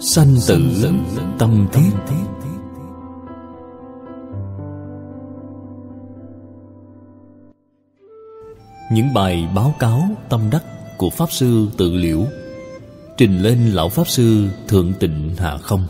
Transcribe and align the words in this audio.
sanh 0.00 0.36
tử 0.48 0.92
tâm 1.38 1.66
thiết. 1.72 1.90
Những 8.92 9.14
bài 9.14 9.48
báo 9.54 9.74
cáo 9.78 10.02
tâm 10.28 10.40
đắc 10.52 10.64
của 10.98 11.10
pháp 11.10 11.32
sư 11.32 11.68
tự 11.76 11.92
liễu 11.92 12.24
trình 13.16 13.42
lên 13.42 13.58
lão 13.66 13.88
pháp 13.88 14.08
sư 14.08 14.48
thượng 14.68 14.92
tịnh 15.00 15.34
hạ 15.38 15.56
không. 15.58 15.86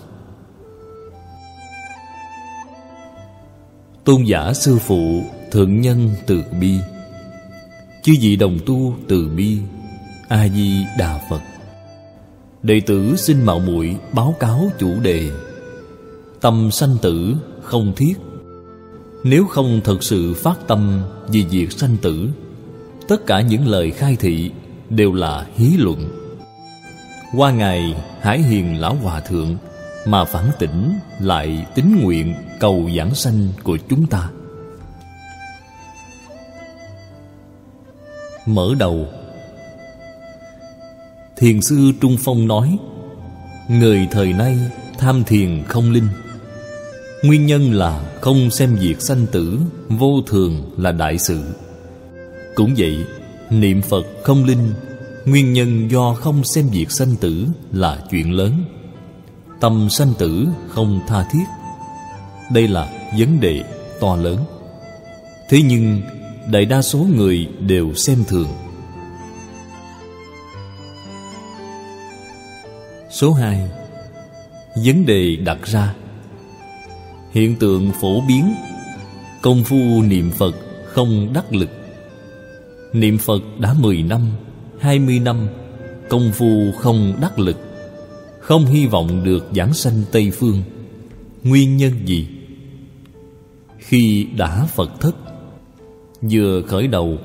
Tôn 4.05 4.23
giả 4.25 4.53
sư 4.55 4.79
phụ 4.79 5.23
thượng 5.51 5.81
nhân 5.81 6.11
từ 6.27 6.45
bi, 6.61 6.79
chư 8.03 8.13
vị 8.21 8.37
đồng 8.37 8.59
tu 8.67 8.95
từ 9.09 9.29
bi, 9.37 9.59
a 10.29 10.49
di 10.49 10.85
đà 10.99 11.21
phật 11.31 11.41
đệ 12.67 12.81
tử 12.81 13.17
xin 13.17 13.43
mạo 13.43 13.59
muội 13.59 13.97
báo 14.13 14.35
cáo 14.41 14.71
chủ 14.79 15.01
đề. 15.03 15.31
Tâm 16.41 16.71
sanh 16.71 16.97
tử 17.03 17.35
không 17.63 17.93
thiết. 17.97 18.15
Nếu 19.25 19.47
không 19.47 19.81
thật 19.85 20.03
sự 20.03 20.35
phát 20.35 20.59
tâm 20.67 21.03
vì 21.29 21.43
việc 21.43 21.73
sanh 21.73 21.97
tử, 22.03 22.29
tất 23.09 23.27
cả 23.27 23.41
những 23.41 23.67
lời 23.67 23.91
khai 23.91 24.17
thị 24.21 24.51
đều 24.91 25.13
là 25.13 25.47
hí 25.57 25.77
luận. 25.79 26.09
Qua 27.37 27.51
ngày, 27.51 27.95
hải 28.21 28.39
hiền 28.39 28.81
lão 28.81 28.95
hòa 28.95 29.21
thượng 29.21 29.57
mà 30.07 30.25
phản 30.25 30.51
tỉnh 30.59 30.93
lại 31.21 31.67
tín 31.75 31.99
nguyện 32.03 32.35
cầu 32.61 32.91
giảng 32.97 33.15
sanh 33.15 33.49
của 33.63 33.79
chúng 33.89 34.07
ta. 34.07 34.31
Mở 38.47 38.75
đầu 38.79 39.07
thiền 41.37 41.63
sư 41.63 41.93
trung 42.01 42.17
phong 42.21 42.49
nói, 42.49 42.79
người 43.69 44.09
thời 44.11 44.33
nay 44.33 44.59
tham 44.99 45.25
thiền 45.25 45.63
không 45.69 45.93
linh. 45.93 46.09
Nguyên 47.23 47.47
nhân 47.47 47.73
là 47.73 48.01
không 48.21 48.51
xem 48.51 48.75
việc 48.75 49.01
sanh 49.01 49.27
tử 49.33 49.59
vô 49.89 50.23
thường 50.27 50.71
là 50.77 50.93
đại 50.93 51.19
sự. 51.19 51.45
Cũng 52.55 52.75
vậy, 52.79 53.05
niệm 53.51 53.83
phật 53.83 54.07
không 54.23 54.45
linh, 54.45 54.73
nguyên 55.25 55.53
nhân 55.53 55.91
do 55.91 56.15
không 56.15 56.45
xem 56.45 56.69
việc 56.69 56.91
sanh 56.91 57.17
tử 57.17 57.47
là 57.73 57.99
chuyện 58.11 58.33
lớn. 58.33 58.53
Tâm 59.61 59.89
sanh 59.91 60.13
tử 60.19 60.47
không 60.69 61.01
tha 61.09 61.25
thiết. 61.33 61.45
Đây 62.53 62.69
là 62.69 62.89
vấn 63.19 63.41
đề 63.41 63.63
to 64.01 64.17
lớn. 64.17 64.39
Thế 65.51 65.63
nhưng, 65.63 66.01
đại 66.53 66.65
đa 66.65 66.83
số 66.83 66.99
người 66.99 67.49
đều 67.61 67.95
xem 67.95 68.25
thường 68.29 68.49
số 73.17 73.33
hai. 73.33 73.69
Vấn 74.85 75.07
đề 75.07 75.37
đặt 75.37 75.59
ra. 75.65 75.95
Hiện 77.31 77.57
tượng 77.57 77.91
phổ 78.01 78.21
biến. 78.29 78.55
Công 79.43 79.65
phu 79.65 80.03
niệm 80.03 80.31
phật 80.31 80.55
không 80.85 81.33
đắc 81.33 81.53
lực. 81.53 81.71
Niệm 82.93 83.19
phật 83.19 83.43
đã 83.59 83.75
mười 83.81 84.03
năm, 84.03 84.31
hai 84.81 84.99
mươi 84.99 85.19
năm, 85.19 85.49
công 86.09 86.33
phu 86.33 86.73
không 86.79 87.15
đắc 87.21 87.39
lực. 87.39 87.57
Không 88.41 88.67
hy 88.67 88.87
vọng 88.87 89.25
được 89.25 89.45
giảng 89.55 89.75
sanh 89.75 90.03
tây 90.13 90.31
phương. 90.31 90.63
Nguyên 91.43 91.77
nhân 91.77 91.93
gì? 92.05 92.29
Khi 93.79 94.27
đã 94.37 94.67
phật 94.67 95.01
thất, 95.01 95.17
vừa 96.23 96.63
khởi 96.63 96.87
đầu, 96.87 97.19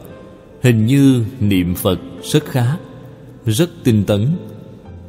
hình 0.62 0.86
như 0.86 1.26
niệm 1.40 1.76
phật 1.76 2.00
rất 2.24 2.46
khá, 2.46 2.78
rất 3.46 3.70
tinh 3.84 4.04
tấn 4.06 4.36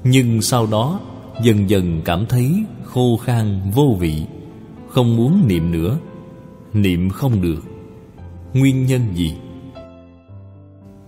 nhưng 0.05 0.42
sau 0.42 0.67
đó, 0.67 1.00
dần 1.42 1.70
dần 1.70 2.00
cảm 2.05 2.27
thấy 2.27 2.64
khô 2.84 3.17
khan 3.17 3.61
vô 3.75 3.97
vị, 4.00 4.22
không 4.89 5.17
muốn 5.17 5.48
niệm 5.48 5.73
nữa. 5.73 5.98
Niệm 6.73 7.11
không 7.11 7.42
được. 7.42 7.64
Nguyên 8.55 8.86
nhân 8.86 9.01
gì? 9.14 9.35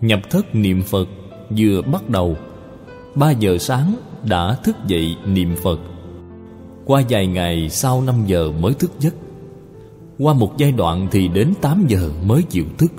Nhập 0.01 0.21
thất 0.31 0.55
niệm 0.55 0.83
phật 0.83 1.09
vừa 1.57 1.83
bắt 1.83 2.09
đầu. 2.11 2.37
Ba 3.15 3.31
giờ 3.31 3.59
sáng 3.59 3.95
đã 4.29 4.55
thức 4.65 4.77
dậy 4.87 5.17
niệm 5.27 5.55
phật. 5.63 5.81
Qua 6.85 7.03
vài 7.09 7.27
ngày 7.27 7.71
sau 7.71 8.03
năm 8.03 8.15
giờ 8.27 8.53
mới 8.61 8.75
thức 8.75 8.93
giấc. 8.99 9.15
Qua 10.19 10.35
một 10.35 10.53
giai 10.59 10.73
đoạn 10.73 11.09
thì 11.11 11.29
đến 11.29 11.55
tám 11.61 11.85
giờ 11.89 12.11
mới 12.25 12.43
chịu 12.43 12.65
thức. 12.79 12.93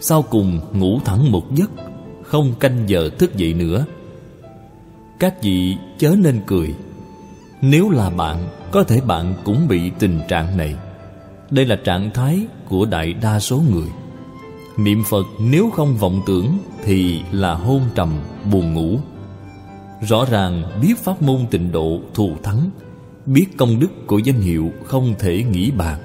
Sau 0.00 0.22
cùng 0.22 0.60
ngủ 0.72 1.00
thẳng 1.04 1.32
một 1.32 1.54
giấc, 1.54 1.70
Không 2.22 2.54
canh 2.60 2.84
giờ 2.86 3.10
thức 3.18 3.36
dậy 3.36 3.54
nữa. 3.54 3.84
Các 5.20 5.42
vị 5.42 5.76
chớ 5.98 6.14
nên 6.18 6.40
cười. 6.46 6.74
Nếu 7.60 7.90
là 7.90 8.10
bạn 8.10 8.48
Có 8.70 8.82
thể 8.82 9.00
bạn 9.00 9.34
cũng 9.44 9.68
bị 9.68 9.90
tình 9.98 10.20
trạng 10.28 10.56
này. 10.56 10.74
Đây 11.50 11.66
là 11.66 11.76
trạng 11.76 12.10
thái 12.10 12.46
của 12.68 12.86
đại 12.86 13.12
đa 13.12 13.40
số 13.40 13.62
người. 13.70 13.88
Niệm 14.76 15.02
Phật 15.10 15.26
nếu 15.40 15.70
không 15.70 15.96
vọng 15.96 16.22
tưởng 16.26 16.58
Thì 16.84 17.22
là 17.32 17.54
hôn 17.54 17.80
trầm, 17.94 18.20
buồn 18.52 18.74
ngủ. 18.74 18.98
Rõ 20.08 20.24
ràng 20.30 20.62
biết 20.82 20.94
pháp 20.98 21.22
môn 21.22 21.46
tịnh 21.50 21.72
độ 21.72 22.00
thù 22.14 22.36
thắng 22.42 22.70
Biết 23.26 23.46
công 23.56 23.80
đức 23.80 24.06
của 24.06 24.18
danh 24.18 24.40
hiệu 24.40 24.70
không 24.84 25.14
thể 25.18 25.44
nghĩ 25.44 25.70
bàn. 25.70 25.98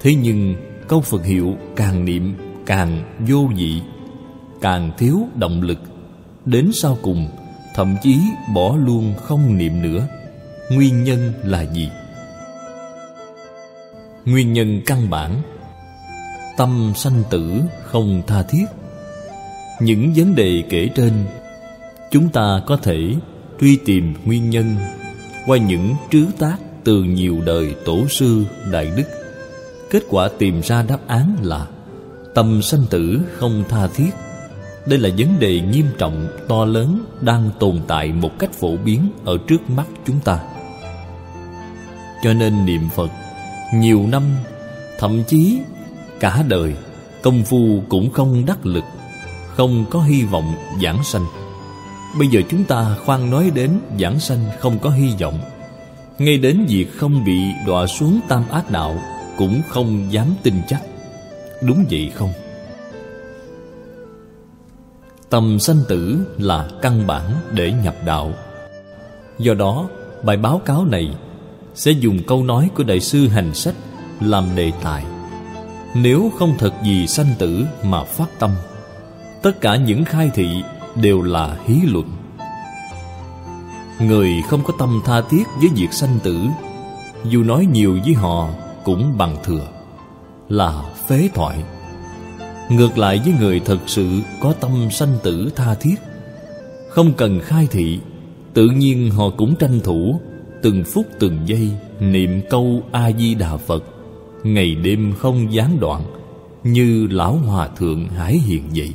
Thế 0.00 0.14
nhưng 0.14 0.54
câu 0.88 1.00
Phật 1.00 1.24
hiệu 1.24 1.56
càng 1.76 2.04
niệm 2.04 2.34
càng 2.66 3.16
vô 3.28 3.48
vị 3.56 3.80
Càng 4.60 4.92
thiếu 4.98 5.20
động 5.34 5.62
lực. 5.62 5.78
Đến 6.44 6.70
sau 6.72 6.98
cùng 7.02 7.28
Thậm 7.74 7.96
chí 8.02 8.18
bỏ 8.54 8.76
luôn 8.76 9.14
không 9.16 9.58
niệm 9.58 9.82
nữa. 9.82 10.06
Nguyên 10.70 11.04
nhân 11.04 11.32
là 11.42 11.62
gì? 11.62 11.90
Nguyên 14.24 14.52
nhân 14.52 14.82
căn 14.86 15.10
bản. 15.10 15.42
Tâm 16.56 16.92
sanh 16.96 17.22
tử 17.30 17.60
không 17.84 18.22
tha 18.26 18.42
thiết. 18.42 18.64
Những 19.80 20.12
vấn 20.16 20.34
đề 20.34 20.62
kể 20.70 20.88
trên, 20.94 21.12
Chúng 22.14 22.28
ta 22.28 22.62
có 22.66 22.76
thể 22.76 23.14
truy 23.60 23.76
tìm 23.76 24.14
nguyên 24.24 24.50
nhân 24.50 24.76
Qua 25.46 25.58
những 25.58 25.94
trứ 26.10 26.26
tác 26.38 26.56
từ 26.84 27.02
nhiều 27.02 27.40
đời 27.46 27.74
tổ 27.84 28.08
sư 28.08 28.44
Đại 28.72 28.92
Đức. 28.96 29.04
Kết 29.90 30.02
quả 30.08 30.28
tìm 30.38 30.60
ra 30.62 30.82
đáp 30.82 30.98
án 31.06 31.36
là 31.42 31.66
Tâm 32.34 32.62
sanh 32.62 32.86
tử 32.90 33.20
không 33.38 33.64
tha 33.68 33.86
thiết. 33.86 34.10
Đây 34.86 34.98
là 34.98 35.10
vấn 35.18 35.40
đề 35.40 35.60
nghiêm 35.60 35.86
trọng, 35.98 36.26
to 36.48 36.64
lớn 36.64 37.04
Đang 37.20 37.50
tồn 37.58 37.80
tại 37.86 38.12
một 38.12 38.38
cách 38.38 38.52
phổ 38.52 38.76
biến 38.76 39.08
Ở 39.24 39.38
trước 39.46 39.70
mắt 39.70 39.86
chúng 40.06 40.20
ta. 40.20 40.38
Cho 42.22 42.32
nên 42.32 42.64
niệm 42.64 42.88
Phật 42.94 43.10
Nhiều 43.74 44.06
năm 44.06 44.22
Thậm 44.98 45.22
chí 45.24 45.58
cả 46.20 46.44
đời 46.48 46.74
Công 47.22 47.42
phu 47.42 47.82
cũng 47.88 48.10
không 48.10 48.46
đắc 48.46 48.66
lực 48.66 48.84
Không 49.56 49.84
có 49.90 50.00
hy 50.00 50.22
vọng 50.22 50.54
giảng 50.82 51.04
sanh. 51.04 51.24
Bây 52.18 52.28
giờ 52.28 52.40
chúng 52.48 52.64
ta 52.64 52.96
khoan 53.04 53.30
nói 53.30 53.50
đến 53.54 53.70
giảng 54.00 54.20
sanh 54.20 54.44
không 54.58 54.78
có 54.78 54.90
hy 54.90 55.14
vọng. 55.20 55.38
Ngay 56.18 56.38
đến 56.38 56.66
việc 56.68 56.86
không 56.96 57.24
bị 57.24 57.40
đọa 57.66 57.86
xuống 57.86 58.20
tam 58.28 58.48
ác 58.50 58.70
đạo 58.70 58.98
cũng 59.36 59.62
không 59.68 60.12
dám 60.12 60.26
tin 60.42 60.54
chắc. 60.68 60.82
Đúng 61.62 61.84
vậy 61.90 62.10
không? 62.14 62.32
Tâm 65.34 65.58
sanh 65.58 65.82
tử 65.88 66.18
là 66.38 66.68
căn 66.82 67.06
bản 67.06 67.22
để 67.52 67.72
nhập 67.84 67.94
đạo. 68.04 68.32
Do 69.38 69.54
đó, 69.54 69.88
bài 70.22 70.36
báo 70.36 70.60
cáo 70.64 70.84
này 70.84 71.14
sẽ 71.74 71.90
dùng 71.90 72.18
câu 72.26 72.44
nói 72.44 72.70
của 72.76 72.82
đại 72.82 73.00
sư 73.00 73.28
hành 73.28 73.54
sách 73.54 73.74
làm 74.20 74.44
đề 74.56 74.72
tài. 74.82 75.04
Nếu 75.94 76.32
không 76.38 76.54
thật 76.58 76.72
gì 76.84 77.06
sanh 77.06 77.34
tử 77.38 77.64
mà 77.82 78.04
phát 78.04 78.38
tâm, 78.38 78.50
tất 79.42 79.60
cả 79.60 79.76
những 79.76 80.04
khai 80.04 80.30
thị 80.34 80.62
đều 80.94 81.22
là 81.22 81.56
hí 81.64 81.76
luận. 81.86 82.10
Người 84.00 84.30
không 84.48 84.64
có 84.64 84.72
tâm 84.78 85.00
tha 85.04 85.20
thiết 85.20 85.44
với 85.60 85.68
việc 85.74 85.92
sanh 85.92 86.18
tử, 86.22 86.38
dù 87.24 87.42
nói 87.42 87.66
nhiều 87.72 87.98
với 88.04 88.14
họ 88.14 88.48
cũng 88.84 89.18
bằng 89.18 89.36
thừa, 89.44 89.66
là 90.48 90.82
phế 91.08 91.28
thoại 91.34 91.64
ngược 92.76 92.98
lại 92.98 93.20
với 93.24 93.34
người 93.40 93.60
thật 93.60 93.78
sự 93.86 94.08
có 94.40 94.52
tâm 94.52 94.70
sanh 94.90 95.18
tử 95.22 95.50
tha 95.56 95.74
thiết, 95.74 95.94
không 96.88 97.12
cần 97.16 97.40
khai 97.40 97.68
thị, 97.70 97.98
tự 98.54 98.68
nhiên 98.68 99.10
họ 99.10 99.30
cũng 99.30 99.54
tranh 99.56 99.80
thủ 99.80 100.20
từng 100.62 100.84
phút 100.84 101.06
từng 101.20 101.38
giây 101.46 101.70
niệm 102.00 102.40
câu 102.50 102.82
a 102.92 103.12
di 103.12 103.34
đà 103.34 103.56
phật. 103.56 103.84
Ngày 104.44 104.74
đêm 104.74 105.12
không 105.18 105.52
gián 105.52 105.80
đoạn, 105.80 106.02
như 106.64 107.06
lão 107.10 107.32
hòa 107.32 107.68
thượng 107.76 108.08
hải 108.08 108.32
hiện 108.32 108.62
vậy. 108.76 108.92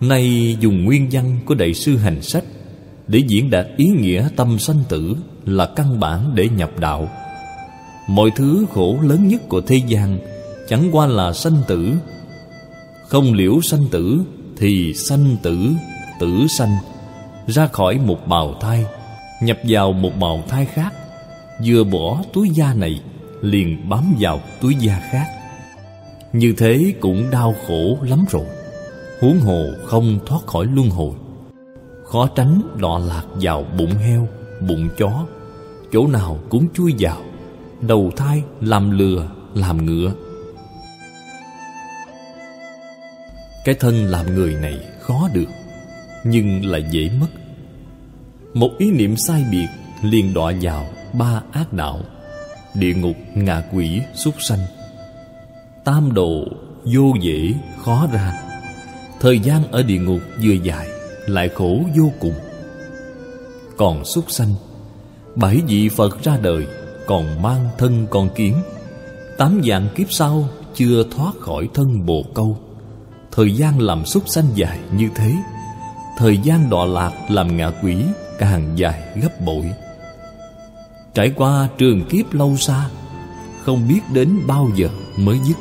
Nay 0.00 0.56
dùng 0.60 0.84
nguyên 0.84 1.08
văn 1.12 1.38
của 1.46 1.54
đại 1.54 1.74
sư 1.74 1.96
hành 1.96 2.22
sách 2.22 2.44
để 3.06 3.18
diễn 3.18 3.50
đạt 3.50 3.66
ý 3.76 3.86
nghĩa 3.86 4.28
tâm 4.36 4.58
sanh 4.58 4.78
tử 4.88 5.16
là 5.44 5.66
căn 5.76 6.00
bản 6.00 6.32
để 6.34 6.48
nhập 6.48 6.70
đạo. 6.80 7.08
Mọi 8.08 8.30
thứ 8.36 8.66
khổ 8.72 8.98
lớn 9.02 9.28
nhất 9.28 9.48
của 9.48 9.60
thế 9.60 9.76
gian 9.88 10.18
chẳng 10.70 10.88
qua 10.92 11.06
là 11.06 11.32
sanh 11.32 11.62
tử. 11.66 11.92
Không 13.08 13.34
liễu 13.34 13.60
sanh 13.62 13.86
tử 13.90 14.20
thì 14.56 14.94
sanh 14.94 15.36
tử 15.42 15.70
tử 16.20 16.46
sanh. 16.48 16.76
Ra 17.46 17.66
khỏi 17.66 17.98
một 17.98 18.28
bào 18.28 18.54
thai, 18.60 18.86
Nhập 19.42 19.58
vào 19.68 19.92
một 19.92 20.10
bào 20.20 20.42
thai 20.48 20.66
khác 20.66 20.92
Vừa 21.64 21.84
bỏ 21.84 22.22
túi 22.32 22.50
da 22.50 22.74
này, 22.74 23.00
Liền 23.40 23.88
bám 23.88 24.14
vào 24.20 24.40
túi 24.60 24.74
da 24.74 25.00
khác. 25.12 25.26
Như 26.32 26.54
thế 26.58 26.94
cũng 27.00 27.30
đau 27.30 27.54
khổ 27.66 27.98
lắm 28.02 28.24
rồi. 28.30 28.46
Huống 29.20 29.40
hồ 29.40 29.64
không 29.84 30.18
thoát 30.26 30.46
khỏi 30.46 30.66
luân 30.74 30.90
hồi. 30.90 31.12
Khó 32.04 32.28
tránh 32.34 32.60
đọa 32.76 32.98
lạc 32.98 33.24
vào 33.40 33.64
bụng 33.78 33.94
heo, 33.94 34.28
Bụng 34.68 34.88
chó. 34.98 35.26
Chỗ 35.92 36.06
nào 36.06 36.38
cũng 36.48 36.66
chui 36.74 36.94
vào, 36.98 37.16
Đầu 37.80 38.10
thai 38.16 38.42
làm 38.60 38.90
lừa, 38.90 39.28
Làm 39.54 39.86
ngựa. 39.86 40.12
Cái 43.64 43.74
thân 43.74 44.04
làm 44.04 44.34
người 44.34 44.54
này 44.54 44.78
khó 45.00 45.28
được 45.32 45.48
Nhưng 46.24 46.64
lại 46.64 46.84
dễ 46.90 47.10
mất. 47.20 47.26
Một 48.54 48.70
ý 48.78 48.90
niệm 48.90 49.14
sai 49.16 49.44
biệt 49.50 49.66
liền 50.02 50.34
đọa 50.34 50.52
vào 50.62 50.86
ba 51.12 51.42
ác 51.52 51.72
đạo 51.72 52.00
Địa 52.74 52.94
ngục, 52.94 53.16
ngạ 53.34 53.62
quỷ, 53.72 54.00
súc 54.14 54.34
sanh. 54.38 54.58
Tam 55.84 56.14
độ 56.14 56.44
vô 56.84 57.14
dễ 57.20 57.54
khó 57.84 58.06
ra. 58.12 58.42
Thời 59.20 59.38
gian 59.38 59.70
ở 59.70 59.82
địa 59.82 59.98
ngục 59.98 60.20
vừa 60.42 60.54
dài 60.64 60.88
Lại 61.26 61.48
khổ 61.48 61.80
vô 61.98 62.12
cùng. 62.20 62.34
Còn 63.76 64.04
súc 64.04 64.30
sanh 64.30 64.54
Bảy 65.34 65.60
vị 65.66 65.88
Phật 65.88 66.22
ra 66.22 66.38
đời 66.42 66.66
Còn 67.06 67.42
mang 67.42 67.68
thân 67.78 68.06
con 68.10 68.28
kiến. 68.34 68.54
Tám 69.38 69.60
dạng 69.68 69.88
kiếp 69.96 70.12
sau 70.12 70.48
Chưa 70.74 71.04
thoát 71.16 71.34
khỏi 71.40 71.68
thân 71.74 72.06
bồ 72.06 72.24
câu. 72.34 72.58
Thời 73.40 73.52
gian 73.52 73.80
làm 73.80 74.04
súc 74.04 74.28
sanh 74.28 74.44
dài 74.54 74.78
như 74.92 75.08
thế, 75.14 75.34
Thời 76.18 76.38
gian 76.38 76.70
đọa 76.70 76.84
lạc 76.84 77.12
làm 77.28 77.56
ngạ 77.56 77.70
quỷ 77.82 77.96
Càng 78.38 78.72
dài 78.76 79.02
gấp 79.22 79.40
bội. 79.40 79.72
Trải 81.14 81.32
qua 81.36 81.68
trường 81.78 82.04
kiếp 82.04 82.34
lâu 82.34 82.56
xa, 82.56 82.88
Không 83.64 83.88
biết 83.88 84.00
đến 84.12 84.40
bao 84.46 84.70
giờ 84.74 84.88
mới 85.16 85.38
dứt. 85.44 85.56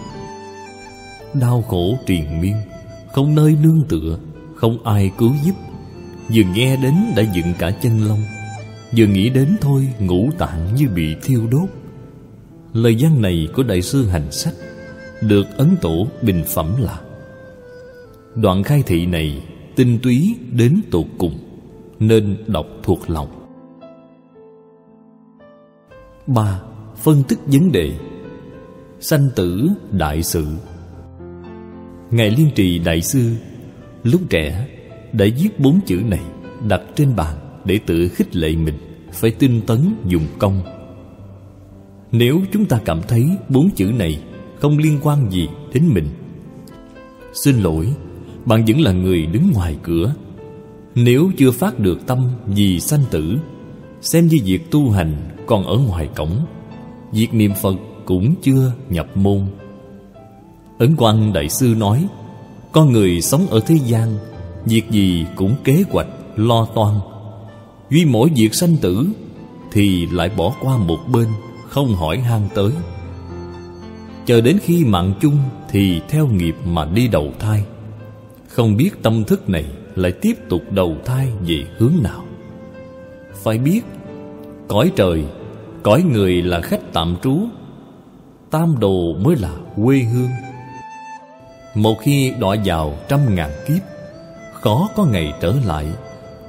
Đau 1.34 1.62
khổ 1.62 1.98
triền 2.06 2.42
miên, 2.42 2.56
Không 3.14 3.36
nơi 3.36 3.58
nương 3.64 3.84
tựa, 3.90 4.20
Không 4.56 4.86
ai 4.86 5.12
cứu 5.18 5.32
giúp. 5.44 5.56
Vừa 6.34 6.44
nghe 6.56 6.76
đến 6.76 6.96
đã 7.16 7.24
dựng 7.34 7.54
cả 7.60 7.72
chân 7.72 8.08
lông, 8.08 8.22
Vừa 8.98 9.06
nghĩ 9.06 9.30
đến 9.30 9.58
thôi 9.62 9.88
ngũ 10.00 10.30
tạng 10.38 10.76
như 10.76 10.88
bị 10.88 11.16
thiêu 11.24 11.48
đốt. 11.52 11.70
Lời 12.74 12.98
văn 13.00 13.22
này 13.22 13.48
của 13.56 13.64
Đại 13.64 13.82
sư 13.82 14.08
Hành 14.08 14.32
Sách 14.32 14.54
Được 15.22 15.46
Ấn 15.58 15.76
Tổ 15.82 16.08
bình 16.22 16.44
phẩm 16.48 16.76
là 16.80 17.00
Đoạn 18.36 18.64
khai 18.64 18.84
thị 18.86 19.06
này 19.06 19.44
tinh 19.76 20.00
túy 20.04 20.36
đến 20.52 20.82
tột 20.92 21.06
cùng, 21.18 21.38
Nên 22.00 22.38
đọc 22.48 22.66
thuộc 22.84 23.10
lòng. 23.10 23.28
Ba, 26.28 26.62
Phân 26.96 27.24
tích 27.28 27.40
vấn 27.46 27.72
đề. 27.72 27.92
Sanh 29.00 29.30
tử 29.36 29.68
đại 29.92 30.24
sự. 30.24 30.46
Ngài 32.12 32.32
Liên 32.32 32.50
Trì 32.56 32.80
Đại 32.80 33.02
Sư, 33.02 33.36
Lúc 34.04 34.22
trẻ 34.30 34.68
đã 35.14 35.26
viết 35.42 35.60
bốn 35.60 35.80
chữ 35.86 36.02
này 36.06 36.24
Đặt 36.68 36.82
trên 36.96 37.16
bàn 37.16 37.36
để 37.66 37.80
tự 37.86 38.08
khích 38.08 38.36
lệ 38.36 38.56
mình, 38.56 38.78
Phải 39.12 39.32
tinh 39.32 39.62
tấn 39.68 39.96
dùng 40.06 40.28
công. 40.40 40.62
Nếu 42.12 42.40
chúng 42.52 42.66
ta 42.66 42.80
cảm 42.86 43.02
thấy 43.08 43.30
bốn 43.50 43.70
chữ 43.76 43.86
này 43.86 44.24
Không 44.60 44.78
liên 44.78 45.00
quan 45.04 45.32
gì 45.32 45.48
đến 45.74 45.88
mình, 45.88 46.08
Xin 47.34 47.58
lỗi 47.60 47.94
bạn 48.50 48.66
vẫn 48.68 48.82
là 48.82 48.92
người 48.92 49.26
đứng 49.26 49.52
ngoài 49.54 49.78
cửa. 49.84 50.14
Nếu 50.96 51.32
chưa 51.38 51.52
phát 51.52 51.80
được 51.80 52.08
tâm 52.08 52.30
vì 52.48 52.80
sanh 52.80 53.04
tử 53.12 53.38
Xem 54.02 54.28
như 54.28 54.38
việc 54.46 54.72
tu 54.72 54.92
hành 54.92 55.16
còn 55.46 55.66
ở 55.66 55.78
ngoài 55.78 56.10
cổng 56.16 56.46
Việc 57.12 57.34
niệm 57.34 57.52
Phật 57.62 57.76
cũng 58.06 58.36
chưa 58.42 58.72
nhập 58.90 59.18
môn. 59.18 59.46
Ấn 60.78 60.96
Quang 60.96 61.34
Đại 61.34 61.50
Sư 61.50 61.76
nói 61.78 62.08
Con 62.72 62.92
người 62.92 63.22
sống 63.22 63.48
ở 63.48 63.60
thế 63.60 63.76
gian 63.86 64.18
Việc 64.66 64.90
gì 64.90 65.26
cũng 65.36 65.56
kế 65.64 65.84
hoạch, 65.92 66.08
lo 66.36 66.66
toan. 66.76 66.96
Duy 67.90 68.06
mỗi 68.06 68.30
việc 68.36 68.54
sanh 68.54 68.78
tử 68.78 69.08
Thì 69.72 70.06
lại 70.06 70.32
bỏ 70.38 70.54
qua 70.62 70.78
một 70.78 71.00
bên 71.12 71.28
Không 71.68 71.96
hỏi 71.96 72.20
han 72.20 72.42
tới. 72.56 72.72
Chờ 74.26 74.42
đến 74.42 74.58
khi 74.64 74.86
mạng 74.86 75.14
chung 75.22 75.38
Thì 75.70 76.02
theo 76.10 76.28
nghiệp 76.28 76.56
mà 76.66 76.86
đi 76.86 77.08
đầu 77.08 77.34
thai. 77.40 77.64
Không 78.60 78.78
biết 78.78 78.92
tâm 79.04 79.24
thức 79.24 79.50
này 79.50 79.66
Lại 79.96 80.12
tiếp 80.12 80.34
tục 80.50 80.62
đầu 80.72 80.98
thai 81.06 81.28
về 81.48 81.66
hướng 81.78 81.94
nào. 82.04 82.26
Phải 83.44 83.58
biết, 83.58 83.82
Cõi 84.68 84.92
trời, 84.96 85.26
Cõi 85.84 86.04
người 86.04 86.42
là 86.42 86.62
khách 86.62 86.80
tạm 86.94 87.16
trú, 87.24 87.38
Tam 88.52 88.80
đồ 88.80 89.14
mới 89.14 89.36
là 89.36 89.52
quê 89.76 89.98
hương. 89.98 90.30
Một 91.76 91.96
khi 92.02 92.34
đọa 92.40 92.56
vào 92.66 92.98
trăm 93.08 93.36
ngàn 93.36 93.52
kiếp, 93.68 93.82
Khó 94.54 94.90
có 94.96 95.06
ngày 95.06 95.34
trở 95.42 95.54
lại 95.66 95.86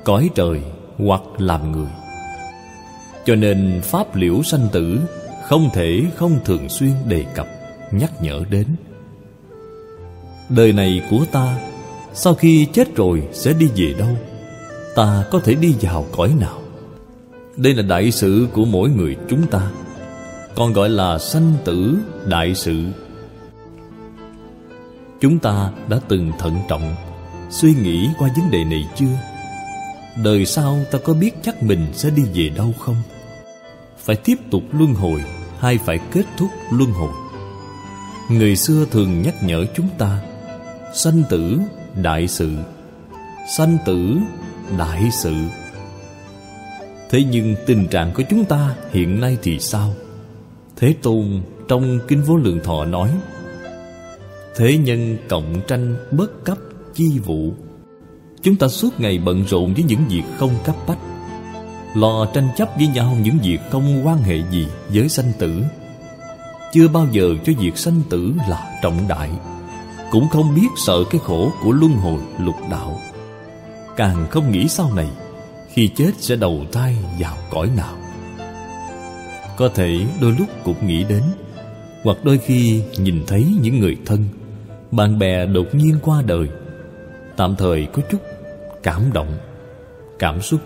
Cõi 0.04 0.30
trời 0.34 0.62
hoặc 0.98 1.22
làm 1.38 1.72
người. 1.72 1.90
Cho 3.24 3.34
nên 3.34 3.80
Pháp 3.84 4.16
liễu 4.16 4.42
sanh 4.42 4.68
tử 4.72 5.00
Không 5.44 5.70
thể 5.72 6.02
không 6.16 6.38
thường 6.44 6.68
xuyên 6.68 6.92
đề 7.08 7.24
cập, 7.34 7.46
Nhắc 7.90 8.22
nhở 8.22 8.40
đến. 8.50 8.66
Đời 10.48 10.72
này 10.72 11.02
của 11.10 11.24
ta 11.32 11.69
sau 12.14 12.34
khi 12.34 12.66
chết 12.72 12.96
rồi 12.96 13.22
sẽ 13.32 13.52
đi 13.52 13.68
về 13.76 13.94
đâu 13.98 14.16
Ta 14.94 15.24
có 15.30 15.38
thể 15.38 15.54
đi 15.54 15.74
vào 15.82 16.06
cõi 16.12 16.32
nào 16.40 16.60
đây 17.60 17.74
là 17.74 17.82
đại 17.82 18.10
sự 18.10 18.48
của 18.52 18.64
mỗi 18.64 18.90
người 18.90 19.16
chúng 19.28 19.46
ta 19.46 19.70
Còn 20.54 20.72
gọi 20.72 20.88
là 20.88 21.18
sanh 21.18 21.52
tử 21.64 21.96
đại 22.26 22.54
sự 22.54 22.84
Chúng 25.20 25.38
ta 25.38 25.70
đã 25.88 26.00
từng 26.08 26.32
thận 26.38 26.56
trọng, 26.68 26.94
Suy 27.50 27.74
nghĩ 27.74 28.08
qua 28.18 28.28
vấn 28.36 28.50
đề 28.50 28.64
này 28.64 28.88
chưa? 28.96 29.18
Đời 30.24 30.46
sau 30.46 30.78
ta 30.90 30.98
có 31.04 31.14
biết 31.14 31.30
chắc 31.42 31.62
mình 31.62 31.86
sẽ 31.92 32.10
đi 32.10 32.22
về 32.34 32.48
đâu 32.56 32.74
không? 32.78 32.96
Phải 33.98 34.16
tiếp 34.16 34.36
tục 34.50 34.62
luân 34.72 34.94
hồi 34.94 35.24
Hay 35.58 35.78
phải 35.78 35.98
kết 36.12 36.24
thúc 36.36 36.50
luân 36.70 36.90
hồi? 36.90 37.12
Người 38.30 38.56
xưa 38.56 38.86
thường 38.90 39.22
nhắc 39.22 39.34
nhở 39.42 39.64
chúng 39.74 39.88
ta, 39.98 40.20
Sanh 40.94 41.22
tử 41.30 41.58
đại 42.02 42.28
sự. 42.28 42.50
Sanh 43.56 43.78
tử, 43.87 44.16
đại 44.78 45.10
sự. 45.12 45.34
Thế 47.10 47.24
nhưng 47.31 47.55
tình 47.67 47.86
trạng 47.88 48.12
của 48.15 48.22
chúng 48.31 48.44
ta 48.44 48.74
hiện 48.91 49.20
nay 49.20 49.38
thì 49.43 49.58
sao? 49.58 49.94
Thế 50.76 50.94
Tôn 51.03 51.43
trong 51.69 51.98
Kinh 52.08 52.22
Vô 52.22 52.36
Lượng 52.36 52.60
Thọ 52.65 52.84
nói, 52.84 53.10
Thế 54.56 54.79
nhân 54.79 55.17
cộng 55.29 55.60
tranh 55.69 55.96
bất 56.10 56.44
cấp 56.44 56.58
chi 56.94 57.19
vụ. 57.24 57.53
Chúng 58.43 58.56
ta 58.56 58.69
suốt 58.69 59.00
ngày 59.00 59.19
bận 59.19 59.44
rộn 59.48 59.74
với 59.74 59.82
những 59.82 60.00
việc 60.08 60.22
không 60.38 60.55
cấp 60.65 60.76
bách. 60.86 60.98
Lo 61.94 62.26
tranh 62.34 62.48
chấp 62.56 62.69
với 62.76 62.86
nhau 62.86 63.17
những 63.22 63.38
việc 63.43 63.58
không 63.70 64.06
quan 64.06 64.19
hệ 64.19 64.36
gì 64.50 64.67
với 64.88 65.08
sanh 65.08 65.32
tử. 65.38 65.62
Chưa 66.72 66.88
bao 66.88 67.06
giờ 67.12 67.34
cho 67.44 67.53
việc 67.58 67.76
sanh 67.76 68.00
tử 68.10 68.32
là 68.48 68.79
trọng 68.82 69.08
đại. 69.08 69.31
Cũng 70.10 70.29
không 70.29 70.55
biết 70.55 70.69
sợ 70.76 71.05
cái 71.10 71.20
khổ 71.24 71.52
của 71.62 71.72
luân 71.72 71.93
hồi 71.93 72.20
lục 72.38 72.56
đạo. 72.70 73.00
Càng 73.96 74.26
không 74.31 74.52
nghĩ 74.52 74.69
sau 74.69 74.93
này, 74.94 75.08
khi 75.72 75.88
chết 75.88 76.10
sẽ 76.19 76.36
đầu 76.36 76.64
thai 76.72 76.96
vào 77.20 77.36
cõi 77.50 77.70
nào. 77.76 77.96
Có 79.56 79.69
thể 79.69 80.06
đôi 80.20 80.34
lúc 80.38 80.48
cũng 80.64 80.86
nghĩ 80.86 81.05
đến, 81.05 81.22
hoặc 82.02 82.17
đôi 82.24 82.38
khi 82.38 82.82
nhìn 82.98 83.24
thấy 83.26 83.46
những 83.62 83.81
người 83.81 83.96
thân, 84.06 84.24
bạn 84.90 85.19
bè 85.19 85.46
đột 85.46 85.74
nhiên 85.74 85.96
qua 86.02 86.22
đời. 86.26 86.48
Tạm 87.36 87.55
thời 87.58 87.86
có 87.86 88.02
chút 88.10 88.19
cảm 88.82 89.12
động, 89.12 89.34
cảm 90.19 90.40
xúc. 90.40 90.60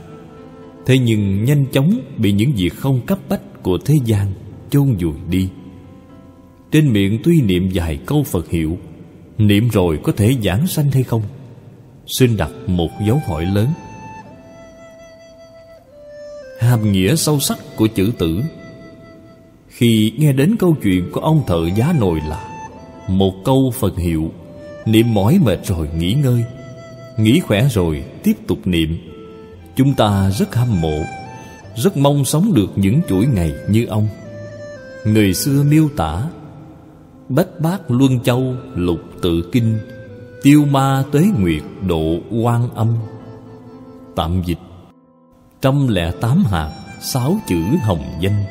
Thế 0.86 0.98
nhưng 0.98 1.44
nhanh 1.44 1.66
chóng 1.72 1.98
bị 2.16 2.32
những 2.32 2.52
việc 2.56 2.76
không 2.76 3.00
cấp 3.06 3.18
bách 3.28 3.62
của 3.62 3.78
thế 3.84 3.94
gian 4.04 4.32
chôn 4.70 4.96
vùi 5.00 5.14
đi. 5.30 5.48
Trên 6.70 6.92
miệng 6.92 7.18
tuy 7.24 7.42
niệm 7.42 7.70
vài 7.74 7.98
câu 8.06 8.22
phật 8.22 8.50
hiệu 8.50 8.78
niệm 9.38 9.68
rồi 9.68 9.98
có 10.02 10.12
thể 10.16 10.34
giảng 10.44 10.66
sanh 10.66 10.90
hay 10.90 11.02
không? 11.02 11.22
Xin 12.06 12.36
đặt 12.36 12.50
một 12.66 12.90
dấu 13.06 13.20
hỏi 13.26 13.44
lớn. 13.44 13.68
Hàm 16.60 16.92
nghĩa 16.92 17.16
sâu 17.16 17.40
sắc 17.40 17.58
của 17.76 17.86
chữ 17.86 18.12
tử. 18.18 18.42
Khi 19.68 20.12
nghe 20.18 20.32
đến 20.32 20.56
câu 20.58 20.76
chuyện 20.82 21.10
của 21.12 21.20
ông 21.20 21.42
thợ 21.46 21.68
giá 21.76 21.94
nồi 22.00 22.20
là 22.28 22.48
một 23.08 23.34
câu 23.44 23.72
phật 23.78 23.98
hiệu, 23.98 24.32
niệm 24.86 25.14
mỏi 25.14 25.38
mệt 25.44 25.66
rồi 25.66 25.88
nghỉ 25.98 26.14
ngơi. 26.14 26.44
Nghỉ 27.18 27.40
khỏe 27.40 27.68
rồi 27.68 28.04
tiếp 28.22 28.36
tục 28.46 28.58
niệm. 28.64 28.98
Chúng 29.76 29.94
ta 29.94 30.30
rất 30.30 30.54
hâm 30.54 30.80
mộ, 30.80 31.02
rất 31.76 31.96
mong 31.96 32.24
sống 32.24 32.54
được 32.54 32.72
những 32.76 33.00
chuỗi 33.08 33.26
ngày 33.26 33.52
như 33.68 33.86
ông. 33.86 34.08
Người 35.04 35.34
xưa 35.34 35.62
miêu 35.62 35.88
tả, 35.96 36.22
bách 37.28 37.60
bát 37.60 37.90
luân 37.90 38.20
châu 38.20 38.54
lục 38.74 39.00
tự 39.25 39.43
kinh, 39.52 39.78
tiêu 40.43 40.64
ma 40.64 41.04
tế 41.12 41.21
nguyệt 41.40 41.62
độ 41.87 42.16
quan 42.43 42.75
âm. 42.75 42.97
Tạm 44.16 44.43
dịch, 44.47 44.59
Trăm 45.61 45.88
lẻ 45.88 46.12
tám 46.21 46.45
hạt, 46.45 46.71
Sáu 47.00 47.37
chữ 47.47 47.62
hồng 47.83 48.04
danh. 48.21 48.45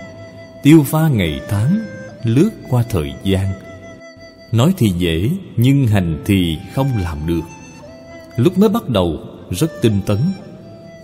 Tiêu 0.64 0.84
pha 0.84 1.08
ngày 1.08 1.42
tháng, 1.50 1.80
Lướt 2.24 2.50
qua 2.70 2.84
thời 2.90 3.14
gian. 3.24 3.48
Nói 4.52 4.74
thì 4.78 4.90
dễ, 4.90 5.30
Nhưng 5.58 5.88
hành 5.88 6.22
thì 6.26 6.58
không 6.76 6.88
làm 7.04 7.18
được. 7.28 7.42
Lúc 8.38 8.58
mới 8.58 8.70
bắt 8.70 8.90
đầu, 8.90 9.20
Rất 9.50 9.72
tinh 9.82 10.00
tấn. 10.06 10.18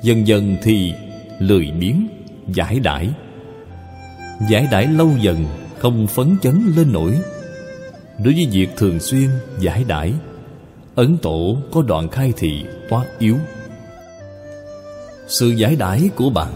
Dần 0.04 0.28
dần 0.28 0.56
thì 0.64 0.94
lười 1.40 1.72
biếng, 1.80 2.08
Giải 2.48 2.80
đãi. 2.80 3.10
Giải 4.50 4.68
đãi 4.72 4.88
lâu 4.88 5.12
dần, 5.22 5.46
Không 5.80 6.08
phấn 6.08 6.38
chấn 6.42 6.74
lên 6.76 6.92
nổi. 6.92 7.20
Đối 8.24 8.34
với 8.34 8.48
việc 8.52 8.70
thường 8.78 9.00
xuyên 9.00 9.30
giải 9.60 9.84
đãi 9.88 10.14
Ấn 10.96 11.18
tổ 11.18 11.58
có 11.72 11.82
đoạn 11.82 12.10
khai 12.10 12.34
thị 12.38 12.64
quá 12.90 13.06
yếu. 13.20 13.38
Sự 15.28 15.50
giải 15.50 15.76
đãi 15.76 16.10
của 16.16 16.30
bạn 16.30 16.54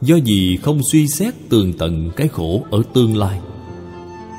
Do 0.00 0.16
gì 0.16 0.56
không 0.62 0.80
suy 0.92 1.08
xét 1.08 1.34
tường 1.48 1.72
tận 1.78 2.10
cái 2.16 2.28
khổ 2.28 2.62
ở 2.70 2.82
tương 2.94 3.16
lai. 3.16 3.40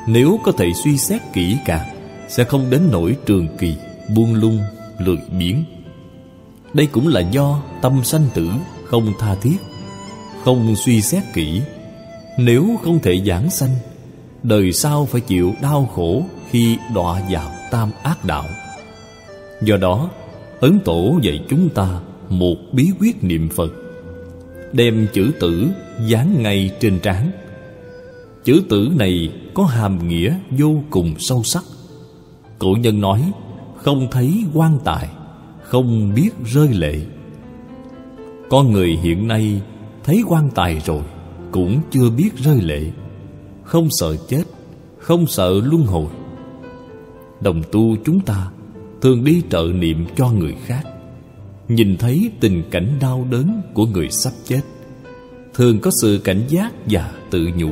Nếu 0.08 0.40
có 0.44 0.52
thể 0.52 0.66
suy 0.84 0.98
xét 0.98 1.22
kỹ 1.34 1.58
càng 1.66 1.96
Sẽ 2.28 2.44
không 2.44 2.70
đến 2.70 2.82
nỗi 2.92 3.16
trường 3.26 3.48
kỳ 3.60 3.76
Buông 4.16 4.34
lung, 4.34 4.60
lười 5.00 5.18
biếng. 5.40 5.64
Đây 6.74 6.88
cũng 6.88 7.08
là 7.08 7.20
do 7.20 7.62
tâm 7.82 8.04
sanh 8.04 8.28
tử 8.34 8.50
không 8.86 9.14
tha 9.20 9.36
thiết 9.36 9.58
Không 10.44 10.76
suy 10.76 11.02
xét 11.02 11.24
kỹ. 11.34 11.62
Nếu 12.38 12.76
không 12.84 13.00
thể 13.00 13.22
giảng 13.26 13.50
sanh 13.50 13.76
Đời 14.44 14.72
sau 14.74 15.06
phải 15.06 15.22
chịu 15.22 15.54
đau 15.62 15.90
khổ 15.96 16.24
khi 16.56 16.78
đọa 16.94 17.22
vào 17.30 17.52
tam 17.72 17.92
ác 18.04 18.26
đạo. 18.26 18.46
Do 19.62 19.78
đó, 19.78 20.10
Ấn 20.60 20.80
Tổ 20.86 21.20
dạy 21.22 21.40
chúng 21.50 21.70
ta 21.70 22.00
Một 22.30 22.56
bí 22.72 22.92
quyết 23.00 23.24
niệm 23.24 23.50
Phật, 23.50 23.74
Đem 24.74 25.08
chữ 25.14 25.32
tử 25.40 25.68
dán 26.08 26.44
ngay 26.44 26.72
trên 26.80 27.00
trán. 27.00 27.32
Chữ 28.44 28.62
tử 28.70 28.90
này 28.96 29.34
có 29.54 29.64
hàm 29.64 30.08
nghĩa 30.08 30.38
vô 30.52 30.76
cùng 30.90 31.16
sâu 31.20 31.44
sắc. 31.44 31.64
Cổ 32.60 32.76
nhân 32.80 33.02
nói, 33.02 33.32
Không 33.78 34.08
thấy 34.12 34.44
quan 34.54 34.80
tài, 34.84 35.10
Không 35.64 36.14
biết 36.16 36.30
rơi 36.46 36.68
lệ. 36.68 36.96
Con 38.50 38.72
người 38.72 38.90
hiện 39.04 39.28
nay 39.28 39.62
Thấy 40.04 40.24
quan 40.28 40.50
tài 40.56 40.82
rồi, 40.86 41.02
Cũng 41.52 41.80
chưa 41.92 42.10
biết 42.10 42.30
rơi 42.38 42.62
lệ. 42.62 42.82
Không 43.64 43.88
sợ 43.92 44.16
chết, 44.16 44.44
Không 44.98 45.28
sợ 45.28 45.62
luân 45.64 45.86
hồi. 45.86 46.08
Đồng 47.42 47.62
tu 47.72 47.96
chúng 48.06 48.20
ta, 48.20 48.52
Thường 49.02 49.24
đi 49.24 49.42
trợ 49.50 49.68
niệm 49.74 50.06
cho 50.16 50.30
người 50.30 50.56
khác. 50.66 50.84
Nhìn 51.68 51.98
thấy 51.98 52.32
tình 52.40 52.64
cảnh 52.72 52.98
đau 53.02 53.28
đớn 53.32 53.62
của 53.74 53.86
người 53.86 54.10
sắp 54.10 54.34
chết, 54.46 54.62
Thường 55.54 55.80
có 55.80 55.92
sự 56.02 56.22
cảnh 56.24 56.42
giác 56.48 56.74
và 56.86 57.12
tự 57.30 57.48
nhủ. 57.58 57.72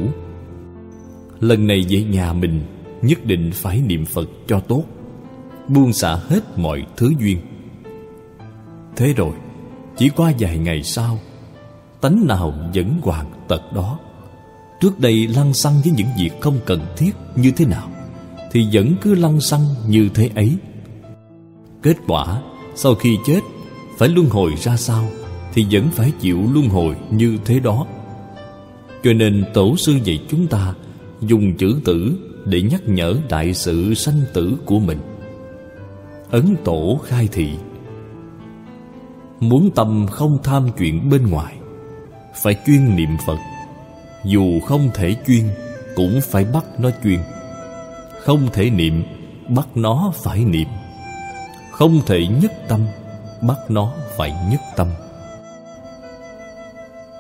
Lần 1.40 1.68
này 1.68 1.86
về 1.90 2.04
nhà 2.04 2.34
mình, 2.34 2.62
Nhất 3.02 3.26
định 3.26 3.52
phải 3.54 3.82
niệm 3.82 4.06
Phật 4.06 4.30
cho 4.48 4.60
tốt, 4.60 4.84
Buông 5.68 5.94
xả 5.94 6.16
hết 6.16 6.58
mọi 6.58 6.86
thứ 6.98 7.14
duyên. 7.20 7.38
Thế 8.96 9.14
rồi, 9.14 9.34
Chỉ 9.98 10.10
qua 10.10 10.34
vài 10.40 10.58
ngày 10.58 10.84
sau, 10.84 11.20
Tánh 12.02 12.28
nào 12.28 12.54
vẫn 12.74 13.00
hoàn 13.02 13.26
tật 13.48 13.62
đó. 13.74 14.00
Trước 14.82 15.00
đây 15.00 15.28
lăng 15.28 15.54
xăng 15.54 15.82
với 15.84 15.94
những 15.96 16.08
việc 16.20 16.42
không 16.42 16.60
cần 16.66 16.82
thiết 16.98 17.12
như 17.36 17.52
thế 17.52 17.66
nào? 17.66 17.93
Thì 18.54 18.68
vẫn 18.74 18.96
cứ 19.02 19.16
lăng 19.16 19.42
xăng 19.42 19.62
như 19.88 20.10
thế 20.14 20.30
ấy. 20.36 20.58
Kết 21.82 21.98
quả, 22.08 22.42
sau 22.76 22.96
khi 22.96 23.18
chết, 23.26 23.40
Phải 23.98 24.10
luân 24.10 24.30
hồi 24.30 24.52
ra 24.62 24.78
sao 24.78 25.06
Thì 25.54 25.66
vẫn 25.72 25.90
phải 25.92 26.12
chịu 26.20 26.40
luân 26.54 26.70
hồi 26.70 26.96
như 27.12 27.38
thế 27.46 27.60
đó. 27.60 27.86
Cho 29.04 29.14
nên 29.14 29.46
tổ 29.54 29.78
sư 29.78 29.94
dạy 30.04 30.20
chúng 30.30 30.48
ta 30.48 30.74
Dùng 31.22 31.58
chữ 31.58 31.76
tử 31.86 32.18
để 32.46 32.62
nhắc 32.62 32.82
nhở 32.86 33.16
đại 33.30 33.54
sự 33.54 33.94
sanh 33.94 34.22
tử 34.34 34.58
của 34.66 34.80
mình. 34.80 35.00
Ấn 36.32 36.56
tổ 36.64 37.00
khai 37.06 37.30
thị, 37.32 37.50
Muốn 39.40 39.72
tâm 39.76 40.08
không 40.12 40.38
tham 40.44 40.68
chuyện 40.78 41.10
bên 41.10 41.28
ngoài, 41.28 41.56
Phải 42.44 42.56
chuyên 42.66 42.96
niệm 42.96 43.10
Phật. 43.26 43.38
Dù 44.26 44.60
không 44.60 44.90
thể 44.94 45.16
chuyên, 45.28 45.44
Cũng 45.96 46.20
phải 46.22 46.46
bắt 46.46 46.66
nó 46.80 46.90
chuyên. 47.04 47.20
Không 48.24 48.48
thể 48.54 48.70
niệm, 48.70 49.04
Bắt 49.50 49.68
nó 49.76 50.14
phải 50.24 50.44
niệm. 50.44 50.68
Không 51.72 52.02
thể 52.06 52.28
nhất 52.42 52.54
tâm, 52.68 52.80
Bắt 53.42 53.58
nó 53.70 53.94
phải 54.18 54.34
nhất 54.52 54.62
tâm. 54.76 54.88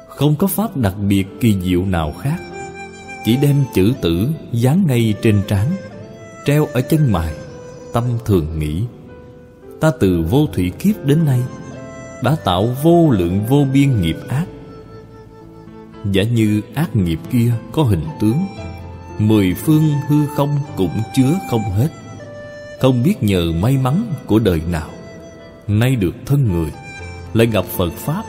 Không 0.07 0.35
có 0.35 0.47
pháp 0.47 0.77
đặc 0.77 0.95
biệt 1.07 1.27
kỳ 1.41 1.61
diệu 1.61 1.85
nào 1.85 2.13
khác. 2.21 2.37
Chỉ 3.25 3.37
đem 3.37 3.63
chữ 3.73 3.93
tử 4.01 4.29
dán 4.51 4.83
ngay 4.87 5.13
trên 5.21 5.41
trán, 5.47 5.67
Treo 6.45 6.65
ở 6.65 6.81
chân 6.81 7.11
mày, 7.11 7.33
Tâm 7.93 8.03
thường 8.25 8.59
nghĩ. 8.59 8.83
Ta 9.79 9.91
từ 9.99 10.25
vô 10.29 10.47
thủy 10.53 10.71
kiếp 10.79 11.05
đến 11.05 11.25
nay, 11.25 11.43
Đã 12.23 12.35
tạo 12.45 12.67
vô 12.83 13.09
lượng 13.09 13.45
vô 13.49 13.65
biên 13.73 14.01
nghiệp 14.01 14.17
ác. 14.29 14.45
Giả 16.11 16.23
như 16.23 16.61
ác 16.75 16.95
nghiệp 16.95 17.19
kia 17.31 17.51
có 17.71 17.83
hình 17.83 18.03
tướng 18.19 18.37
Mười 19.19 19.53
phương 19.53 19.93
hư 20.07 20.27
không 20.27 20.59
cũng 20.75 21.01
chứa 21.15 21.39
không 21.49 21.63
hết. 21.63 21.89
Không 22.79 23.03
biết 23.03 23.23
nhờ 23.23 23.51
may 23.61 23.77
mắn 23.77 24.13
của 24.25 24.39
đời 24.39 24.61
nào 24.71 24.89
Nay 25.67 25.95
được 25.95 26.15
thân 26.25 26.51
người 26.51 26.71
Lại 27.33 27.47
gặp 27.47 27.65
Phật 27.65 27.93
Pháp. 27.93 28.23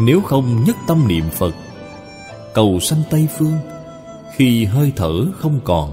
Nếu 0.00 0.20
không 0.20 0.64
nhất 0.66 0.76
tâm 0.86 1.08
niệm 1.08 1.24
Phật 1.30 1.54
Cầu 2.54 2.80
sanh 2.80 3.02
Tây 3.10 3.28
Phương 3.38 3.58
Khi 4.34 4.64
hơi 4.64 4.92
thở 4.96 5.26
không 5.38 5.60
còn 5.64 5.92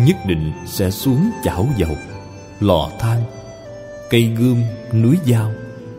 Nhất 0.00 0.16
định 0.26 0.52
sẽ 0.66 0.90
xuống 0.90 1.30
chảo 1.44 1.68
dầu 1.76 1.96
Lò 2.60 2.90
than 2.98 3.22
Cây 4.10 4.22
gươm, 4.22 4.62
núi 4.92 5.16
dao 5.26 5.52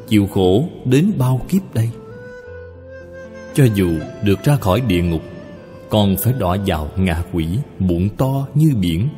Chịu 0.08 0.28
khổ 0.28 0.66
đến 0.86 1.12
bao 1.18 1.42
kiếp 1.50 1.74
đây. 1.74 1.90
Cho 3.54 3.64
dù 3.76 3.90
được 4.24 4.44
ra 4.44 4.56
khỏi 4.56 4.82
địa 4.82 5.02
ngục 5.02 5.22
còn 5.94 6.18
phải 6.18 6.34
đọa 6.34 6.58
vào 6.66 6.90
ngạ 6.96 7.24
quỷ 7.34 7.48
Bụng 7.80 8.10
to 8.18 8.48
như 8.54 8.74
biển 8.82 9.10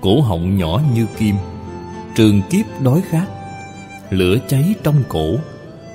Cổ 0.00 0.20
họng 0.20 0.56
nhỏ 0.56 0.80
như 0.94 1.06
kim. 1.18 1.34
Trường 2.14 2.42
kiếp 2.50 2.82
đói 2.82 3.02
khát 3.10 3.26
Lửa 4.10 4.36
cháy 4.48 4.74
trong 4.82 5.02
cổ. 5.08 5.34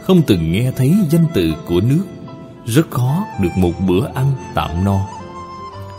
Không 0.01 0.22
từng 0.27 0.51
nghe 0.51 0.72
thấy 0.72 0.93
danh 1.10 1.25
từ 1.34 1.53
của 1.67 1.81
nước 1.81 2.03
Rất 2.65 2.91
khó 2.91 3.25
được 3.41 3.50
một 3.55 3.72
bữa 3.88 4.07
ăn 4.13 4.31
tạm 4.53 4.84
no. 4.86 5.07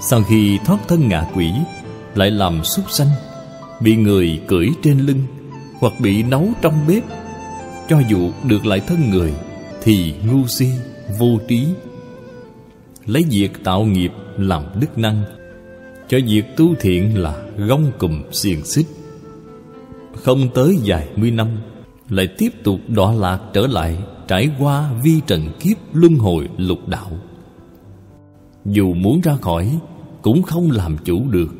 Sau 0.00 0.22
khi 0.22 0.58
thoát 0.64 0.78
thân 0.88 1.08
ngạ 1.08 1.26
quỷ 1.34 1.52
Lại 2.14 2.30
làm 2.30 2.64
súc 2.64 2.90
sanh 2.90 3.10
Bị 3.80 3.96
người 3.96 4.40
cưỡi 4.46 4.68
trên 4.82 4.98
lưng 4.98 5.22
Hoặc 5.80 5.92
bị 6.00 6.22
nấu 6.22 6.48
trong 6.62 6.86
bếp. 6.88 7.02
Cho 7.88 7.98
dù 8.08 8.30
được 8.44 8.66
lại 8.66 8.80
thân 8.80 9.10
người 9.10 9.32
Thì 9.82 10.14
ngu 10.24 10.46
si, 10.46 10.70
vô 11.18 11.38
trí 11.48 11.66
Lấy 13.08 13.24
việc 13.30 13.64
tạo 13.64 13.84
nghiệp 13.84 14.12
làm 14.36 14.62
đức 14.80 14.98
năng. 14.98 15.22
Cho 16.08 16.18
việc 16.26 16.56
tu 16.56 16.74
thiện 16.80 17.18
là 17.22 17.42
gông 17.56 17.92
cùm 17.98 18.22
xiềng 18.32 18.64
xích. 18.64 18.86
Không 20.14 20.48
tới 20.54 20.78
vài 20.84 21.08
mươi 21.16 21.30
năm, 21.30 21.48
Lại 22.08 22.28
tiếp 22.38 22.48
tục 22.64 22.80
đọa 22.88 23.12
lạc 23.12 23.40
trở 23.52 23.66
lại 23.66 23.98
Trải 24.28 24.50
qua 24.58 24.92
vi 25.02 25.20
trần 25.26 25.48
kiếp 25.60 25.76
luân 25.92 26.14
hồi 26.14 26.48
lục 26.56 26.88
đạo. 26.88 27.10
Dù 28.64 28.94
muốn 28.94 29.20
ra 29.20 29.36
khỏi, 29.36 29.78
Cũng 30.22 30.42
không 30.42 30.70
làm 30.70 30.96
chủ 31.04 31.24
được. 31.30 31.54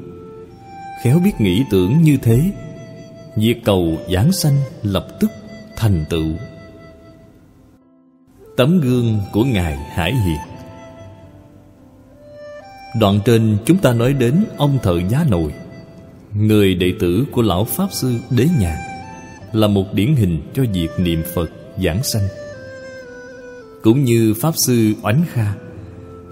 Khéo 1.03 1.21
biết 1.25 1.41
nghĩ 1.41 1.65
tưởng 1.71 2.03
như 2.03 2.17
thế, 2.23 2.53
Việc 3.37 3.65
cầu 3.65 3.99
giảng 4.15 4.33
sanh 4.33 4.57
lập 4.83 5.07
tức 5.21 5.31
thành 5.77 6.05
tựu. 6.11 6.33
Tấm 8.57 8.81
gương 8.81 9.19
của 9.33 9.45
Ngài 9.45 9.77
Hải 9.77 10.15
Hiền 10.15 10.48
Đoạn 12.95 13.21
trên 13.25 13.57
chúng 13.65 13.79
ta 13.79 13.93
nói 13.93 14.13
đến 14.13 14.45
ông 14.57 14.79
thợ 14.83 15.01
giá 15.09 15.25
nội 15.31 15.53
Người 16.35 16.75
đệ 16.75 16.93
tử 17.01 17.25
của 17.33 17.43
Lão 17.43 17.65
Pháp 17.65 17.89
Sư 17.93 18.15
Đế 18.31 18.49
nhạc 18.59 18.79
Là 19.53 19.67
một 19.67 19.95
điển 19.95 20.17
hình 20.17 20.41
cho 20.55 20.63
việc 20.73 20.89
niệm 20.99 21.23
Phật 21.35 21.51
giảng 21.85 22.03
sanh. 22.03 22.29
Cũng 23.83 24.05
như 24.05 24.35
Pháp 24.41 24.57
Sư 24.57 24.93
Oánh 25.03 25.23
Kha, 25.33 25.53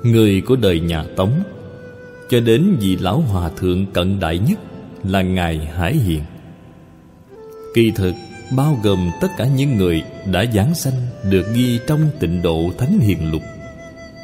Người 0.03 0.41
của 0.41 0.57
đời 0.57 0.81
nhà 0.81 1.05
Tống, 1.17 1.43
Cho 2.31 2.41
đến 2.41 2.77
vị 2.81 2.97
Lão 2.97 3.21
Hòa 3.21 3.51
Thượng 3.57 3.87
cận 3.87 4.21
đại 4.21 4.39
nhất 4.39 4.59
Là 5.05 5.23
Ngài 5.23 5.59
Hải 5.59 5.97
Hiền. 5.97 6.23
Kỳ 7.75 7.91
thực, 7.91 8.15
bao 8.57 8.81
gồm 8.83 9.11
tất 9.21 9.29
cả 9.39 9.47
những 9.47 9.77
người 9.77 10.03
đã 10.33 10.45
giảng 10.55 10.75
sanh 10.75 11.07
Được 11.31 11.47
ghi 11.55 11.79
trong 11.87 12.01
tịnh 12.21 12.43
độ 12.43 12.71
Thánh 12.79 12.99
Hiền 12.99 13.33
Lục, 13.33 13.43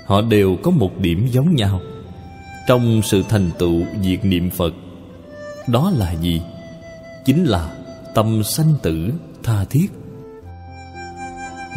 Họ 0.07 0.23
đều 0.23 0.57
có 0.63 0.71
một 0.71 0.99
điểm 0.99 1.27
giống 1.33 1.55
nhau. 1.55 1.81
Trong 2.67 3.03
sự 3.05 3.23
thành 3.29 3.51
tựu 3.59 3.83
việc 4.03 4.25
niệm 4.25 4.51
Phật. 4.51 4.75
Đó 5.67 5.93
là 5.97 6.13
gì? 6.13 6.43
Chính 7.25 7.45
là 7.45 7.77
tâm 8.15 8.43
sanh 8.45 8.75
tử 8.83 9.11
tha 9.43 9.65
thiết. 9.71 9.87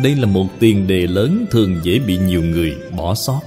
Đây 0.04 0.16
là 0.16 0.26
một 0.26 0.48
tiền 0.60 0.88
đề 0.88 1.08
lớn 1.08 1.46
thường 1.52 1.76
dễ 1.84 2.00
bị 2.00 2.18
nhiều 2.18 2.44
người 2.44 2.76
bỏ 2.98 3.16
sót. 3.16 3.40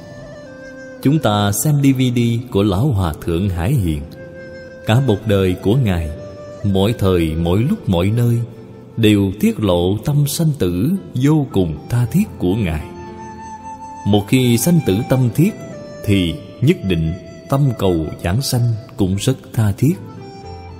Chúng 1.02 1.18
ta 1.18 1.52
xem 1.52 1.74
DVD 1.82 2.20
của 2.50 2.62
Lão 2.62 2.86
Hòa 2.86 3.14
Thượng 3.24 3.48
Hải 3.48 3.72
Hiền. 3.72 4.02
Cả 4.86 5.00
một 5.00 5.16
đời 5.26 5.56
của 5.62 5.76
Ngài 5.76 6.10
Mỗi 6.64 6.94
thời, 6.98 7.34
mỗi 7.36 7.62
lúc, 7.62 7.88
mọi 7.88 8.10
nơi 8.16 8.38
Đều 8.96 9.32
tiết 9.40 9.60
lộ 9.60 9.98
tâm 10.04 10.26
sanh 10.26 10.50
tử 10.58 10.90
vô 11.14 11.46
cùng 11.52 11.76
tha 11.88 12.06
thiết 12.10 12.24
của 12.38 12.54
Ngài. 12.54 12.82
Một 14.06 14.24
khi 14.28 14.58
sanh 14.58 14.80
tử 14.86 14.96
tâm 15.08 15.28
thiết 15.34 15.50
Thì 16.04 16.34
nhất 16.60 16.76
định 16.88 17.12
tâm 17.48 17.70
cầu 17.78 18.06
giảng 18.24 18.42
sanh 18.42 18.72
cũng 18.96 19.16
rất 19.16 19.36
tha 19.52 19.72
thiết. 19.72 19.94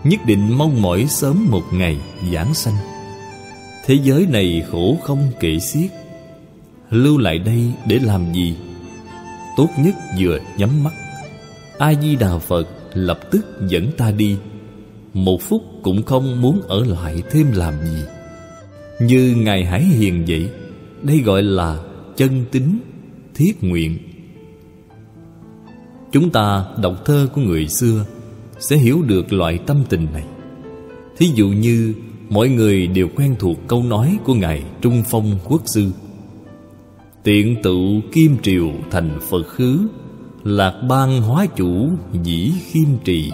Nhất 0.04 0.20
định 0.26 0.58
mong 0.58 0.82
mỏi 0.82 1.06
sớm 1.08 1.46
một 1.50 1.62
ngày 1.72 1.96
giảng 2.32 2.54
sanh. 2.54 2.74
Thế 3.86 3.98
giới 4.02 4.26
này 4.26 4.62
khổ 4.70 4.96
không 5.02 5.30
kể 5.40 5.58
xiết. 5.58 5.90
Lưu 6.90 7.18
lại 7.18 7.38
đây 7.38 7.72
để 7.86 7.98
làm 8.02 8.32
gì? 8.32 8.56
Tốt 9.56 9.68
nhất 9.78 9.94
vừa 10.18 10.38
nhắm 10.56 10.84
mắt. 10.84 10.92
A-di-đà 11.78 12.38
Phật 12.38 12.68
lập 12.94 13.20
tức 13.30 13.46
dẫn 13.68 13.92
ta 13.96 14.10
đi. 14.10 14.36
Một 15.14 15.42
phút 15.42 15.62
cũng 15.82 16.02
không 16.02 16.40
muốn 16.40 16.60
ở 16.68 16.84
lại 16.84 17.22
thêm 17.30 17.52
làm 17.52 17.74
gì. 17.86 18.02
Như 19.00 19.34
Ngài 19.36 19.64
Hải 19.64 19.82
Hiền 19.82 20.24
vậy 20.28 20.50
Đây 21.02 21.20
gọi 21.20 21.42
là 21.42 21.78
chân 22.16 22.44
tính, 22.50 22.78
thiết 23.34 23.64
nguyện. 23.64 23.98
Chúng 26.12 26.30
ta 26.30 26.64
đọc 26.82 27.04
thơ 27.04 27.28
của 27.34 27.40
người 27.40 27.68
xưa, 27.68 28.04
Sẽ 28.58 28.76
hiểu 28.76 29.02
được 29.02 29.32
loại 29.32 29.58
tâm 29.58 29.82
tình 29.88 30.06
này. 30.12 30.24
Thí 31.18 31.26
dụ 31.34 31.48
như, 31.48 31.94
Mọi 32.30 32.48
người 32.48 32.86
đều 32.86 33.08
quen 33.16 33.36
thuộc 33.38 33.58
câu 33.68 33.82
nói 33.82 34.18
của 34.24 34.34
Ngài 34.34 34.62
Trung 34.80 35.02
Phong 35.06 35.38
Quốc 35.44 35.62
Sư. 35.66 35.90
Tiện 37.22 37.62
tự 37.62 37.76
kim 38.12 38.36
triều 38.42 38.70
thành 38.90 39.18
Phật 39.30 39.42
khứ, 39.46 39.88
Lạc 40.44 40.82
bang 40.88 41.22
hóa 41.22 41.46
chủ 41.46 41.88
dĩ 42.22 42.52
khiêm 42.66 42.88
trì. 43.04 43.32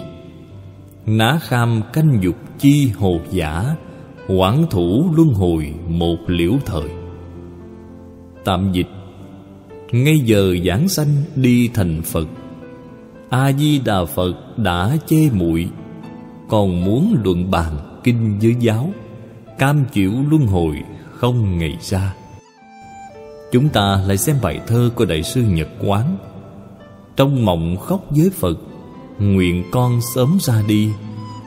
Ná 1.05 1.39
kham 1.41 1.81
canh 1.93 2.19
dục 2.21 2.35
chi 2.59 2.91
hồ 2.97 3.19
giả 3.31 3.75
quản 4.27 4.65
thủ 4.69 5.09
luân 5.15 5.33
hồi 5.33 5.73
một 5.87 6.17
liễu 6.27 6.53
thời. 6.65 6.89
Tạm 8.45 8.71
dịch. 8.73 8.89
Ngay 9.91 10.19
giờ 10.19 10.55
giảng 10.65 10.89
sanh 10.89 11.15
đi 11.35 11.69
thành 11.73 12.01
Phật 12.01 12.27
A-di-đà 13.29 14.05
Phật 14.05 14.57
đã 14.57 14.97
chê 15.07 15.29
muội, 15.33 15.69
Còn 16.49 16.85
muốn 16.85 17.15
luận 17.23 17.51
bàn 17.51 18.01
kinh 18.03 18.39
với 18.39 18.55
giáo, 18.59 18.89
Cam 19.59 19.85
chịu 19.93 20.13
luân 20.29 20.47
hồi 20.47 20.83
không 21.13 21.57
ngày 21.57 21.77
ra. 21.81 22.15
Chúng 23.51 23.69
ta 23.69 24.03
lại 24.07 24.17
xem 24.17 24.35
bài 24.41 24.59
thơ 24.67 24.89
của 24.95 25.05
Đại 25.05 25.23
sư 25.23 25.41
Nhật 25.41 25.67
Quán. 25.85 26.17
Trong 27.15 27.45
mộng 27.45 27.77
khóc 27.77 28.05
với 28.09 28.29
Phật, 28.29 28.57
Nguyện 29.19 29.63
con 29.71 29.99
sớm 30.15 30.37
ra 30.41 30.61
đi, 30.67 30.89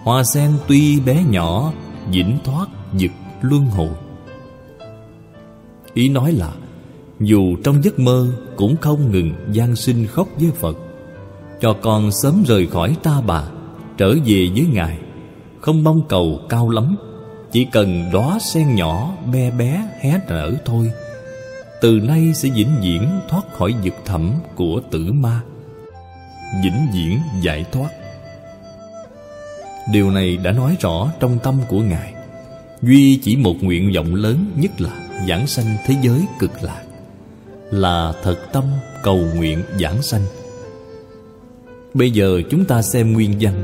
Hoa 0.02 0.22
sen 0.24 0.50
tuy 0.68 1.00
bé 1.00 1.24
nhỏ, 1.30 1.72
Vĩnh 2.10 2.38
thoát 2.44 2.66
dực 2.94 3.10
luân 3.40 3.66
hồi. 3.66 3.90
Ý 5.94 6.08
nói 6.08 6.32
là, 6.32 6.52
Dù 7.20 7.56
trong 7.64 7.84
giấc 7.84 7.98
mơ 7.98 8.32
Cũng 8.56 8.76
không 8.76 9.10
ngừng 9.10 9.32
gian 9.52 9.76
sinh 9.76 10.06
khóc 10.06 10.28
với 10.40 10.50
Phật 10.50 10.76
cho 11.60 11.72
con 11.72 12.12
sớm 12.12 12.42
rời 12.46 12.66
khỏi 12.66 12.96
ta 13.02 13.20
bà, 13.26 13.42
Trở 13.96 14.14
về 14.26 14.48
với 14.54 14.66
Ngài. 14.72 14.98
Không 15.60 15.84
mong 15.84 16.08
cầu 16.08 16.40
cao 16.48 16.70
lắm, 16.70 16.96
Chỉ 17.52 17.66
cần 17.72 18.10
đóa 18.12 18.38
sen 18.38 18.74
nhỏ 18.74 19.12
be 19.32 19.50
bé 19.50 19.88
hé 20.00 20.20
nở 20.28 20.52
thôi. 20.64 20.90
Từ 21.80 22.00
nay 22.00 22.34
sẽ 22.34 22.48
vĩnh 22.48 22.76
viễn 22.82 23.08
thoát 23.28 23.42
khỏi 23.58 23.74
vực 23.84 23.94
thẳm 24.04 24.32
của 24.54 24.80
tử 24.90 25.12
ma. 25.12 25.40
Vĩnh 26.62 26.86
viễn 26.94 27.18
giải 27.42 27.64
thoát. 27.72 27.88
Điều 29.92 30.10
này 30.10 30.36
đã 30.36 30.52
nói 30.52 30.76
rõ 30.80 31.10
trong 31.20 31.38
tâm 31.38 31.60
của 31.68 31.80
ngài. 31.80 32.14
Duy 32.82 33.20
chỉ 33.22 33.36
một 33.36 33.54
nguyện 33.60 33.92
vọng 33.96 34.14
lớn 34.14 34.52
nhất 34.56 34.80
là 34.80 34.90
giảng 35.28 35.46
sanh 35.46 35.76
thế 35.86 35.94
giới 36.02 36.20
cực 36.38 36.62
lạc, 36.62 36.82
là 37.70 38.12
thật 38.22 38.36
tâm 38.52 38.64
cầu 39.02 39.18
nguyện 39.36 39.62
giảng 39.80 40.02
sanh 40.02 40.22
bây 41.94 42.10
giờ 42.10 42.42
chúng 42.50 42.64
ta 42.64 42.82
xem 42.82 43.12
nguyên 43.12 43.34
văn. 43.40 43.54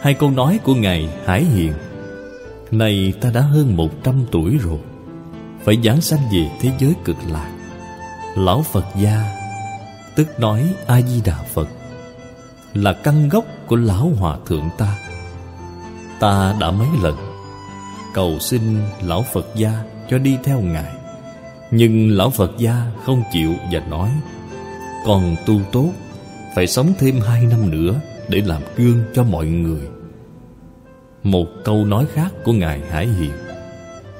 Hai 0.00 0.14
câu 0.14 0.30
nói 0.30 0.58
của 0.64 0.74
ngài 0.74 1.08
hải 1.24 1.44
hiền. 1.44 1.72
Này, 2.70 3.12
ta 3.20 3.30
đã 3.34 3.40
hơn 3.40 3.76
một 3.76 3.90
trăm 4.04 4.24
tuổi 4.30 4.58
rồi. 4.58 4.78
Phải 5.64 5.78
giảng 5.84 6.00
sanh 6.00 6.20
về 6.32 6.50
thế 6.60 6.70
giới 6.78 6.94
cực 7.04 7.16
lạc. 7.30 7.52
Lão 8.36 8.62
phật 8.62 8.84
gia, 9.00 9.22
tức 10.16 10.40
nói 10.40 10.74
a 10.86 11.00
di 11.00 11.20
đà 11.24 11.38
phật, 11.54 11.68
là 12.74 12.92
căn 12.92 13.28
gốc 13.28 13.44
của 13.66 13.76
lão 13.76 14.10
hòa 14.18 14.36
thượng 14.46 14.68
ta. 14.78 14.98
Ta 16.20 16.54
đã 16.60 16.70
mấy 16.70 16.88
lần 17.02 17.16
cầu 18.14 18.38
xin 18.38 18.60
lão 19.02 19.24
phật 19.32 19.46
gia 19.56 19.72
cho 20.10 20.18
đi 20.18 20.38
theo 20.44 20.60
ngài. 20.60 20.94
Nhưng 21.70 22.10
lão 22.10 22.30
phật 22.30 22.52
gia 22.58 22.82
không 23.04 23.22
chịu 23.32 23.54
và 23.72 23.80
nói, 23.80 24.10
còn 25.06 25.36
tu 25.46 25.60
tốt 25.72 25.90
phải 26.58 26.66
sống 26.66 26.92
thêm 26.98 27.20
hai 27.20 27.46
năm 27.46 27.70
nữa 27.70 28.00
để 28.28 28.42
làm 28.46 28.62
gương 28.76 29.04
cho 29.14 29.24
mọi 29.24 29.46
người 29.46 29.80
một 31.22 31.46
câu 31.64 31.84
nói 31.84 32.06
khác 32.12 32.34
của 32.44 32.52
ngài 32.52 32.80
hải 32.90 33.06
hiền 33.06 33.30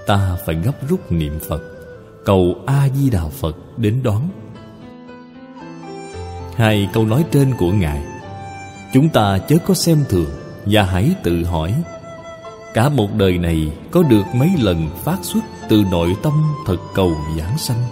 ta 0.06 0.36
phải 0.46 0.54
gấp 0.54 0.88
rút 0.88 1.12
niệm 1.12 1.38
Phật 1.48 1.62
cầu 2.24 2.54
A 2.66 2.88
Di 2.94 3.10
Đà 3.10 3.24
Phật 3.24 3.56
đến 3.76 4.00
đón. 4.02 4.22
Hai 6.54 6.88
câu 6.92 7.06
nói 7.06 7.24
trên 7.30 7.54
của 7.58 7.72
ngài, 7.72 8.02
chúng 8.94 9.08
ta 9.08 9.38
chớ 9.38 9.56
có 9.66 9.74
xem 9.74 10.04
thường 10.08 10.30
và 10.66 10.82
hãy 10.82 11.14
tự 11.22 11.44
hỏi: 11.44 11.74
cả 12.74 12.88
một 12.88 13.14
đời 13.14 13.38
này 13.38 13.72
có 13.90 14.02
được 14.02 14.24
mấy 14.34 14.50
lần 14.58 14.88
phát 15.04 15.18
xuất 15.22 15.44
từ 15.68 15.84
nội 15.90 16.16
tâm 16.22 16.32
thật 16.66 16.78
cầu 16.94 17.12
giảng 17.38 17.58
sanh, 17.58 17.82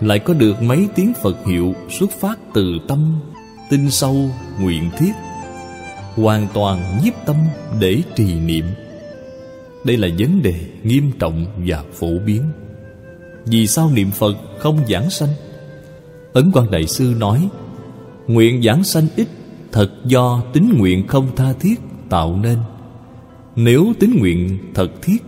lại 0.00 0.18
có 0.18 0.34
được 0.34 0.62
mấy 0.62 0.88
tiếng 0.94 1.12
Phật 1.22 1.36
hiệu 1.46 1.74
xuất 1.98 2.10
phát 2.10 2.38
từ 2.54 2.78
tâm 2.88 3.20
tin 3.70 3.90
sâu 3.90 4.30
nguyện 4.60 4.90
thiết, 4.98 5.12
hoàn 6.14 6.46
toàn 6.54 7.00
nhiếp 7.04 7.14
tâm 7.26 7.36
để 7.80 8.02
trì 8.16 8.34
niệm. 8.34 8.64
Đây 9.84 9.96
là 9.96 10.08
vấn 10.18 10.42
đề 10.42 10.54
nghiêm 10.82 11.10
trọng 11.18 11.46
và 11.66 11.84
phổ 11.92 12.18
biến. 12.26 12.42
Vì 13.46 13.66
sao 13.66 13.90
niệm 13.90 14.10
Phật 14.10 14.36
không 14.58 14.78
giảng 14.88 15.10
sanh? 15.10 15.28
Ấn 16.32 16.50
quan 16.54 16.70
Đại 16.70 16.86
Sư 16.86 17.14
nói 17.18 17.48
Nguyện 18.26 18.62
giảng 18.62 18.84
sanh 18.84 19.06
ít 19.16 19.28
Thật 19.72 19.90
do 20.04 20.42
tính 20.52 20.74
nguyện 20.78 21.06
không 21.06 21.36
tha 21.36 21.52
thiết 21.52 21.80
tạo 22.08 22.36
nên. 22.42 22.58
Nếu 23.56 23.92
tính 24.00 24.16
nguyện 24.18 24.58
thật 24.74 24.88
thiết 25.02 25.22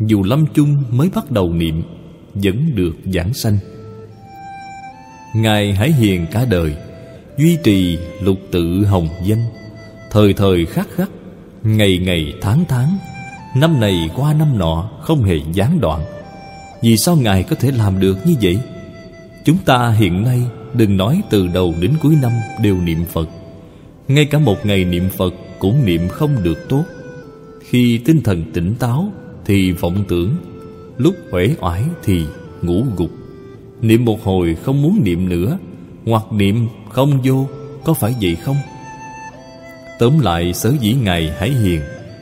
Dù 0.00 0.22
lâm 0.22 0.46
chung 0.54 0.82
mới 0.90 1.10
bắt 1.14 1.30
đầu 1.30 1.52
niệm 1.52 1.82
Vẫn 2.34 2.74
được 2.74 2.94
giảng 3.04 3.34
sanh. 3.34 3.58
Ngài 5.36 5.72
hãy 5.72 5.92
Hiền 5.92 6.26
cả 6.32 6.44
đời, 6.44 6.76
Duy 7.38 7.58
trì 7.62 7.98
lục 8.20 8.38
tự 8.50 8.84
hồng 8.84 9.08
danh. 9.24 9.44
Thời 10.10 10.32
thời 10.32 10.66
khắc 10.66 10.88
khắc, 10.94 11.10
Ngày 11.62 11.98
ngày 11.98 12.34
tháng 12.40 12.64
tháng, 12.68 12.98
Năm 13.56 13.80
này 13.80 14.10
qua 14.16 14.34
năm 14.34 14.58
nọ 14.58 14.90
không 15.00 15.22
hề 15.22 15.36
gián 15.52 15.80
đoạn. 15.80 16.00
Vì 16.82 16.96
sao 16.96 17.16
Ngài 17.16 17.42
có 17.42 17.56
thể 17.56 17.70
làm 17.70 18.00
được 18.00 18.26
như 18.26 18.34
vậy? 18.42 18.58
Chúng 19.44 19.58
ta 19.58 19.90
hiện 19.90 20.22
nay 20.22 20.42
đừng 20.74 20.96
nói 20.96 21.22
từ 21.30 21.46
đầu 21.46 21.74
đến 21.80 21.92
cuối 22.02 22.16
năm 22.22 22.32
đều 22.62 22.76
niệm 22.80 23.04
Phật. 23.12 23.28
Ngay 24.08 24.24
cả 24.24 24.38
một 24.38 24.66
ngày 24.66 24.84
niệm 24.84 25.08
Phật 25.16 25.34
cũng 25.58 25.84
niệm 25.84 26.08
không 26.08 26.42
được 26.42 26.68
tốt. 26.68 26.84
Khi 27.60 27.98
tinh 27.98 28.20
thần 28.22 28.44
tỉnh 28.52 28.74
táo 28.74 29.12
thì 29.44 29.72
vọng 29.72 30.04
tưởng, 30.08 30.36
Lúc 30.98 31.14
uể 31.32 31.54
oải 31.60 31.82
thì 32.04 32.24
ngủ 32.62 32.84
gục. 32.96 33.25
Niệm 33.80 34.04
một 34.04 34.24
hồi 34.24 34.54
không 34.54 34.82
muốn 34.82 35.00
niệm 35.04 35.28
nữa, 35.28 35.58
Hoặc 36.06 36.32
niệm 36.32 36.68
không 36.88 37.20
vô, 37.24 37.46
Có 37.84 37.94
phải 37.94 38.14
vậy 38.20 38.36
không? 38.36 38.56
Tóm 39.98 40.18
lại, 40.18 40.52
sở 40.54 40.72
dĩ 40.80 40.94
Ngài 40.94 41.30
Hải 41.30 41.50
Hiền, 41.50 41.80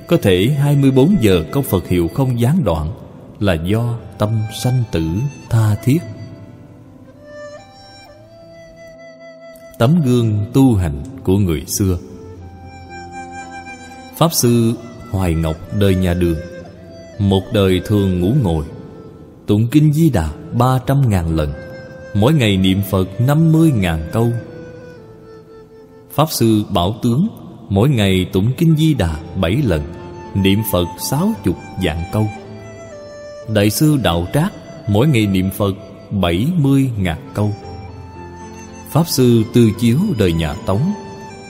có 0.08 0.16
thể 0.22 0.56
24 0.58 1.16
giờ 1.20 1.44
câu 1.52 1.62
Phật 1.62 1.88
hiệu 1.88 2.08
không 2.08 2.40
gián 2.40 2.64
đoạn, 2.64 2.92
Là 3.40 3.54
do 3.54 3.98
tâm 4.18 4.30
sanh 4.62 4.82
tử 4.92 5.04
tha 5.50 5.74
thiết. 5.84 5.98
Tấm 9.78 10.02
gương 10.04 10.46
tu 10.52 10.74
hành 10.74 11.02
của 11.24 11.38
người 11.38 11.64
xưa. 11.66 11.98
Pháp 14.16 14.32
Sư 14.32 14.72
Hoài 15.10 15.34
Ngọc 15.34 15.56
đời 15.78 15.94
nhà 15.94 16.14
đường, 16.14 16.38
Một 17.18 17.42
đời 17.52 17.80
thường 17.84 18.20
ngủ 18.20 18.32
ngồi, 18.42 18.64
Tụng 19.46 19.68
Kinh 19.70 19.92
Di 19.92 20.10
Đà 20.10 20.28
ba 20.58 20.78
trăm 20.86 21.10
ngàn 21.10 21.36
lần, 21.36 21.52
Mỗi 22.14 22.32
ngày 22.32 22.56
niệm 22.56 22.82
Phật 22.90 23.20
năm 23.20 23.52
mươi 23.52 23.72
ngàn 23.74 24.08
câu. 24.12 24.32
Pháp 26.14 26.30
Sư 26.30 26.64
Bảo 26.70 26.94
Tướng 27.02 27.28
Mỗi 27.68 27.88
ngày 27.88 28.26
tụng 28.32 28.52
Kinh 28.58 28.76
Di 28.76 28.94
Đà 28.94 29.16
bảy 29.40 29.56
lần, 29.64 29.82
Niệm 30.34 30.58
Phật 30.72 30.86
sáu 31.10 31.32
chục 31.44 31.56
dạng 31.84 32.04
câu. 32.12 32.28
Đại 33.54 33.70
sư 33.70 33.98
Đạo 34.02 34.26
Trác 34.34 34.52
Mỗi 34.88 35.08
ngày 35.08 35.26
niệm 35.26 35.50
Phật 35.50 35.74
bảy 36.10 36.46
mươi 36.58 36.90
ngàn 36.98 37.30
câu. 37.34 37.52
Pháp 38.90 39.08
Sư 39.08 39.42
Tư 39.54 39.70
Chiếu 39.80 39.98
đời 40.18 40.32
nhà 40.32 40.54
Tống 40.66 40.92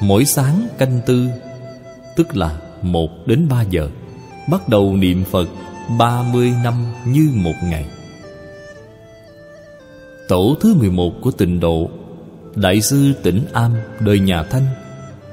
Mỗi 0.00 0.24
sáng 0.24 0.68
canh 0.78 1.00
tư, 1.06 1.28
Tức 2.16 2.36
là 2.36 2.58
một 2.82 3.10
đến 3.26 3.48
ba 3.48 3.62
giờ, 3.62 3.88
Bắt 4.50 4.68
đầu 4.68 4.96
niệm 4.96 5.24
Phật 5.30 5.48
ba 5.98 6.22
mươi 6.22 6.52
năm 6.64 6.74
như 7.06 7.30
một 7.34 7.54
ngày. 7.64 7.84
Tổ 10.28 10.56
thứ 10.60 10.74
mười 10.74 10.90
một 10.90 11.12
của 11.20 11.30
tịnh 11.30 11.60
độ, 11.60 11.90
Đại 12.54 12.80
sư 12.80 13.12
Tỉnh 13.22 13.40
Am 13.52 13.72
đời 14.00 14.20
nhà 14.20 14.42
Thanh. 14.42 14.66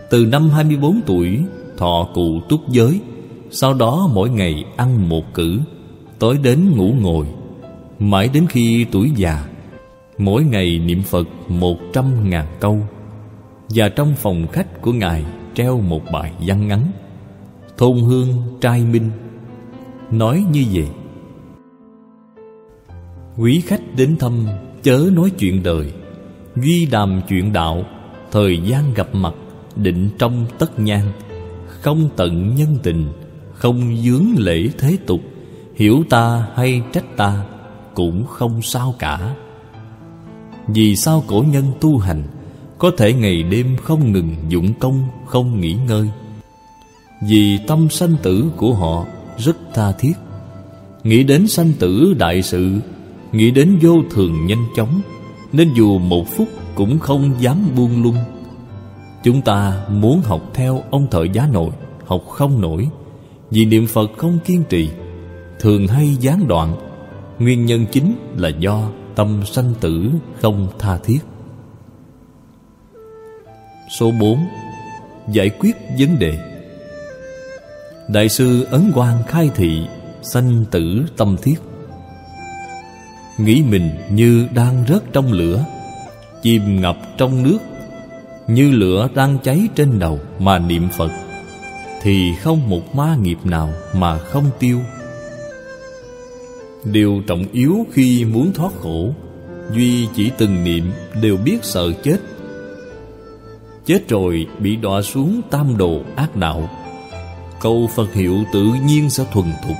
Từ 0.09 0.25
năm 0.25 0.49
hai 0.49 0.63
mươi 0.63 0.77
bốn 0.77 1.01
tuổi, 1.05 1.39
Thọ 1.77 2.07
cụ 2.13 2.41
túc 2.49 2.69
giới. 2.69 2.99
Sau 3.51 3.73
đó 3.73 4.09
mỗi 4.13 4.29
ngày 4.29 4.65
ăn 4.77 5.09
một 5.09 5.33
cử, 5.33 5.59
Tối 6.19 6.37
đến 6.43 6.71
ngủ 6.75 6.93
ngồi. 7.01 7.27
Mãi 7.99 8.29
đến 8.33 8.45
khi 8.49 8.85
tuổi 8.91 9.11
già, 9.15 9.45
Mỗi 10.17 10.43
ngày 10.43 10.79
niệm 10.79 11.01
Phật 11.01 11.27
một 11.47 11.77
trăm 11.93 12.29
ngàn 12.29 12.45
câu. 12.59 12.79
Và 13.69 13.89
trong 13.89 14.13
phòng 14.15 14.47
khách 14.51 14.81
của 14.81 14.93
Ngài 14.93 15.25
Treo 15.53 15.79
một 15.79 16.01
bài 16.13 16.33
văn 16.47 16.67
ngắn, 16.67 16.91
Thôn 17.77 17.97
hương 17.97 18.27
trai 18.61 18.85
minh. 18.85 19.09
Nói 20.11 20.45
như 20.51 20.65
vậy. 20.73 20.87
Quý 23.37 23.61
khách 23.65 23.81
đến 23.97 24.15
thăm 24.19 24.45
Chớ 24.83 25.09
nói 25.13 25.29
chuyện 25.29 25.63
đời 25.63 25.91
Duy 26.55 26.85
đàm 26.85 27.21
chuyện 27.29 27.53
đạo, 27.53 27.85
Thời 28.31 28.57
gian 28.65 28.93
gặp 28.93 29.15
mặt, 29.15 29.33
Định 29.75 30.09
trong 30.19 30.45
tất 30.59 30.79
nhan. 30.79 31.11
Không 31.67 32.09
tận 32.15 32.55
nhân 32.55 32.77
tình, 32.83 33.07
Không 33.53 33.97
dướng 33.97 34.25
lễ 34.37 34.67
thế 34.77 34.97
tục, 35.05 35.21
Hiểu 35.75 36.03
ta 36.09 36.47
hay 36.55 36.81
trách 36.93 37.17
ta 37.17 37.45
Cũng 37.93 38.25
không 38.25 38.61
sao 38.61 38.95
cả. 38.99 39.35
Vì 40.67 40.95
sao 40.95 41.23
cổ 41.27 41.45
nhân 41.51 41.65
tu 41.81 41.97
hành, 41.97 42.23
Có 42.77 42.91
thể 42.97 43.13
ngày 43.13 43.43
đêm 43.43 43.77
không 43.83 44.11
ngừng 44.11 44.35
dụng 44.49 44.73
công, 44.73 45.07
Không 45.25 45.61
nghỉ 45.61 45.73
ngơi? 45.87 46.09
Vì 47.27 47.57
tâm 47.67 47.89
sanh 47.89 48.15
tử 48.23 48.45
của 48.57 48.73
họ 48.73 49.05
Rất 49.37 49.57
tha 49.73 49.91
thiết. 49.91 50.13
Nghĩ 51.03 51.23
đến 51.23 51.47
sanh 51.47 51.73
tử 51.79 52.13
đại 52.17 52.41
sự 52.41 52.79
Nghĩ 53.31 53.51
đến 53.51 53.77
vô 53.81 53.95
thường 54.11 54.45
nhanh 54.45 54.65
chóng, 54.75 55.01
Nên 55.53 55.73
dù 55.73 55.97
một 55.97 56.27
phút 56.27 56.47
cũng 56.75 56.99
không 56.99 57.33
dám 57.39 57.57
buông 57.75 58.03
lung. 58.03 58.17
Chúng 59.23 59.41
ta 59.41 59.85
muốn 59.89 60.21
học 60.21 60.41
theo 60.53 60.83
ông 60.91 61.07
thợ 61.11 61.23
giá 61.33 61.47
nội, 61.51 61.69
Học 62.05 62.23
không 62.29 62.61
nổi, 62.61 62.89
Vì 63.51 63.65
niệm 63.65 63.87
Phật 63.87 64.11
không 64.17 64.39
kiên 64.45 64.63
trì, 64.69 64.89
Thường 65.59 65.87
hay 65.87 66.15
gián 66.19 66.47
đoạn. 66.47 66.75
Nguyên 67.39 67.65
nhân 67.65 67.85
chính 67.91 68.15
là 68.37 68.49
do 68.49 68.89
tâm 69.15 69.41
sanh 69.45 69.73
tử 69.79 70.11
không 70.41 70.67
tha 70.79 70.97
thiết. 70.97 71.19
Số 73.99 74.11
4 74.19 74.39
Giải 75.31 75.49
quyết 75.49 75.75
vấn 75.99 76.19
đề. 76.19 76.39
Đại 78.07 78.29
sư 78.29 78.63
Ấn 78.63 78.91
Quang 78.95 79.23
khai 79.27 79.49
thị 79.55 79.81
Sanh 80.21 80.65
tử 80.71 81.05
tâm 81.17 81.35
thiết. 81.41 81.55
Nghĩ 83.45 83.63
mình 83.69 83.89
như 84.09 84.47
đang 84.53 84.83
rớt 84.87 85.13
trong 85.13 85.31
lửa, 85.31 85.65
Chìm 86.41 86.81
ngập 86.81 86.97
trong 87.17 87.43
nước, 87.43 87.57
Như 88.47 88.71
lửa 88.71 89.07
đang 89.15 89.37
cháy 89.43 89.67
trên 89.75 89.99
đầu 89.99 90.19
mà 90.39 90.59
niệm 90.59 90.87
Phật, 90.97 91.11
Thì 92.01 92.35
không 92.41 92.69
một 92.69 92.95
ma 92.95 93.15
nghiệp 93.21 93.37
nào 93.43 93.73
mà 93.95 94.17
không 94.17 94.45
tiêu. 94.59 94.79
Điều 96.85 97.21
trọng 97.27 97.45
yếu 97.51 97.85
khi 97.91 98.25
muốn 98.25 98.53
thoát 98.53 98.71
khổ, 98.79 99.13
Duy 99.73 100.07
chỉ 100.15 100.31
từng 100.37 100.63
niệm 100.63 100.91
đều 101.21 101.37
biết 101.37 101.57
sợ 101.61 101.91
chết. 102.03 102.17
Chết 103.85 104.07
rồi 104.07 104.47
bị 104.59 104.75
đọa 104.75 105.01
xuống 105.01 105.41
tam 105.51 105.77
đồ 105.77 106.01
ác 106.15 106.35
đạo. 106.35 106.69
Câu 107.61 107.89
Phật 107.95 108.13
hiệu 108.13 108.43
tự 108.53 108.67
nhiên 108.85 109.09
sẽ 109.09 109.23
thuần 109.33 109.45
thục, 109.67 109.77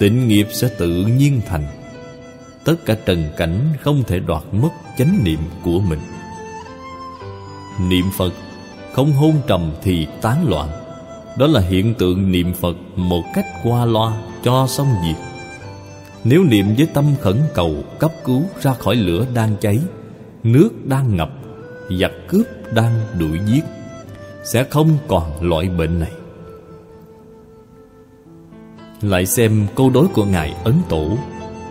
Tịnh 0.00 0.28
nghiệp 0.28 0.46
sẽ 0.52 0.68
tự 0.78 0.90
nhiên 0.90 1.40
thành. 1.46 1.77
Tất 2.68 2.86
cả 2.86 2.96
trần 3.06 3.24
cảnh 3.36 3.60
không 3.80 4.02
thể 4.06 4.18
đoạt 4.18 4.42
mất 4.52 4.68
chánh 4.98 5.20
niệm 5.24 5.38
của 5.64 5.80
mình. 5.80 5.98
Niệm 7.88 8.04
Phật 8.16 8.32
không 8.92 9.12
hôn 9.12 9.34
trầm 9.46 9.70
thì 9.82 10.06
tán 10.22 10.48
loạn. 10.48 10.68
Đó 11.38 11.46
là 11.46 11.60
hiện 11.60 11.94
tượng 11.94 12.32
niệm 12.32 12.54
Phật 12.54 12.76
một 12.96 13.22
cách 13.34 13.46
qua 13.64 13.84
loa 13.84 14.22
cho 14.42 14.66
xong 14.66 14.88
việc. 15.02 15.14
Nếu 16.24 16.44
niệm 16.44 16.66
với 16.76 16.86
tâm 16.94 17.04
khẩn 17.20 17.36
cầu 17.54 17.84
cấp 17.98 18.12
cứu 18.24 18.42
ra 18.60 18.74
khỏi 18.74 18.96
lửa 18.96 19.26
đang 19.34 19.56
cháy, 19.60 19.78
Nước 20.42 20.70
đang 20.84 21.16
ngập, 21.16 21.30
Giặc 22.00 22.12
cướp 22.28 22.46
đang 22.74 22.92
đuổi 23.18 23.38
giết, 23.46 23.64
Sẽ 24.44 24.64
không 24.64 24.98
còn 25.08 25.48
loại 25.48 25.68
bệnh 25.68 26.00
này. 26.00 26.12
Lại 29.02 29.26
xem 29.26 29.66
câu 29.74 29.90
đối 29.90 30.08
của 30.08 30.24
Ngài 30.24 30.54
Ấn 30.64 30.74
Tổ. 30.88 31.18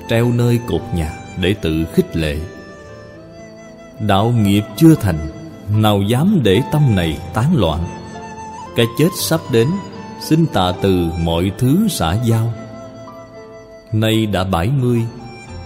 Treo 0.07 0.31
nơi 0.31 0.59
cột 0.67 0.81
nhà 0.95 1.13
để 1.41 1.55
tự 1.61 1.85
khích 1.93 2.15
lệ. 2.15 2.37
Đạo 3.99 4.33
nghiệp 4.41 4.63
chưa 4.75 4.95
thành, 4.95 5.19
Nào 5.69 6.01
dám 6.01 6.39
để 6.43 6.61
tâm 6.71 6.95
này 6.95 7.17
tán 7.33 7.55
loạn. 7.55 7.79
Cái 8.75 8.85
chết 8.97 9.09
sắp 9.19 9.39
đến, 9.51 9.67
Xin 10.21 10.45
tạ 10.45 10.73
từ 10.81 11.09
mọi 11.19 11.51
thứ 11.57 11.87
xã 11.89 12.17
giao. 12.25 12.53
Nay 13.91 14.25
đã 14.25 14.43
bảy 14.43 14.69
mươi, 14.81 15.01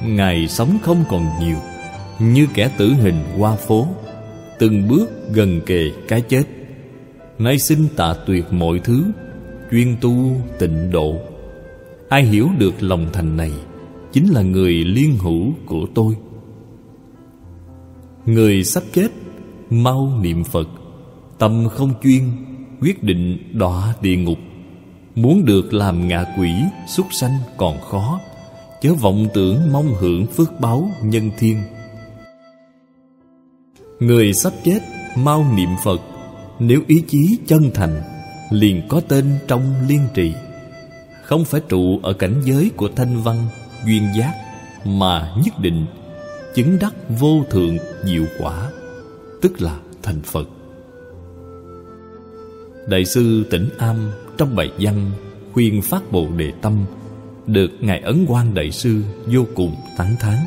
Ngày 0.06 0.48
sống 0.48 0.78
không 0.84 1.04
còn 1.10 1.26
nhiều. 1.40 1.58
Như 2.20 2.48
kẻ 2.54 2.70
tử 2.78 2.94
hình 3.02 3.24
qua 3.38 3.56
phố, 3.56 3.88
Từng 4.60 4.88
bước 4.88 5.10
gần 5.34 5.62
kề 5.66 5.92
cái 6.08 6.22
chết. 6.22 6.44
Nay 7.40 7.60
xin 7.60 7.88
tạ 7.96 8.14
tuyệt 8.26 8.54
mọi 8.54 8.80
thứ, 8.80 9.04
Chuyên 9.72 9.98
tu 10.02 10.42
tịnh 10.60 10.92
độ. 10.92 11.16
Ai 12.10 12.24
hiểu 12.24 12.50
được 12.58 12.74
lòng 12.80 13.06
thành 13.14 13.38
này 13.38 13.52
Chính 14.14 14.34
là 14.34 14.42
người 14.42 14.74
liên 14.74 15.18
hữu 15.18 15.54
của 15.66 15.86
tôi. 15.96 16.16
Người 18.26 18.64
sắp 18.64 18.84
chết, 18.94 19.08
Mau 19.70 20.20
niệm 20.22 20.44
Phật, 20.44 20.68
Tâm 21.40 21.68
không 21.70 21.94
chuyên, 22.04 22.24
Quyết 22.82 23.04
định 23.04 23.38
đọa 23.54 23.96
địa 24.02 24.16
ngục. 24.16 24.38
Muốn 25.16 25.46
được 25.46 25.74
làm 25.74 26.08
ngạ 26.08 26.26
quỷ, 26.40 26.50
Súc 26.88 27.06
sanh 27.12 27.38
còn 27.58 27.82
khó, 27.82 28.20
Chớ 28.82 28.94
vọng 28.94 29.28
tưởng 29.34 29.72
mong 29.72 29.94
hưởng 30.00 30.28
phước 30.28 30.60
báo 30.60 30.90
nhân 31.04 31.32
thiên. 31.38 31.58
Người 34.00 34.34
sắp 34.34 34.54
chết, 34.64 34.80
Mau 35.16 35.46
niệm 35.56 35.70
Phật, 35.84 36.02
Nếu 36.60 36.82
ý 36.88 37.04
chí 37.08 37.38
chân 37.48 37.72
thành, 37.74 38.02
Liền 38.50 38.82
có 38.90 39.02
tên 39.08 39.26
trong 39.48 39.74
liên 39.88 40.02
trì. 40.14 40.34
Không 41.24 41.46
phải 41.46 41.62
trụ 41.70 42.00
ở 42.04 42.14
cảnh 42.14 42.42
giới 42.46 42.72
của 42.78 42.90
thanh 42.96 43.22
văn 43.24 43.48
Duyên 43.86 44.10
giác 44.16 44.34
Mà 44.86 45.34
nhất 45.46 45.60
định, 45.60 45.86
chứng 46.56 46.80
đắc 46.80 46.94
vô 47.20 47.44
thượng 47.50 47.78
diệu 48.04 48.24
quả, 48.40 48.72
tức 49.42 49.62
là 49.62 49.78
thành 50.04 50.22
phật. 50.22 50.48
Đại 52.88 53.06
sư 53.06 53.46
tỉnh 53.50 53.70
am 53.78 54.12
trong 54.38 54.56
bài 54.56 54.72
văn 54.80 55.12
khuyên 55.54 55.82
phát 55.82 56.12
bồ 56.12 56.28
đề 56.38 56.52
tâm 56.62 56.86
được 57.48 57.72
ngài 57.80 58.00
ấn 58.00 58.26
quan 58.30 58.54
đại 58.54 58.72
sư 58.72 59.04
vô 59.26 59.46
cùng 59.56 59.76
tán 59.98 60.16
thán. 60.20 60.38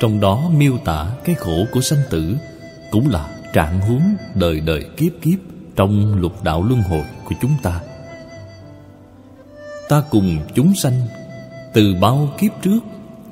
Trong 0.00 0.20
đó 0.20 0.50
miêu 0.56 0.78
tả 0.84 1.06
cái 1.24 1.34
khổ 1.34 1.64
của 1.72 1.80
sanh 1.80 2.02
tử 2.10 2.36
cũng 2.90 3.10
là 3.10 3.28
trạng 3.52 3.80
huống 3.80 4.02
đời 4.34 4.60
đời 4.60 4.84
kiếp 4.96 5.12
kiếp 5.22 5.38
trong 5.76 6.20
lục 6.20 6.44
đạo 6.44 6.64
luân 6.68 6.82
hồi 6.82 7.04
của 7.24 7.34
chúng 7.40 7.52
ta. 7.62 7.80
Ta 9.88 10.02
cùng 10.10 10.38
chúng 10.54 10.74
sanh 10.74 11.00
từ 11.74 11.94
bao 12.00 12.28
kiếp 12.38 12.52
trước, 12.62 12.80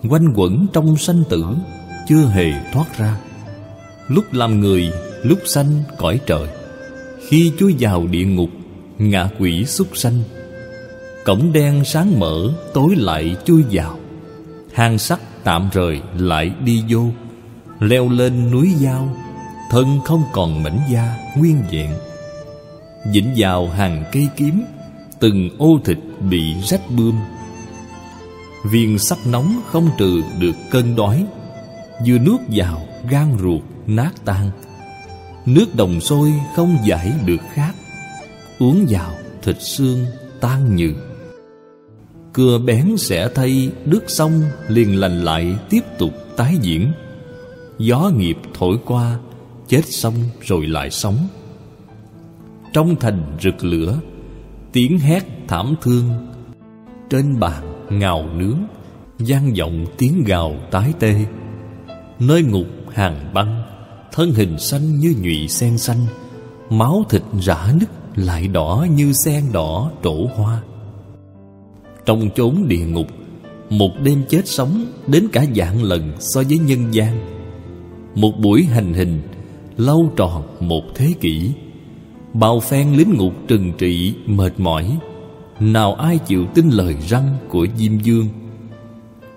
quanh 0.09 0.33
quẩn 0.37 0.67
trong 0.73 0.97
sanh 0.97 1.23
tử 1.29 1.45
chưa 2.09 2.25
hề 2.25 2.53
thoát 2.73 2.99
ra. 2.99 3.17
Lúc 4.09 4.33
làm 4.33 4.61
người, 4.61 4.91
lúc 5.23 5.39
sanh 5.45 5.83
cõi 5.99 6.21
trời. 6.27 6.49
Khi 7.29 7.53
chui 7.59 7.75
vào 7.81 8.07
địa 8.07 8.25
ngục, 8.25 8.51
ngạ 8.99 9.29
quỷ 9.39 9.65
súc 9.65 9.97
sanh. 9.97 10.23
Cổng 11.25 11.53
đen 11.53 11.85
sáng 11.85 12.19
mở, 12.19 12.53
tối 12.75 12.97
lại 12.97 13.37
chui 13.45 13.65
vào. 13.71 13.99
Hang 14.73 14.99
sắt 14.99 15.21
tạm 15.45 15.69
rời 15.73 16.01
lại 16.19 16.53
đi 16.65 16.85
vô. 16.89 17.05
Leo 17.81 18.09
lên 18.09 18.51
núi 18.51 18.69
dao 18.77 19.17
thân 19.71 20.01
không 20.05 20.23
còn 20.33 20.63
mảnh 20.63 20.81
da 20.91 21.17
nguyên 21.37 21.63
vẹn. 21.73 21.91
Vĩnh 23.13 23.35
vào 23.37 23.69
hàng 23.69 24.05
cây 24.13 24.29
kiếm, 24.37 24.63
từng 25.21 25.51
ô 25.59 25.81
thịt 25.85 25.99
bị 26.31 26.55
rách 26.63 26.91
bươm. 26.97 27.15
Viên 28.65 28.99
sắt 28.99 29.19
nóng 29.27 29.61
không 29.67 29.91
trừ 29.99 30.23
được 30.41 30.55
cơn 30.71 30.97
đói 30.97 31.27
Vừa 32.07 32.19
nuốt 32.19 32.41
vào 32.49 32.83
gan 33.11 33.37
ruột 33.41 33.63
nát 33.87 34.11
tan. 34.25 34.51
Nước 35.47 35.75
đồng 35.75 36.01
sôi 36.01 36.33
không 36.57 36.79
giải 36.87 37.13
được 37.27 37.41
khát, 37.53 37.73
Uống 38.59 38.87
vào 38.89 39.13
thịt 39.43 39.57
xương 39.63 40.07
tan 40.41 40.77
nhừ. 40.77 40.93
Cưa 42.33 42.59
bén 42.59 42.97
sẽ 42.97 43.29
thay 43.35 43.73
đứt 43.85 44.05
xong, 44.11 44.43
liền 44.69 45.01
lành 45.01 45.25
lại 45.25 45.57
tiếp 45.71 45.81
tục 45.99 46.13
tái 46.37 46.57
diễn. 46.63 46.93
Gió 47.79 48.11
nghiệp 48.17 48.37
thổi 48.55 48.79
qua, 48.87 49.19
Chết 49.69 49.83
xong 49.87 50.15
rồi 50.41 50.67
lại 50.67 50.91
sống. 50.91 51.17
Trong 52.73 52.97
thành 52.97 53.37
rực 53.43 53.65
lửa, 53.65 54.01
Tiếng 54.73 54.99
hét 54.99 55.25
thảm 55.49 55.75
thương 55.83 56.11
Trên 57.11 57.41
bàn 57.41 57.70
ngào 57.91 58.29
nướng 58.37 58.59
gian 59.19 59.55
vọng 59.59 59.87
tiếng 59.99 60.25
gào 60.25 60.57
tái 60.71 60.93
tê. 60.99 61.15
Nơi 62.19 62.43
ngục 62.43 62.67
hàng 62.93 63.31
băng, 63.35 63.63
Thân 64.13 64.33
hình 64.33 64.59
xanh 64.59 64.99
như 64.99 65.15
nhụy 65.23 65.49
sen 65.49 65.79
xanh, 65.79 66.07
Máu 66.71 67.05
thịt 67.11 67.23
rã 67.41 67.73
nứt 67.81 67.89
lại 68.17 68.49
đỏ 68.49 68.87
như 68.95 69.13
sen 69.13 69.45
đỏ 69.53 69.91
trổ 70.05 70.27
hoa. 70.37 70.63
Trong 72.07 72.31
chốn 72.37 72.65
địa 72.69 72.87
ngục, 72.87 73.07
Một 73.71 73.91
đêm 74.03 74.23
chết 74.29 74.49
sống 74.49 74.87
đến 75.07 75.29
cả 75.33 75.45
dạng 75.57 75.83
lần 75.83 76.13
so 76.19 76.43
với 76.49 76.59
nhân 76.59 76.95
gian. 76.95 77.21
Một 78.15 78.33
buổi 78.39 78.65
hành 78.65 78.95
hình, 78.95 79.23
lâu 79.77 80.13
tròn 80.17 80.43
một 80.61 80.83
thế 80.95 81.13
kỷ. 81.21 81.53
Bao 82.35 82.61
phen 82.61 82.93
lính 82.93 83.15
ngục 83.17 83.33
trừng 83.49 83.73
trị, 83.79 84.15
mệt 84.27 84.61
mỏi 84.61 84.99
nào 85.61 85.95
ai 85.95 86.19
chịu 86.19 86.47
tin 86.55 86.71
lời 86.71 86.97
răng 87.09 87.37
của 87.49 87.67
Diêm 87.77 87.99
Dương? 87.99 88.29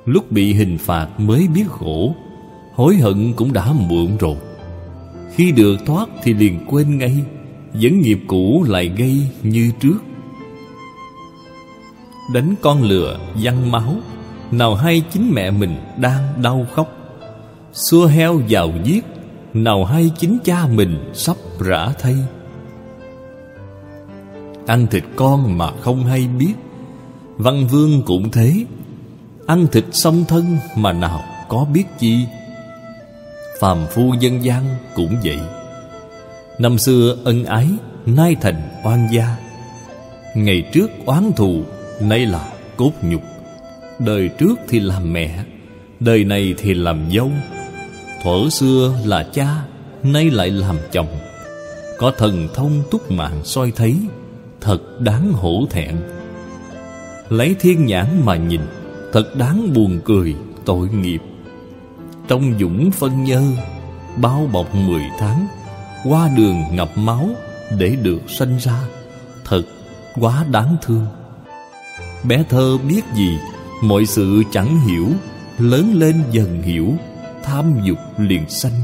Lúc 0.05 0.31
bị 0.31 0.53
hình 0.53 0.77
phạt 0.77 1.07
mới 1.17 1.47
biết 1.47 1.65
khổ, 1.69 2.15
Hối 2.73 2.95
hận 2.95 3.33
cũng 3.33 3.53
đã 3.53 3.73
muộn 3.73 4.17
rồi. 4.17 4.35
Khi 5.35 5.51
được 5.51 5.77
thoát 5.85 6.09
thì 6.23 6.33
liền 6.33 6.65
quên 6.69 6.97
ngay 6.97 7.23
Dẫn 7.73 8.01
nghiệp 8.01 8.19
cũ 8.27 8.65
lại 8.67 8.91
gây 8.97 9.27
như 9.43 9.71
trước. 9.79 9.97
Đánh 12.33 12.55
con 12.61 12.83
lừa, 12.83 13.19
văng 13.43 13.71
máu, 13.71 13.95
Nào 14.51 14.75
hay 14.75 15.03
chính 15.11 15.31
mẹ 15.33 15.51
mình 15.51 15.75
đang 15.97 16.41
đau 16.43 16.67
khóc. 16.73 16.87
Xua 17.73 18.05
heo 18.05 18.41
vào 18.49 18.71
giết, 18.83 19.05
Nào 19.53 19.85
hay 19.85 20.11
chính 20.17 20.37
cha 20.43 20.67
mình 20.67 21.11
sắp 21.13 21.37
rã 21.59 21.93
thay. 21.99 22.15
Ăn 24.67 24.87
thịt 24.87 25.03
con 25.15 25.57
mà 25.57 25.71
không 25.81 26.05
hay 26.05 26.27
biết. 26.27 26.53
Văn 27.37 27.67
vương 27.67 28.01
cũng 28.05 28.31
thế. 28.31 28.65
Ăn 29.47 29.67
thịt 29.71 29.85
song 29.91 30.25
thân 30.27 30.57
mà 30.75 30.93
nào 30.93 31.23
có 31.49 31.65
biết 31.73 31.83
chi? 31.99 32.25
Phàm 33.59 33.77
phu 33.91 34.13
dân 34.19 34.43
gian 34.43 34.63
cũng 34.95 35.15
vậy. 35.23 35.39
Năm 36.59 36.77
xưa 36.77 37.17
ân 37.23 37.45
ái, 37.45 37.67
Nay 38.05 38.35
thành 38.41 38.61
oan 38.83 39.07
gia. 39.11 39.35
Ngày 40.35 40.63
trước 40.73 40.91
oán 41.05 41.31
thù, 41.35 41.61
Nay 41.99 42.25
là 42.25 42.53
cốt 42.77 42.91
nhục. 43.01 43.21
Đời 43.99 44.29
trước 44.37 44.59
thì 44.69 44.79
làm 44.79 45.13
mẹ, 45.13 45.43
Đời 45.99 46.23
này 46.23 46.53
thì 46.57 46.73
làm 46.73 47.11
dâu. 47.13 47.31
Thuở 48.23 48.49
xưa 48.49 48.95
là 49.05 49.23
cha, 49.33 49.47
Nay 50.03 50.29
lại 50.29 50.49
làm 50.49 50.77
chồng. 50.91 51.07
Có 51.97 52.11
thần 52.17 52.47
thông 52.53 52.83
túc 52.91 53.11
mạng 53.11 53.41
soi 53.43 53.71
thấy. 53.75 53.95
Thật 54.63 55.01
đáng 55.01 55.33
hổ 55.33 55.65
thẹn. 55.69 55.95
Lấy 57.29 57.55
thiên 57.59 57.85
nhãn 57.85 58.21
mà 58.25 58.35
nhìn, 58.35 58.61
Thật 59.13 59.35
đáng 59.37 59.73
buồn 59.73 59.99
cười, 60.05 60.35
tội 60.65 60.89
nghiệp. 60.89 61.21
Trong 62.27 62.53
dũng 62.59 62.91
phân 62.91 63.23
nhơ, 63.23 63.41
Bao 64.17 64.49
bọc 64.53 64.75
mười 64.75 65.01
tháng, 65.19 65.47
Qua 66.09 66.29
đường 66.37 66.63
ngập 66.71 66.97
máu 66.97 67.29
Để 67.77 67.95
được 68.01 68.21
sanh 68.27 68.57
ra, 68.59 68.83
Thật 69.45 69.63
quá 70.19 70.45
đáng 70.51 70.77
thương. 70.81 71.05
Bé 72.23 72.43
thơ 72.49 72.77
biết 72.87 73.01
gì, 73.15 73.37
Mọi 73.83 74.05
sự 74.05 74.43
chẳng 74.51 74.79
hiểu, 74.87 75.07
Lớn 75.57 75.93
lên 75.95 76.23
dần 76.31 76.61
hiểu, 76.61 76.93
Tham 77.43 77.73
dục 77.83 77.97
liền 78.17 78.49
sanh. 78.49 78.81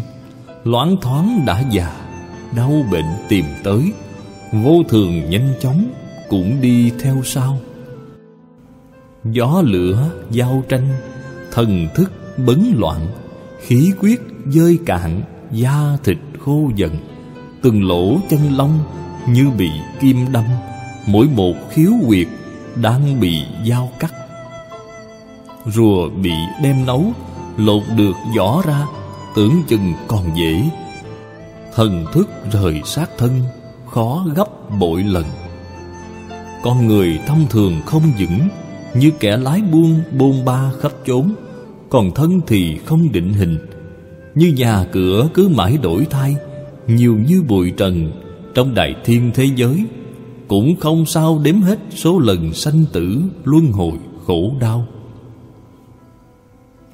Loáng 0.64 0.98
thoáng 1.02 1.44
đã 1.46 1.64
già, 1.72 1.92
Đau 2.56 2.86
bệnh 2.92 3.08
tìm 3.30 3.46
tới 3.64 3.94
Vô 4.52 4.84
thường 4.90 5.30
nhanh 5.30 5.54
chóng 5.60 5.88
Cũng 6.30 6.62
đi 6.62 6.92
theo 7.02 7.22
sau. 7.24 7.58
Gió 9.24 9.62
lửa 9.66 10.12
giao 10.32 10.64
tranh, 10.70 10.88
Thần 11.52 11.88
thức 11.96 12.12
bấn 12.38 12.74
loạn, 12.78 13.08
Khí 13.60 13.92
quyết 14.00 14.22
dơi 14.48 14.80
cạn, 14.86 15.22
Da 15.52 15.98
thịt 16.04 16.18
khô 16.40 16.72
dần. 16.76 16.96
Từng 17.62 17.88
lỗ 17.88 18.18
chân 18.30 18.40
lông 18.58 18.80
Như 19.28 19.50
bị 19.58 19.70
kim 20.00 20.32
đâm, 20.32 20.46
Mỗi 21.06 21.28
một 21.36 21.54
khiếu 21.70 21.92
huyệt 22.06 22.28
Đang 22.76 23.20
bị 23.20 23.42
dao 23.70 23.90
cắt. 24.00 24.14
Rùa 25.66 26.10
bị 26.10 26.34
đem 26.64 26.86
nấu, 26.86 27.06
Lột 27.58 27.84
được 27.98 28.16
vỏ 28.38 28.62
ra, 28.66 28.86
Tưởng 29.36 29.64
chừng 29.68 29.94
còn 30.08 30.24
dễ. 30.36 30.64
Thần 31.76 32.06
thức 32.14 32.30
rời 32.52 32.82
sát 32.86 33.10
thân 33.18 33.32
Khó 33.92 34.26
gấp 34.36 34.80
bội 34.80 35.04
lần. 35.04 35.26
Con 36.64 36.88
người 36.88 37.20
thông 37.28 37.46
thường 37.50 37.82
không 37.86 38.04
vững, 38.20 38.48
như 38.94 39.12
kẻ 39.20 39.38
lái 39.38 39.62
buôn 39.62 40.02
bôn 40.18 40.46
ba 40.46 40.72
khắp 40.80 40.92
chốn, 41.06 41.34
Còn 41.90 42.12
thân 42.12 42.42
thì 42.48 42.78
không 42.78 43.12
định 43.12 43.34
hình. 43.34 43.58
Như 44.36 44.54
nhà 44.58 44.86
cửa 44.92 45.30
cứ 45.34 45.48
mãi 45.48 45.78
đổi 45.82 46.08
thay, 46.10 46.36
Nhiều 46.88 47.18
như 47.28 47.44
bụi 47.48 47.72
trần 47.78 48.12
Trong 48.54 48.74
đại 48.74 48.96
thiên 49.06 49.32
thế 49.34 49.46
giới, 49.56 49.86
Cũng 50.48 50.76
không 50.76 51.06
sao 51.06 51.40
đếm 51.44 51.62
hết 51.62 51.80
số 51.96 52.20
lần 52.20 52.54
sanh 52.54 52.86
tử 52.94 53.22
Luân 53.44 53.72
hồi 53.72 53.98
khổ 54.26 54.52
đau. 54.60 54.86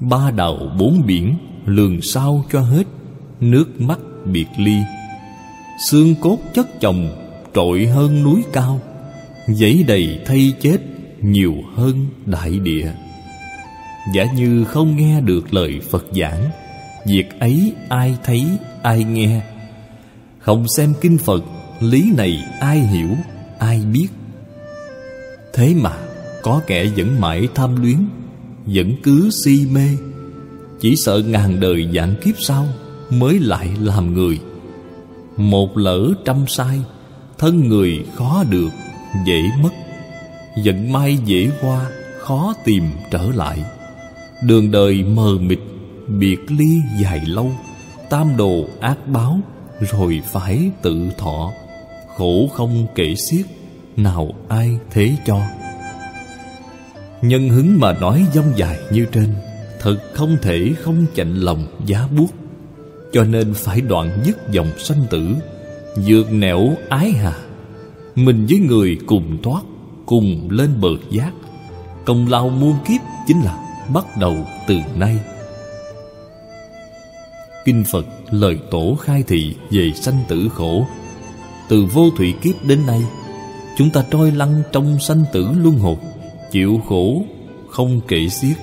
Ba 0.00 0.30
đầu 0.30 0.70
bốn 0.78 1.02
biển, 1.06 1.34
Lường 1.66 2.02
sao 2.02 2.44
cho 2.52 2.60
hết, 2.60 2.84
Nước 3.40 3.80
mắt 3.80 3.98
biệt 4.24 4.46
ly. 4.58 4.76
Xương 5.78 6.14
cốt 6.20 6.38
chất 6.54 6.80
chồng 6.80 7.08
Trội 7.54 7.86
hơn 7.86 8.22
núi 8.22 8.42
cao 8.52 8.80
Giấy 9.48 9.84
đầy 9.86 10.18
thay 10.26 10.52
chết 10.60 10.78
nhiều 11.22 11.54
hơn 11.74 12.06
đại 12.26 12.58
địa. 12.58 12.92
Giả 14.14 14.24
như 14.24 14.64
không 14.64 14.96
nghe 14.96 15.20
được 15.20 15.54
lời 15.54 15.80
phật 15.90 16.06
giảng, 16.12 16.50
việc 17.06 17.40
ấy 17.40 17.72
ai 17.88 18.16
thấy, 18.24 18.46
ai 18.82 19.04
nghe. 19.04 19.42
Không 20.38 20.68
xem 20.68 20.94
kinh 21.00 21.18
phật, 21.18 21.44
lý 21.80 22.12
này 22.16 22.44
ai 22.60 22.78
hiểu, 22.78 23.08
ai 23.58 23.82
biết. 23.92 24.08
Thế 25.54 25.74
mà 25.74 25.92
có 26.42 26.62
kẻ 26.66 26.84
vẫn 26.96 27.20
mãi 27.20 27.48
tham 27.54 27.82
luyến, 27.82 28.08
vẫn 28.66 28.92
cứ 29.02 29.30
si 29.44 29.66
mê. 29.72 29.88
Chỉ 30.80 30.96
sợ 30.96 31.22
ngàn 31.26 31.60
đời 31.60 31.88
dạng 31.94 32.14
kiếp 32.24 32.34
sau 32.38 32.66
mới 33.10 33.38
lại 33.38 33.68
làm 33.80 34.14
người 34.14 34.40
một 35.36 35.76
lỡ 35.76 36.12
trăm 36.24 36.44
sai, 36.48 36.80
thân 37.38 37.68
người 37.68 38.04
khó 38.14 38.44
được, 38.50 38.70
dễ 39.26 39.42
mất. 39.62 39.70
Vận 40.64 40.92
may 40.92 41.16
dễ 41.24 41.50
qua, 41.60 41.86
Khó 42.18 42.54
tìm 42.64 42.84
trở 43.10 43.22
lại. 43.34 43.64
Đường 44.42 44.70
đời 44.70 45.04
mờ 45.04 45.38
mịt, 45.40 45.58
Biệt 46.08 46.38
ly 46.48 46.80
dài 47.02 47.20
lâu. 47.26 47.52
Tam 48.10 48.36
đồ 48.36 48.64
ác 48.80 49.08
báo, 49.08 49.40
Rồi 49.80 50.22
phải 50.32 50.70
tự 50.82 51.10
thọ. 51.18 51.52
Khổ 52.16 52.48
không 52.54 52.86
kể 52.94 53.14
xiết, 53.14 53.46
Nào 53.96 54.34
ai 54.48 54.78
thế 54.90 55.16
cho? 55.26 55.40
Nhân 57.22 57.48
hứng 57.48 57.80
mà 57.80 57.92
nói 57.92 58.26
dông 58.34 58.52
dài 58.56 58.78
như 58.90 59.06
trên, 59.12 59.34
Thật 59.80 59.96
không 60.14 60.36
thể 60.42 60.72
không 60.82 61.06
chạnh 61.14 61.34
lòng 61.34 61.66
giá 61.86 62.08
buốt. 62.16 62.45
Cho 63.16 63.24
nên 63.24 63.54
phải 63.54 63.80
đoạn 63.80 64.10
dứt 64.24 64.50
dòng 64.50 64.78
sanh 64.78 65.06
tử 65.10 65.28
Dược 65.96 66.32
nẻo 66.32 66.76
ái 66.88 67.10
hà. 67.10 67.32
Mình 68.14 68.46
với 68.48 68.58
người 68.58 68.98
cùng 69.06 69.42
thoát, 69.42 69.62
cùng 70.06 70.48
lên 70.50 70.80
bờ 70.80 70.88
giác. 71.10 71.32
Công 72.04 72.28
lao 72.28 72.48
muôn 72.48 72.74
kiếp 72.88 73.00
chính 73.26 73.40
là 73.40 73.58
bắt 73.94 74.04
đầu 74.20 74.36
từ 74.66 74.74
nay. 74.96 75.18
Kinh 77.64 77.84
phật 77.92 78.06
lời 78.30 78.58
tổ 78.70 78.96
khai 79.00 79.24
thị 79.26 79.54
về 79.70 79.92
sanh 79.94 80.18
tử 80.28 80.48
khổ. 80.54 80.86
Từ 81.68 81.84
vô 81.92 82.10
thủy 82.16 82.34
kiếp 82.42 82.64
đến 82.64 82.86
nay, 82.86 83.02
chúng 83.76 83.90
ta 83.90 84.04
trôi 84.10 84.32
lăn 84.32 84.62
trong 84.72 84.98
sanh 85.00 85.24
tử 85.32 85.48
luân 85.62 85.78
hồi 85.78 85.96
chịu 86.50 86.80
khổ, 86.88 87.22
không 87.70 88.00
kể 88.08 88.28
xiết. 88.28 88.56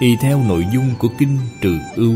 Y 0.00 0.16
theo 0.16 0.42
nội 0.48 0.66
dung 0.74 0.90
của 0.98 1.08
kinh 1.18 1.38
trừ 1.62 1.78
ưu 1.96 2.14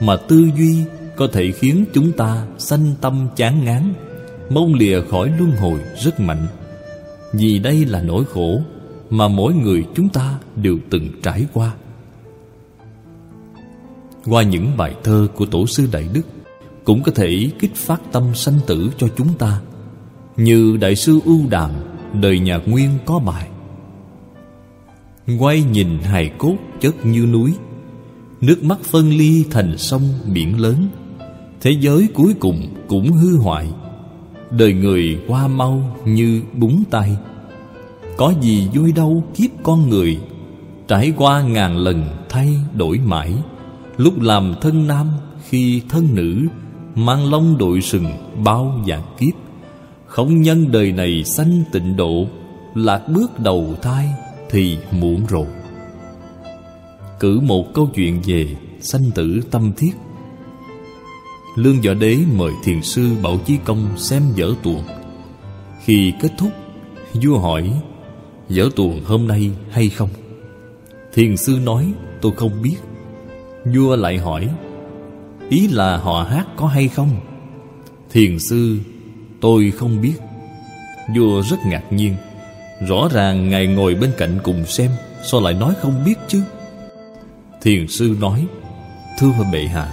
mà 0.00 0.16
tư 0.16 0.50
duy 0.56 0.84
có 1.16 1.28
thể 1.32 1.52
khiến 1.52 1.84
chúng 1.94 2.12
ta 2.12 2.46
sanh 2.58 2.94
tâm 3.00 3.28
chán 3.36 3.64
ngán 3.64 3.94
mong 4.50 4.74
lìa 4.74 5.00
khỏi 5.00 5.32
luân 5.38 5.52
hồi 5.56 5.80
rất 5.96 6.20
mạnh. 6.20 6.46
Vì 7.32 7.58
đây 7.58 7.84
là 7.84 8.02
nỗi 8.02 8.24
khổ 8.24 8.60
Mà 9.10 9.28
mỗi 9.28 9.54
người 9.54 9.84
chúng 9.94 10.08
ta 10.08 10.38
đều 10.56 10.78
từng 10.90 11.08
trải 11.22 11.46
qua. 11.52 11.74
Qua 14.24 14.42
những 14.42 14.76
bài 14.76 14.94
thơ 15.04 15.28
của 15.34 15.46
Tổ 15.46 15.66
sư 15.66 15.88
Đại 15.92 16.08
Đức 16.12 16.22
Cũng 16.84 17.02
có 17.02 17.12
thể 17.14 17.50
kích 17.58 17.74
phát 17.74 18.00
tâm 18.12 18.34
sanh 18.34 18.58
tử 18.66 18.90
cho 18.98 19.08
chúng 19.16 19.34
ta. 19.38 19.60
Như 20.36 20.76
Đại 20.80 20.96
sư 20.96 21.20
Ưu 21.24 21.40
Đàm, 21.50 21.70
Đời 22.12 22.38
nhà 22.38 22.60
Nguyên 22.66 22.90
có 23.06 23.18
bài, 23.18 23.48
Quay 25.38 25.62
nhìn 25.62 25.98
hài 25.98 26.30
cốt 26.38 26.56
chất 26.80 27.06
như 27.06 27.26
núi 27.26 27.54
Nước 28.40 28.64
mắt 28.64 28.78
phân 28.82 29.10
ly 29.10 29.44
thành 29.50 29.78
sông 29.78 30.02
biển 30.32 30.60
lớn. 30.60 30.88
Thế 31.60 31.70
giới 31.70 32.08
cuối 32.14 32.34
cùng 32.40 32.66
cũng 32.88 33.12
hư 33.12 33.36
hoại. 33.36 33.68
Đời 34.50 34.72
người 34.72 35.18
qua 35.28 35.48
mau 35.48 35.96
như 36.04 36.42
búng 36.54 36.84
tay. 36.90 37.16
Có 38.16 38.34
gì 38.40 38.68
vui 38.74 38.92
đâu 38.92 39.24
kiếp 39.34 39.50
con 39.62 39.88
người. 39.88 40.18
Trải 40.88 41.12
qua 41.16 41.42
ngàn 41.42 41.76
lần 41.76 42.08
thay 42.28 42.48
đổi 42.74 42.98
mãi. 42.98 43.34
Lúc 43.96 44.20
làm 44.20 44.54
thân 44.60 44.86
nam 44.86 45.08
khi 45.48 45.82
thân 45.88 46.14
nữ, 46.14 46.46
Mang 46.94 47.30
lông 47.30 47.58
đội 47.58 47.80
sừng 47.80 48.06
bao 48.44 48.84
dạng 48.88 49.02
kiếp. 49.18 49.34
Không 50.06 50.42
nhân 50.42 50.72
đời 50.72 50.92
này 50.92 51.24
sanh 51.24 51.62
tịnh 51.72 51.96
độ, 51.96 52.26
Lạc 52.74 53.08
bước 53.08 53.40
đầu 53.40 53.74
thai 53.82 54.08
thì 54.50 54.78
muộn 54.92 55.26
rồi. 55.28 55.46
Cử 57.20 57.40
một 57.40 57.74
câu 57.74 57.90
chuyện 57.94 58.22
về 58.26 58.46
sanh 58.80 59.10
tử 59.14 59.40
tâm 59.50 59.72
thiết. 59.76 59.92
Lương 61.56 61.80
Võ 61.80 61.94
Đế 61.94 62.18
mời 62.36 62.52
thiền 62.64 62.82
sư 62.82 63.10
Bảo 63.22 63.38
Chí 63.46 63.56
Công 63.64 63.88
xem 63.96 64.22
dở 64.34 64.54
tuồng. 64.62 64.82
Khi 65.84 66.12
kết 66.20 66.28
thúc, 66.38 66.50
Vua 67.12 67.38
hỏi 67.38 67.72
Dở 68.48 68.68
tuồng 68.76 69.04
hôm 69.04 69.28
nay 69.28 69.50
hay 69.70 69.88
không? 69.88 70.08
Thiền 71.14 71.36
sư 71.36 71.58
nói, 71.64 71.92
tôi 72.20 72.32
không 72.36 72.62
biết. 72.62 72.76
Vua 73.64 73.96
lại 73.96 74.18
hỏi, 74.18 74.48
Ý 75.48 75.68
là 75.68 75.96
họ 75.96 76.22
hát 76.22 76.46
có 76.56 76.66
hay 76.66 76.88
không? 76.88 77.10
Thiền 78.10 78.38
sư, 78.38 78.78
Tôi 79.40 79.70
không 79.70 80.00
biết. 80.00 80.14
Vua 81.16 81.42
rất 81.42 81.56
ngạc 81.66 81.92
nhiên, 81.92 82.16
Rõ 82.88 83.08
ràng 83.12 83.50
Ngài 83.50 83.66
ngồi 83.66 83.94
bên 83.94 84.12
cạnh 84.18 84.38
cùng 84.42 84.66
xem, 84.66 84.90
Sao 85.30 85.40
lại 85.40 85.54
nói 85.54 85.74
không 85.80 86.04
biết 86.04 86.14
chứ? 86.28 86.42
Thiền 87.62 87.88
sư 87.88 88.16
nói, 88.20 88.46
Thưa 89.18 89.32
bệ 89.52 89.64
hạ, 89.64 89.92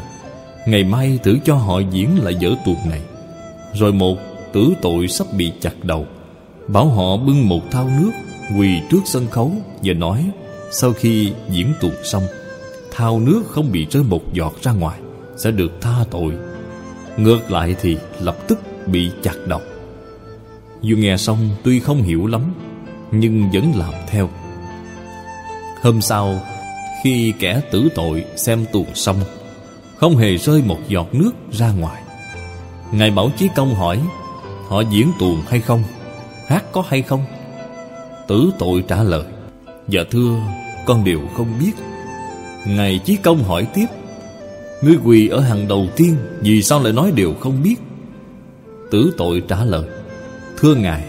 Ngày 0.68 0.84
mai 0.84 1.20
thử 1.24 1.38
cho 1.46 1.56
họ 1.56 1.80
diễn 1.80 2.24
lại 2.24 2.36
dở 2.40 2.56
tuồng 2.66 2.90
này. 2.90 3.02
Rồi 3.74 3.94
một 3.94 4.18
tử 4.54 4.74
tội 4.82 5.08
sắp 5.08 5.28
bị 5.38 5.52
chặt 5.62 5.84
đầu, 5.84 6.06
Bảo 6.68 6.90
họ 6.90 7.18
bưng 7.18 7.48
một 7.48 7.72
thao 7.72 7.90
nước 8.00 8.12
Quỳ 8.58 8.82
trước 8.90 9.02
sân 9.06 9.28
khấu 9.28 9.52
Và 9.84 9.94
nói, 9.94 10.30
Sau 10.72 10.94
khi 10.94 11.32
diễn 11.50 11.74
tuồng 11.82 11.96
xong 12.04 12.24
Thao 12.92 13.20
nước 13.20 13.44
không 13.50 13.72
bị 13.72 13.86
rơi 13.92 14.04
một 14.04 14.34
giọt 14.34 14.54
ra 14.62 14.72
ngoài, 14.72 15.00
Sẽ 15.38 15.52
được 15.52 15.72
tha 15.82 16.04
tội. 16.12 16.34
Ngược 17.18 17.52
lại 17.52 17.76
thì 17.82 17.98
lập 18.22 18.38
tức 18.48 18.60
bị 18.88 19.12
chặt 19.24 19.36
đầu. 19.48 19.62
Dù 20.82 20.98
nghe 20.98 21.18
xong 21.18 21.50
tuy 21.64 21.80
không 21.80 22.02
hiểu 22.02 22.28
lắm, 22.28 22.42
Nhưng 23.12 23.50
vẫn 23.54 23.72
làm 23.76 23.94
theo. 24.08 24.30
Hôm 25.82 26.02
sau 26.02 26.40
khi 27.06 27.34
kẻ 27.40 27.62
tử 27.72 27.90
tội 27.96 28.26
xem 28.36 28.66
tuồng 28.72 28.96
xong 28.96 29.18
không 29.98 30.18
hề 30.18 30.38
rơi 30.38 30.62
một 30.66 30.78
giọt 30.88 31.08
nước 31.14 31.32
ra 31.52 31.72
ngoài. 31.72 32.04
Ngài 32.92 33.12
Bảo 33.12 33.32
Chí 33.38 33.48
Công 33.56 33.76
hỏi, 33.76 34.02
Họ 34.68 34.82
diễn 34.82 35.12
tuồng 35.20 35.42
hay 35.48 35.62
không? 35.62 35.84
Hát 36.48 36.72
có 36.72 36.84
hay 36.88 37.02
không? 37.02 37.26
Tử 38.28 38.52
tội 38.60 38.84
trả 38.88 39.04
lời 39.04 39.24
Dạ 39.88 40.02
thưa, 40.12 40.40
con 40.86 41.04
đều 41.04 41.20
không 41.38 41.48
biết. 41.60 41.72
Ngài 42.66 43.00
Chí 43.06 43.16
Công 43.16 43.44
hỏi 43.44 43.68
tiếp, 43.74 43.86
Ngươi 44.82 44.98
quỳ 45.04 45.28
ở 45.28 45.40
hàng 45.40 45.68
đầu 45.68 45.88
tiên, 45.96 46.16
Vì 46.42 46.62
sao 46.62 46.84
lại 46.84 46.94
nói 46.94 47.12
đều 47.16 47.34
không 47.40 47.64
biết? 47.64 47.76
Tử 48.92 49.14
tội 49.18 49.44
trả 49.48 49.64
lời, 49.64 49.88
Thưa 50.58 50.76
Ngài, 50.76 51.04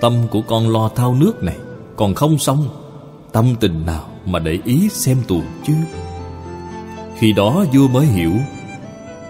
Tâm 0.00 0.14
của 0.30 0.40
con 0.40 0.68
lo 0.68 0.88
thao 0.88 1.14
nước 1.14 1.42
này 1.42 1.56
Còn 1.96 2.14
không 2.14 2.38
xong, 2.38 2.68
Tâm 3.32 3.54
tình 3.60 3.86
nào 3.86 4.08
mà 4.32 4.38
để 4.38 4.58
ý 4.64 4.88
xem 4.88 5.18
tuồng 5.28 5.46
chứ. 5.66 5.72
Khi 7.18 7.32
đó 7.32 7.64
vua 7.74 7.88
mới 7.88 8.06
hiểu, 8.06 8.32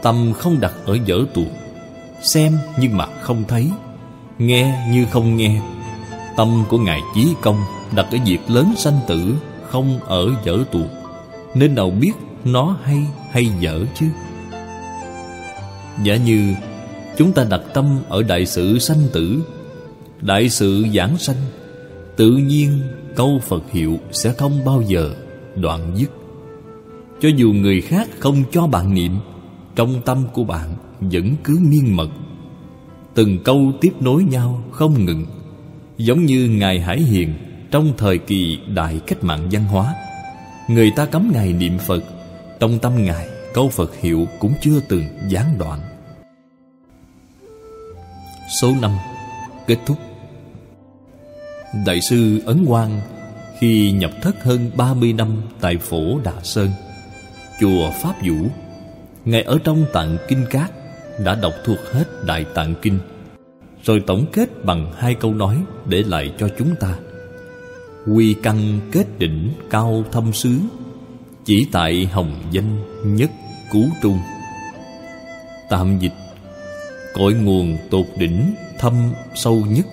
Tâm 0.02 0.32
không 0.38 0.60
đặt 0.60 0.72
ở 0.86 0.98
dở 1.06 1.18
tuồng, 1.34 1.50
Xem 2.22 2.58
nhưng 2.78 2.96
mà 2.96 3.06
không 3.20 3.44
thấy, 3.48 3.70
Nghe 4.38 4.88
như 4.92 5.06
không 5.10 5.36
nghe. 5.36 5.60
Tâm 6.36 6.64
của 6.68 6.78
Ngài 6.78 7.00
Chí 7.14 7.28
Công 7.42 7.56
Đặt 7.96 8.06
ở 8.12 8.18
việc 8.26 8.38
lớn 8.48 8.72
sanh 8.76 9.00
tử 9.06 9.34
Không 9.62 10.00
ở 10.00 10.28
dở 10.44 10.58
tuồng, 10.72 10.88
Nên 11.54 11.74
nào 11.74 11.90
biết 11.90 12.12
nó 12.44 12.76
hay 12.82 12.98
hay 13.30 13.46
dở 13.60 13.80
chứ? 13.94 14.06
Giả 16.02 16.16
như 16.16 16.54
Chúng 17.16 17.32
ta 17.32 17.44
đặt 17.50 17.60
tâm 17.74 17.98
ở 18.08 18.22
đại 18.22 18.46
sự 18.46 18.78
sanh 18.78 19.08
tử, 19.12 19.42
Đại 20.20 20.48
sự 20.48 20.86
giảng 20.94 21.18
sanh, 21.18 21.36
Tự 22.16 22.30
nhiên 22.30 22.80
câu 23.18 23.40
Phật 23.42 23.70
hiệu 23.70 23.98
sẽ 24.10 24.32
không 24.32 24.64
bao 24.64 24.82
giờ 24.82 25.14
đoạn 25.54 25.92
dứt. 25.96 26.10
Cho 27.20 27.28
dù 27.36 27.52
người 27.52 27.80
khác 27.80 28.08
không 28.18 28.44
cho 28.50 28.66
bạn 28.66 28.94
niệm, 28.94 29.18
Trong 29.76 30.02
tâm 30.04 30.24
của 30.32 30.44
bạn 30.44 30.74
vẫn 31.00 31.36
cứ 31.44 31.58
miên 31.60 31.96
mật. 31.96 32.08
Từng 33.14 33.38
câu 33.44 33.72
tiếp 33.80 33.92
nối 34.00 34.24
nhau 34.24 34.62
không 34.70 35.04
ngừng, 35.04 35.26
Giống 35.96 36.24
như 36.24 36.48
Ngài 36.48 36.80
Hải 36.80 37.00
Hiền 37.00 37.34
Trong 37.70 37.92
thời 37.96 38.18
kỳ 38.18 38.58
đại 38.74 39.00
cách 39.06 39.24
mạng 39.24 39.48
văn 39.52 39.64
hóa. 39.64 39.94
Người 40.68 40.92
ta 40.96 41.06
cấm 41.06 41.30
Ngài 41.34 41.52
niệm 41.52 41.78
Phật, 41.78 42.04
Trong 42.60 42.78
tâm 42.78 43.04
Ngài 43.04 43.28
Câu 43.54 43.68
Phật 43.68 43.94
hiệu 43.96 44.26
cũng 44.38 44.52
chưa 44.60 44.80
từng 44.88 45.04
gián 45.28 45.58
đoạn. 45.58 45.80
Số 48.60 48.72
năm, 48.80 48.92
Kết 49.66 49.78
thúc. 49.86 50.07
Đại 51.72 52.00
sư 52.00 52.40
Ấn 52.46 52.66
Quang 52.66 53.00
Khi 53.58 53.90
nhập 53.92 54.10
thất 54.22 54.44
hơn 54.44 54.70
30 54.76 55.12
năm 55.12 55.42
Tại 55.60 55.76
phổ 55.76 56.20
Đà 56.24 56.32
Sơn, 56.42 56.70
chùa 57.60 57.90
Pháp 58.02 58.14
Vũ, 58.26 58.48
Ngài 59.24 59.42
ở 59.42 59.58
trong 59.64 59.86
tạng 59.92 60.16
Kinh 60.28 60.46
Cát 60.50 60.70
Đã 61.24 61.34
đọc 61.34 61.52
thuộc 61.64 61.78
hết 61.92 62.04
Đại 62.26 62.44
Tạng 62.54 62.74
Kinh, 62.82 62.98
Rồi 63.84 64.02
tổng 64.06 64.26
kết 64.32 64.64
bằng 64.64 64.92
hai 64.96 65.14
câu 65.14 65.34
nói 65.34 65.62
Để 65.86 66.02
lại 66.02 66.32
cho 66.38 66.48
chúng 66.58 66.74
ta. 66.80 66.94
Quy 68.06 68.34
căn 68.42 68.80
kết 68.92 69.18
đỉnh 69.18 69.50
cao 69.70 70.04
thâm 70.12 70.32
xứ, 70.32 70.58
Chỉ 71.44 71.66
tại 71.72 72.06
hồng 72.12 72.32
danh 72.50 72.78
nhất 73.16 73.30
cú 73.72 73.84
trung. 74.02 74.18
Tạm 75.68 75.98
dịch, 75.98 76.14
Cội 77.14 77.34
nguồn 77.34 77.78
tột 77.90 78.06
đỉnh 78.18 78.54
thâm 78.78 79.12
sâu 79.34 79.62
nhất 79.68 79.86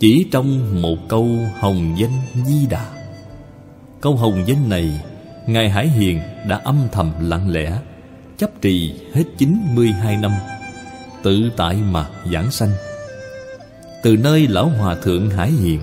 chỉ 0.00 0.26
trong 0.30 0.82
một 0.82 1.08
câu 1.08 1.28
hồng 1.58 1.94
danh 1.98 2.44
di 2.46 2.66
đà 2.66 2.86
Câu 4.00 4.16
hồng 4.16 4.44
danh 4.46 4.68
này, 4.68 5.00
Ngài 5.46 5.70
Hải 5.70 5.88
Hiền 5.88 6.20
đã 6.48 6.60
âm 6.64 6.76
thầm 6.92 7.12
lặng 7.20 7.50
lẽ, 7.50 7.78
Chấp 8.38 8.50
trì 8.60 8.94
hết 9.14 9.24
92 9.38 10.16
năm, 10.16 10.32
Tự 11.22 11.50
tại 11.56 11.76
mà 11.90 12.06
giảng 12.32 12.50
sanh 12.50 12.70
Từ 14.02 14.16
nơi 14.16 14.46
Lão 14.48 14.68
Hòa 14.68 14.94
Thượng 14.94 15.30
Hải 15.30 15.50
Hiền, 15.50 15.80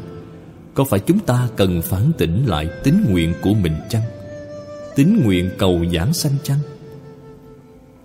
Có 0.73 0.84
phải 0.84 0.99
chúng 0.99 1.19
ta 1.19 1.47
cần 1.56 1.82
phản 1.82 2.12
tỉnh 2.17 2.45
lại 2.45 2.69
tín 2.84 3.06
nguyện 3.10 3.34
của 3.41 3.53
mình 3.53 3.75
chăng? 3.89 4.03
Tín 4.95 5.21
nguyện 5.23 5.49
cầu 5.58 5.86
giảng 5.93 6.13
sanh 6.13 6.34
chăng? 6.43 6.60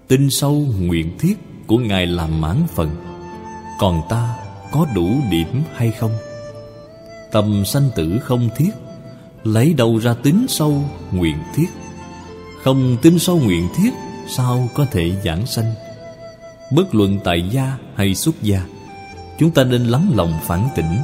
Tin 0.09 0.31
sâu 0.31 0.67
nguyện 0.81 1.19
thiết 1.19 1.35
của 1.67 1.79
Ngài 1.79 2.07
làm 2.07 2.41
mãn 2.41 2.57
phần, 2.75 2.91
Còn 3.81 4.03
ta 4.11 4.42
có 4.73 4.87
đủ 4.95 5.21
điểm 5.31 5.63
hay 5.75 5.91
không? 5.91 6.13
Tâm 7.33 7.65
sanh 7.65 7.91
tử 7.95 8.19
không 8.23 8.49
thiết, 8.57 8.71
Lấy 9.45 9.75
đâu 9.75 9.99
ra 9.99 10.15
tính 10.15 10.47
sâu 10.49 10.85
nguyện 11.13 11.37
thiết? 11.55 11.67
Không 12.63 12.97
tính 13.03 13.19
sâu 13.19 13.39
nguyện 13.39 13.69
thiết, 13.77 13.91
Sao 14.29 14.69
có 14.75 14.85
thể 14.91 15.13
giảng 15.25 15.47
sanh? 15.47 15.75
Bất 16.73 16.95
luận 16.95 17.19
tại 17.25 17.49
gia 17.51 17.79
hay 17.95 18.15
xuất 18.15 18.43
gia, 18.43 18.65
Chúng 19.39 19.51
ta 19.51 19.65
nên 19.65 19.85
lắng 19.85 20.11
lòng 20.15 20.33
phản 20.43 20.69
tỉnh, 20.77 20.99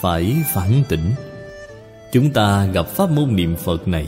Phải 0.00 0.36
phản 0.54 0.82
tỉnh. 0.88 1.10
Chúng 2.12 2.30
ta 2.30 2.66
gặp 2.66 2.86
pháp 2.86 3.10
môn 3.10 3.36
niệm 3.36 3.56
Phật 3.56 3.88
này 3.88 4.06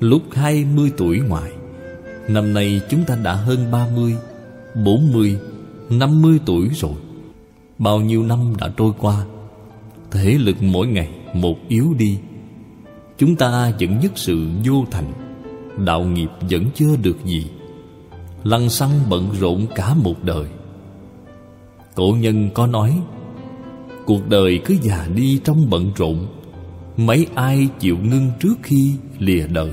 Lúc 0.00 0.22
hai 0.32 0.64
mươi 0.64 0.90
tuổi 0.96 1.20
ngoài. 1.20 1.50
Năm 2.28 2.54
nay 2.54 2.80
chúng 2.90 3.04
ta 3.04 3.16
đã 3.16 3.32
hơn 3.32 3.70
ba 3.70 3.86
mươi, 3.96 4.16
bốn 4.74 5.12
mươi, 5.12 5.38
năm 5.90 6.22
mươi 6.22 6.38
tuổi 6.46 6.68
rồi. 6.74 7.05
Bao 7.78 8.00
nhiêu 8.00 8.22
năm 8.22 8.52
đã 8.58 8.72
trôi 8.76 8.92
qua 8.98 9.24
Thể 10.10 10.36
lực 10.38 10.56
mỗi 10.62 10.86
ngày 10.86 11.08
một 11.34 11.56
yếu 11.68 11.94
đi. 11.98 12.18
Chúng 13.18 13.36
ta 13.36 13.72
vẫn 13.80 13.98
nhất 13.98 14.12
sự 14.14 14.46
vô 14.64 14.84
thành, 14.90 15.12
Đạo 15.86 16.04
nghiệp 16.04 16.28
vẫn 16.50 16.64
chưa 16.74 16.96
được 17.02 17.16
gì. 17.24 17.46
Lăng 18.44 18.70
xăng 18.70 18.90
bận 19.10 19.30
rộn 19.40 19.66
cả 19.74 19.94
một 19.94 20.24
đời. 20.24 20.46
Cổ 21.94 22.16
nhân 22.20 22.50
có 22.54 22.66
nói, 22.66 23.00
Cuộc 24.06 24.28
đời 24.28 24.60
cứ 24.64 24.76
già 24.82 25.08
đi 25.14 25.40
trong 25.44 25.70
bận 25.70 25.92
rộn, 25.96 26.26
Mấy 26.96 27.26
ai 27.34 27.68
chịu 27.78 27.96
ngưng 27.98 28.30
trước 28.40 28.54
khi 28.62 28.94
lìa 29.18 29.46
đời. 29.46 29.70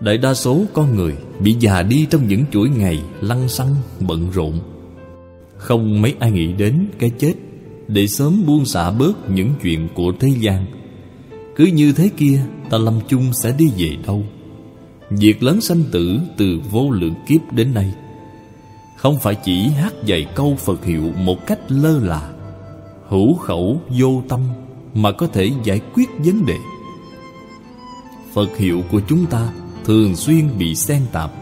Đại 0.00 0.18
đa 0.18 0.34
số 0.34 0.64
con 0.72 0.96
người 0.96 1.14
bị 1.40 1.56
già 1.60 1.82
đi 1.82 2.06
trong 2.10 2.28
những 2.28 2.44
chuỗi 2.52 2.68
ngày 2.68 3.02
lăng 3.20 3.48
xăng 3.48 3.74
bận 4.00 4.30
rộn. 4.30 4.60
Không 5.56 6.02
mấy 6.02 6.14
ai 6.18 6.30
nghĩ 6.30 6.52
đến 6.52 6.86
cái 6.98 7.10
chết 7.18 7.34
Để 7.88 8.06
sớm 8.06 8.46
buông 8.46 8.64
xả 8.66 8.90
bớt 8.90 9.30
những 9.30 9.54
chuyện 9.62 9.88
của 9.94 10.12
thế 10.20 10.28
gian. 10.40 10.66
Cứ 11.56 11.66
như 11.66 11.92
thế 11.92 12.10
kia, 12.16 12.40
Ta 12.70 12.78
lâm 12.78 13.00
chung 13.08 13.32
sẽ 13.32 13.54
đi 13.58 13.70
về 13.78 13.96
đâu? 14.06 14.22
Việc 15.10 15.42
lớn 15.42 15.60
sanh 15.60 15.82
tử 15.92 16.18
từ 16.36 16.60
vô 16.70 16.90
lượng 16.90 17.14
kiếp 17.26 17.52
đến 17.52 17.74
nay, 17.74 17.94
Không 18.96 19.18
phải 19.18 19.34
chỉ 19.34 19.68
hát 19.68 19.94
dạy 20.04 20.26
câu 20.34 20.56
Phật 20.56 20.84
hiệu 20.84 21.12
một 21.16 21.46
cách 21.46 21.58
lơ 21.68 21.98
là, 21.98 22.30
Hữu 23.08 23.34
khẩu 23.34 23.80
vô 23.88 24.22
tâm 24.28 24.40
Mà 24.94 25.12
có 25.12 25.26
thể 25.26 25.50
giải 25.64 25.80
quyết 25.94 26.08
vấn 26.18 26.46
đề. 26.46 26.56
Phật 28.34 28.56
hiệu 28.56 28.82
của 28.90 29.00
chúng 29.08 29.26
ta 29.26 29.52
Thường 29.84 30.16
xuyên 30.16 30.58
bị 30.58 30.74
xen 30.74 31.02
tạp, 31.12 31.32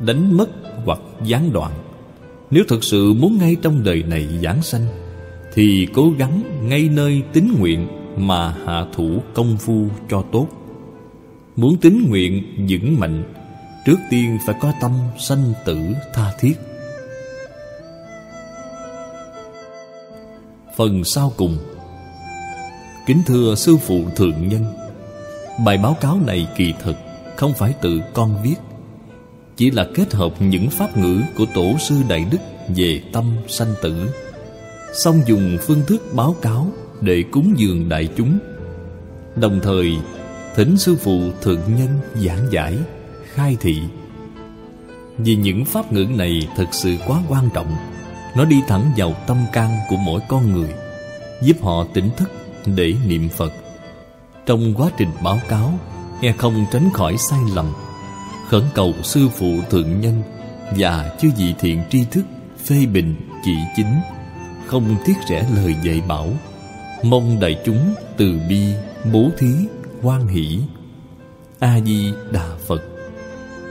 Đánh 0.00 0.36
mất 0.36 0.50
hoặc 0.84 0.98
gián 1.24 1.52
đoạn. 1.52 1.72
Nếu 2.50 2.64
thực 2.68 2.84
sự 2.84 3.12
muốn 3.12 3.38
ngay 3.38 3.56
trong 3.62 3.84
đời 3.84 4.02
này 4.02 4.28
giảng 4.42 4.62
sanh, 4.62 4.86
Thì 5.54 5.88
cố 5.94 6.10
gắng 6.18 6.42
ngay 6.68 6.88
nơi 6.92 7.22
tín 7.32 7.54
nguyện 7.58 7.88
Mà 8.16 8.54
hạ 8.66 8.84
thủ 8.92 9.22
công 9.34 9.56
phu 9.58 9.88
cho 10.10 10.24
tốt. 10.32 10.48
Muốn 11.56 11.76
tín 11.80 12.06
nguyện 12.08 12.42
vững 12.68 13.00
mạnh, 13.00 13.22
Trước 13.86 13.96
tiên 14.10 14.38
phải 14.46 14.54
có 14.60 14.72
tâm 14.80 14.92
sanh 15.18 15.52
tử 15.64 15.78
tha 16.14 16.32
thiết. 16.40 16.54
Phần 20.76 21.04
sau 21.04 21.32
cùng. 21.36 21.58
Kính 23.06 23.22
thưa 23.26 23.54
Sư 23.54 23.76
Phụ 23.76 24.04
Thượng 24.16 24.48
Nhân, 24.48 24.64
Bài 25.64 25.78
báo 25.78 25.96
cáo 26.00 26.18
này 26.26 26.48
kỳ 26.56 26.74
thực 26.82 26.96
Không 27.36 27.52
phải 27.52 27.74
tự 27.82 28.00
con 28.14 28.42
viết. 28.42 28.56
Chỉ 29.60 29.70
là 29.70 29.86
kết 29.94 30.14
hợp 30.14 30.34
những 30.38 30.70
pháp 30.70 30.96
ngữ 30.96 31.20
Của 31.36 31.46
Tổ 31.54 31.78
sư 31.78 31.94
Đại 32.08 32.26
Đức 32.30 32.38
Về 32.68 33.02
tâm 33.12 33.24
sanh 33.48 33.74
tử. 33.82 34.10
Song 34.94 35.22
dùng 35.26 35.58
phương 35.60 35.82
thức 35.86 36.02
báo 36.14 36.36
cáo 36.42 36.72
Để 37.00 37.24
cúng 37.30 37.54
dường 37.56 37.88
đại 37.88 38.08
chúng. 38.16 38.38
Đồng 39.36 39.60
thời, 39.62 39.96
Thỉnh 40.56 40.76
sư 40.76 40.96
phụ 40.96 41.20
thượng 41.42 41.60
nhân 41.76 41.88
giảng 42.14 42.46
giải, 42.50 42.78
Khai 43.32 43.56
thị. 43.60 43.76
Vì 45.18 45.36
những 45.36 45.64
pháp 45.64 45.92
ngữ 45.92 46.04
này 46.04 46.48
thật 46.56 46.68
sự 46.72 46.96
quá 47.06 47.22
quan 47.28 47.48
trọng, 47.54 47.76
Nó 48.36 48.44
đi 48.44 48.56
thẳng 48.68 48.92
vào 48.96 49.14
tâm 49.26 49.36
can 49.52 49.78
của 49.90 49.96
mỗi 49.96 50.20
con 50.28 50.52
người, 50.52 50.74
Giúp 51.42 51.56
họ 51.62 51.86
tỉnh 51.94 52.10
thức 52.16 52.30
để 52.66 52.94
niệm 53.06 53.28
Phật. 53.28 53.52
Trong 54.46 54.74
quá 54.74 54.90
trình 54.96 55.10
báo 55.22 55.38
cáo, 55.48 55.78
nghe 56.20 56.32
không 56.32 56.66
tránh 56.72 56.90
khỏi 56.94 57.16
sai 57.16 57.40
lầm 57.54 57.72
Khẩn 58.50 58.62
cầu 58.74 58.94
sư 59.02 59.28
phụ 59.28 59.56
thượng 59.70 60.00
nhân 60.00 60.22
Và 60.76 61.16
chư 61.20 61.28
vị 61.36 61.54
thiện 61.58 61.82
tri 61.90 62.04
thức 62.04 62.24
Phê 62.66 62.86
bình 62.86 63.14
chỉ 63.44 63.52
chính, 63.76 64.00
Không 64.66 64.96
tiếc 65.04 65.14
rẻ 65.28 65.48
lời 65.56 65.74
dạy 65.82 66.02
bảo. 66.08 66.28
Mong 67.02 67.40
đại 67.40 67.60
chúng 67.64 67.94
từ 68.16 68.40
bi, 68.48 68.64
bố 69.12 69.30
thí, 69.38 69.52
hoan 70.02 70.26
hỷ. 70.26 70.58
A 71.58 71.80
di 71.80 72.12
đà 72.32 72.56
phật. 72.66 72.82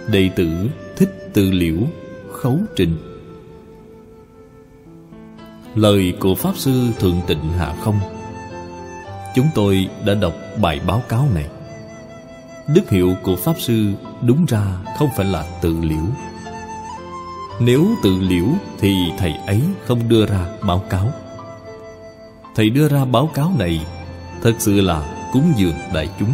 Đệ 0.07 0.29
tử 0.35 0.69
thích 0.97 1.29
tự 1.33 1.51
liễu, 1.51 1.77
khấu 2.31 2.59
trình. 2.75 2.97
Lời 5.75 6.13
của 6.19 6.35
pháp 6.35 6.57
sư 6.57 6.87
thượng 6.99 7.21
tịnh 7.27 7.51
hạ 7.57 7.75
không. 7.81 7.99
Chúng 9.35 9.47
tôi 9.55 9.87
đã 10.05 10.13
đọc 10.13 10.33
bài 10.61 10.79
báo 10.87 11.03
cáo 11.09 11.27
này 11.33 11.45
đức 12.73 12.89
hiệu 12.89 13.13
của 13.23 13.35
pháp 13.35 13.59
sư 13.59 13.85
đúng 14.21 14.45
ra 14.45 14.63
không 14.97 15.09
phải 15.17 15.25
là 15.25 15.59
tự 15.61 15.75
liễu. 15.81 16.03
Nếu 17.59 17.87
tự 18.03 18.19
liễu 18.19 18.45
thì 18.79 18.95
thầy 19.17 19.33
ấy 19.47 19.61
không 19.85 20.09
đưa 20.09 20.25
ra 20.25 20.47
báo 20.67 20.83
cáo. 20.89 21.11
Thầy 22.55 22.69
đưa 22.69 22.87
ra 22.87 23.05
báo 23.05 23.29
cáo 23.33 23.53
này 23.59 23.85
thật 24.41 24.53
sự 24.59 24.81
là 24.81 25.29
cúng 25.33 25.53
dường 25.57 25.75
đại 25.93 26.09
chúng, 26.19 26.33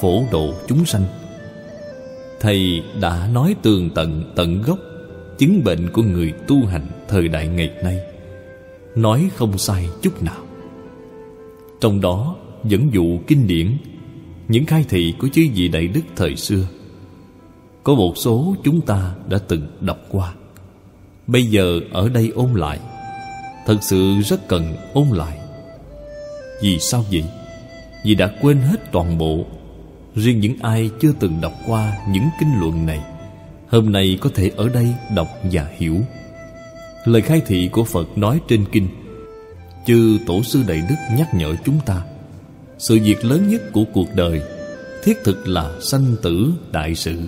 phổ 0.00 0.22
độ 0.32 0.54
chúng 0.68 0.84
sanh. 0.84 1.04
Thầy 2.40 2.82
đã 3.00 3.28
nói 3.32 3.56
tường 3.62 3.90
tận 3.94 4.32
tận 4.36 4.62
gốc 4.62 4.78
chứng 5.38 5.64
bệnh 5.64 5.90
của 5.92 6.02
người 6.02 6.32
tu 6.46 6.66
hành 6.66 6.86
thời 7.08 7.28
đại 7.28 7.48
ngày 7.48 7.70
nay, 7.84 7.98
nói 8.94 9.28
không 9.36 9.58
sai 9.58 9.88
chút 10.02 10.22
nào. 10.22 10.42
Trong 11.80 12.00
đó 12.00 12.36
dẫn 12.64 12.92
dụ 12.92 13.18
kinh 13.26 13.46
điển 13.46 13.76
những 14.48 14.66
khai 14.66 14.84
thị 14.88 15.14
của 15.18 15.28
chư 15.28 15.42
vị 15.54 15.68
đại 15.68 15.86
đức 15.86 16.00
thời 16.16 16.36
xưa, 16.36 16.66
có 17.82 17.94
một 17.94 18.12
số 18.16 18.54
chúng 18.64 18.80
ta 18.80 19.14
đã 19.28 19.38
từng 19.48 19.66
đọc 19.80 19.98
qua. 20.10 20.34
Bây 21.26 21.46
giờ 21.46 21.80
ở 21.92 22.08
đây 22.08 22.32
ôn 22.34 22.54
lại, 22.54 22.78
thật 23.66 23.78
sự 23.80 24.20
rất 24.20 24.48
cần 24.48 24.74
ôn 24.92 25.08
lại. 25.08 25.38
Vì 26.62 26.78
sao 26.78 27.04
vậy? 27.10 27.24
Vì 28.04 28.14
đã 28.14 28.30
quên 28.40 28.58
hết 28.58 28.92
toàn 28.92 29.18
bộ. 29.18 29.44
Riêng 30.14 30.40
những 30.40 30.56
ai 30.62 30.90
chưa 31.00 31.12
từng 31.20 31.40
đọc 31.40 31.52
qua 31.66 31.98
những 32.08 32.24
kinh 32.40 32.60
luận 32.60 32.86
này, 32.86 33.00
Hôm 33.74 33.92
nay 33.92 34.18
có 34.20 34.30
thể 34.34 34.50
ở 34.56 34.68
đây 34.68 34.94
đọc 35.14 35.28
và 35.52 35.66
hiểu. 35.76 35.96
Lời 37.04 37.22
khai 37.22 37.42
thị 37.46 37.68
của 37.72 37.84
Phật 37.84 38.18
nói 38.18 38.40
trên 38.48 38.64
kinh, 38.72 38.88
Chư 39.86 40.18
Tổ 40.26 40.42
sư 40.42 40.62
Đại 40.68 40.82
Đức 40.88 40.94
nhắc 41.16 41.34
nhở 41.34 41.54
chúng 41.64 41.80
ta 41.86 42.02
sự 42.88 42.98
việc 43.04 43.24
lớn 43.24 43.48
nhất 43.48 43.62
của 43.72 43.84
cuộc 43.92 44.14
đời, 44.14 44.42
Thiết 45.04 45.18
thực 45.24 45.48
là 45.48 45.70
sanh 45.80 46.16
tử 46.22 46.52
đại 46.72 46.94
sự. 46.94 47.18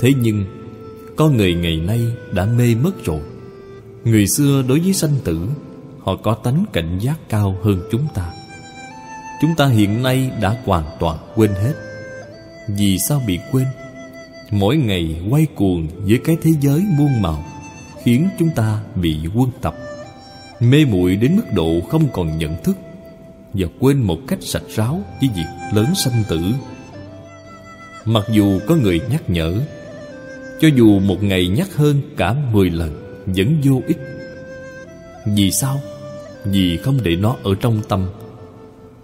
Thế 0.00 0.12
nhưng 0.20 0.44
có 1.16 1.28
người 1.28 1.54
ngày 1.54 1.76
nay 1.76 2.00
đã 2.32 2.44
mê 2.44 2.74
mất 2.74 3.04
rồi. 3.04 3.20
Người 4.04 4.26
xưa 4.26 4.62
đối 4.68 4.80
với 4.80 4.92
sanh 4.92 5.16
tử, 5.24 5.38
Họ 6.00 6.16
có 6.16 6.34
tánh 6.34 6.64
cảnh 6.72 6.98
giác 6.98 7.18
cao 7.28 7.56
hơn 7.62 7.80
chúng 7.90 8.06
ta. 8.14 8.32
Chúng 9.40 9.50
ta 9.56 9.66
hiện 9.66 10.02
nay 10.02 10.30
đã 10.40 10.56
hoàn 10.64 10.84
toàn 11.00 11.18
quên 11.34 11.50
hết. 11.50 11.74
Vì 12.68 12.98
sao 12.98 13.22
bị 13.26 13.38
quên? 13.52 13.66
Mỗi 14.50 14.76
ngày 14.76 15.22
quay 15.30 15.46
cuồng 15.54 15.88
với 15.96 16.20
cái 16.24 16.36
thế 16.42 16.50
giới 16.60 16.80
muôn 16.98 17.22
màu, 17.22 17.44
Khiến 18.02 18.28
chúng 18.38 18.50
ta 18.56 18.80
bị 18.94 19.18
quân 19.34 19.50
tập, 19.60 19.74
Mê 20.60 20.84
muội 20.84 21.16
đến 21.16 21.36
mức 21.36 21.52
độ 21.54 21.80
không 21.88 22.08
còn 22.12 22.38
nhận 22.38 22.62
thức. 22.64 22.76
Và 23.52 23.66
quên 23.78 23.98
một 23.98 24.18
cách 24.28 24.38
sạch 24.42 24.62
ráo 24.74 25.02
với 25.20 25.30
việc 25.36 25.46
lớn 25.74 25.86
sanh 25.94 26.24
tử. 26.28 26.40
Mặc 28.04 28.24
dù 28.30 28.60
có 28.66 28.74
người 28.74 29.00
nhắc 29.10 29.30
nhở, 29.30 29.54
Cho 30.60 30.68
dù 30.76 30.98
một 30.98 31.22
ngày 31.22 31.48
nhắc 31.48 31.76
hơn 31.76 32.02
cả 32.16 32.34
mười 32.52 32.70
lần 32.70 33.22
Vẫn 33.26 33.60
vô 33.64 33.80
ích. 33.86 33.98
Vì 35.26 35.50
sao? 35.50 35.80
Vì 36.44 36.76
không 36.76 36.98
để 37.02 37.16
nó 37.16 37.36
ở 37.42 37.54
trong 37.60 37.82
tâm. 37.88 38.08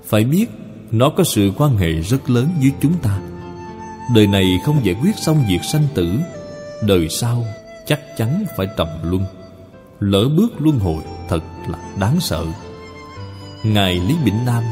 Phải 0.06 0.24
biết, 0.24 0.46
Nó 0.90 1.10
có 1.10 1.24
sự 1.24 1.52
quan 1.56 1.76
hệ 1.76 1.92
rất 1.92 2.30
lớn 2.30 2.48
với 2.60 2.70
chúng 2.80 2.94
ta. 3.02 3.20
Đời 4.14 4.26
này 4.26 4.44
không 4.64 4.84
giải 4.84 4.96
quyết 5.02 5.16
xong 5.16 5.44
việc 5.48 5.64
sanh 5.72 5.86
tử, 5.94 6.08
Đời 6.82 7.08
sau 7.08 7.44
chắc 7.86 8.00
chắn 8.16 8.44
phải 8.56 8.66
trầm 8.76 8.88
luân. 9.02 9.24
Lỡ 10.00 10.28
bước 10.36 10.52
luân 10.58 10.78
hồi 10.78 11.02
thật 11.28 11.40
là 11.68 11.78
đáng 12.00 12.20
sợ. 12.20 12.46
Ngài 13.64 13.94
Lý 13.94 14.14
Bỉnh 14.24 14.44
Nam 14.46 14.62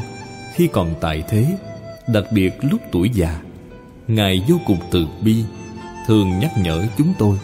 Khi 0.55 0.67
còn 0.67 0.95
tại 1.01 1.23
thế 1.29 1.57
Đặc 2.07 2.23
biệt 2.31 2.53
lúc 2.61 2.81
tuổi 2.91 3.09
già 3.13 3.41
Ngài 4.07 4.43
vô 4.47 4.55
cùng 4.65 4.77
từ 4.91 5.07
bi 5.21 5.35
Thường 6.07 6.39
nhắc 6.39 6.51
nhở 6.63 6.85
chúng 6.97 7.13
tôi. 7.19 7.37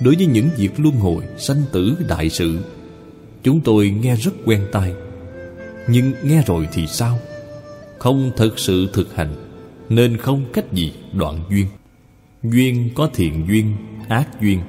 Đối 0.00 0.16
với 0.16 0.26
những 0.26 0.48
việc 0.56 0.80
luân 0.80 0.94
hồi 0.96 1.22
Sanh 1.38 1.62
tử 1.72 1.96
đại 2.08 2.30
sự 2.30 2.58
Chúng 3.42 3.60
tôi 3.60 3.90
nghe 3.90 4.16
rất 4.16 4.32
quen 4.44 4.66
tai. 4.72 4.92
Nhưng 5.88 6.12
nghe 6.24 6.42
rồi 6.46 6.68
thì 6.72 6.86
sao? 6.86 7.18
Không 7.98 8.30
thực 8.36 8.58
sự 8.58 8.90
thực 8.92 9.16
hành 9.16 9.34
Nên 9.88 10.16
không 10.16 10.44
cách 10.52 10.72
gì 10.72 10.92
đoạn 11.12 11.40
duyên. 11.50 11.66
Duyên 12.42 12.90
có 12.94 13.08
thiện 13.14 13.46
duyên, 13.48 13.76
ác 14.08 14.40
duyên. 14.40 14.60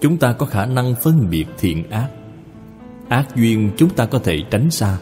Chúng 0.00 0.16
ta 0.16 0.32
có 0.32 0.46
khả 0.46 0.66
năng 0.66 0.94
phân 1.02 1.30
biệt 1.30 1.46
thiện 1.58 1.90
ác 1.90 2.08
Ác 3.08 3.36
duyên 3.36 3.70
chúng 3.76 3.90
ta 3.90 4.06
có 4.06 4.18
thể 4.18 4.42
tránh 4.50 4.70
xa. 4.70 4.98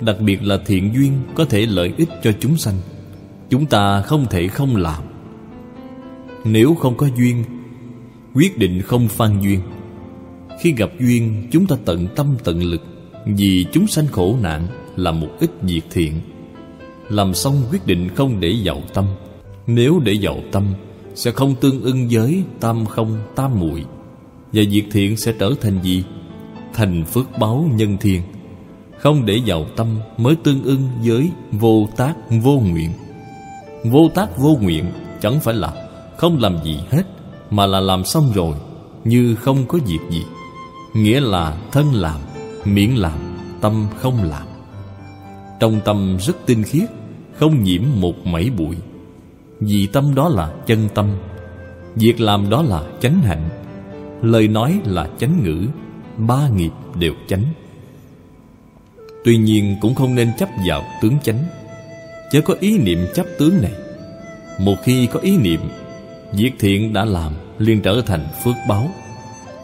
Đặc 0.00 0.16
biệt 0.20 0.42
là 0.42 0.58
thiện 0.66 0.94
duyên 0.94 1.12
có 1.34 1.44
thể 1.44 1.66
lợi 1.66 1.92
ích 1.96 2.08
cho 2.22 2.32
chúng 2.40 2.56
sanh. 2.56 2.74
Chúng 3.50 3.66
ta 3.66 4.02
không 4.02 4.26
thể 4.30 4.48
không 4.48 4.76
làm. 4.76 5.02
Nếu 6.44 6.74
không 6.74 6.96
có 6.96 7.08
duyên, 7.16 7.44
Quyết 8.34 8.58
định 8.58 8.82
không 8.82 9.08
phan 9.08 9.40
duyên. 9.40 9.60
Khi 10.60 10.72
gặp 10.72 10.90
duyên, 11.00 11.48
chúng 11.50 11.66
ta 11.66 11.76
tận 11.84 12.06
tâm 12.16 12.26
tận 12.44 12.62
lực, 12.62 12.82
vì 13.26 13.66
chúng 13.72 13.86
sanh 13.86 14.06
khổ 14.06 14.36
nạn 14.42 14.66
là 14.96 15.12
một 15.12 15.28
ít 15.40 15.50
việc 15.62 15.82
thiện. 15.90 16.12
Làm 17.08 17.34
xong 17.34 17.62
quyết 17.70 17.86
định 17.86 18.08
không 18.14 18.40
để 18.40 18.54
giàu 18.62 18.82
tâm. 18.94 19.06
Nếu 19.66 20.00
để 20.04 20.12
giàu 20.12 20.40
tâm, 20.52 20.64
Sẽ 21.14 21.30
không 21.30 21.54
tương 21.60 21.82
ưng 21.82 22.08
với 22.10 22.42
tam 22.60 22.86
không, 22.86 23.18
tam 23.36 23.60
muội. 23.60 23.84
Và 24.52 24.62
việc 24.70 24.84
thiện 24.90 25.16
sẽ 25.16 25.32
trở 25.38 25.54
thành 25.60 25.82
gì? 25.82 26.04
Thành 26.74 27.04
phước 27.04 27.38
báo 27.38 27.68
nhân 27.72 27.96
thiên 28.00 28.22
Không 28.98 29.26
để 29.26 29.40
giàu 29.44 29.66
tâm 29.76 29.98
mới 30.16 30.36
tương 30.36 30.62
ưng 30.62 30.88
với 31.04 31.30
vô 31.52 31.88
tác 31.96 32.14
vô 32.42 32.60
nguyện. 32.60 32.90
Vô 33.84 34.08
tác 34.14 34.38
vô 34.38 34.56
nguyện 34.60 34.84
chẳng 35.20 35.40
phải 35.40 35.54
là 35.54 35.72
không 36.16 36.38
làm 36.40 36.64
gì 36.64 36.80
hết, 36.90 37.02
Mà 37.50 37.66
là 37.66 37.80
làm 37.80 38.04
xong 38.04 38.32
rồi, 38.34 38.56
Như 39.04 39.34
không 39.34 39.66
có 39.66 39.78
việc 39.86 40.00
gì. 40.10 40.22
Nghĩa 40.94 41.20
là 41.20 41.56
thân 41.72 41.94
làm 41.94 42.20
miễn 42.64 42.90
làm, 42.90 43.18
tâm 43.60 43.86
không 43.96 44.22
làm. 44.22 44.46
Trong 45.60 45.80
tâm 45.84 46.16
rất 46.20 46.36
tinh 46.46 46.62
khiết, 46.62 46.90
Không 47.34 47.62
nhiễm 47.62 47.82
một 48.00 48.26
mảy 48.26 48.50
bụi. 48.50 48.76
Vì 49.60 49.86
tâm 49.86 50.14
đó 50.14 50.28
là 50.28 50.52
chân 50.66 50.88
tâm, 50.94 51.06
Việc 51.96 52.20
làm 52.20 52.50
đó 52.50 52.62
là 52.62 52.82
chánh 53.00 53.20
hạnh. 53.22 53.48
Lời 54.22 54.48
nói 54.48 54.80
là 54.84 55.08
chánh 55.18 55.42
ngữ 55.44 55.66
Ba 56.16 56.48
nghiệp 56.48 56.72
đều 56.94 57.14
chánh. 57.28 57.44
Tuy 59.24 59.36
nhiên 59.36 59.76
cũng 59.80 59.94
không 59.94 60.14
nên 60.14 60.32
chấp 60.38 60.48
vào 60.68 60.84
tướng 61.02 61.18
chánh. 61.22 61.44
Chớ 62.30 62.40
có 62.40 62.54
ý 62.60 62.78
niệm 62.78 63.06
chấp 63.14 63.26
tướng 63.38 63.62
này. 63.62 63.72
Một 64.58 64.76
khi 64.84 65.06
có 65.06 65.20
ý 65.20 65.36
niệm, 65.36 65.60
Việc 66.32 66.52
thiện 66.58 66.92
đã 66.92 67.04
làm 67.04 67.32
liền 67.58 67.82
trở 67.82 68.02
thành 68.06 68.26
phước 68.44 68.54
báo. 68.68 68.90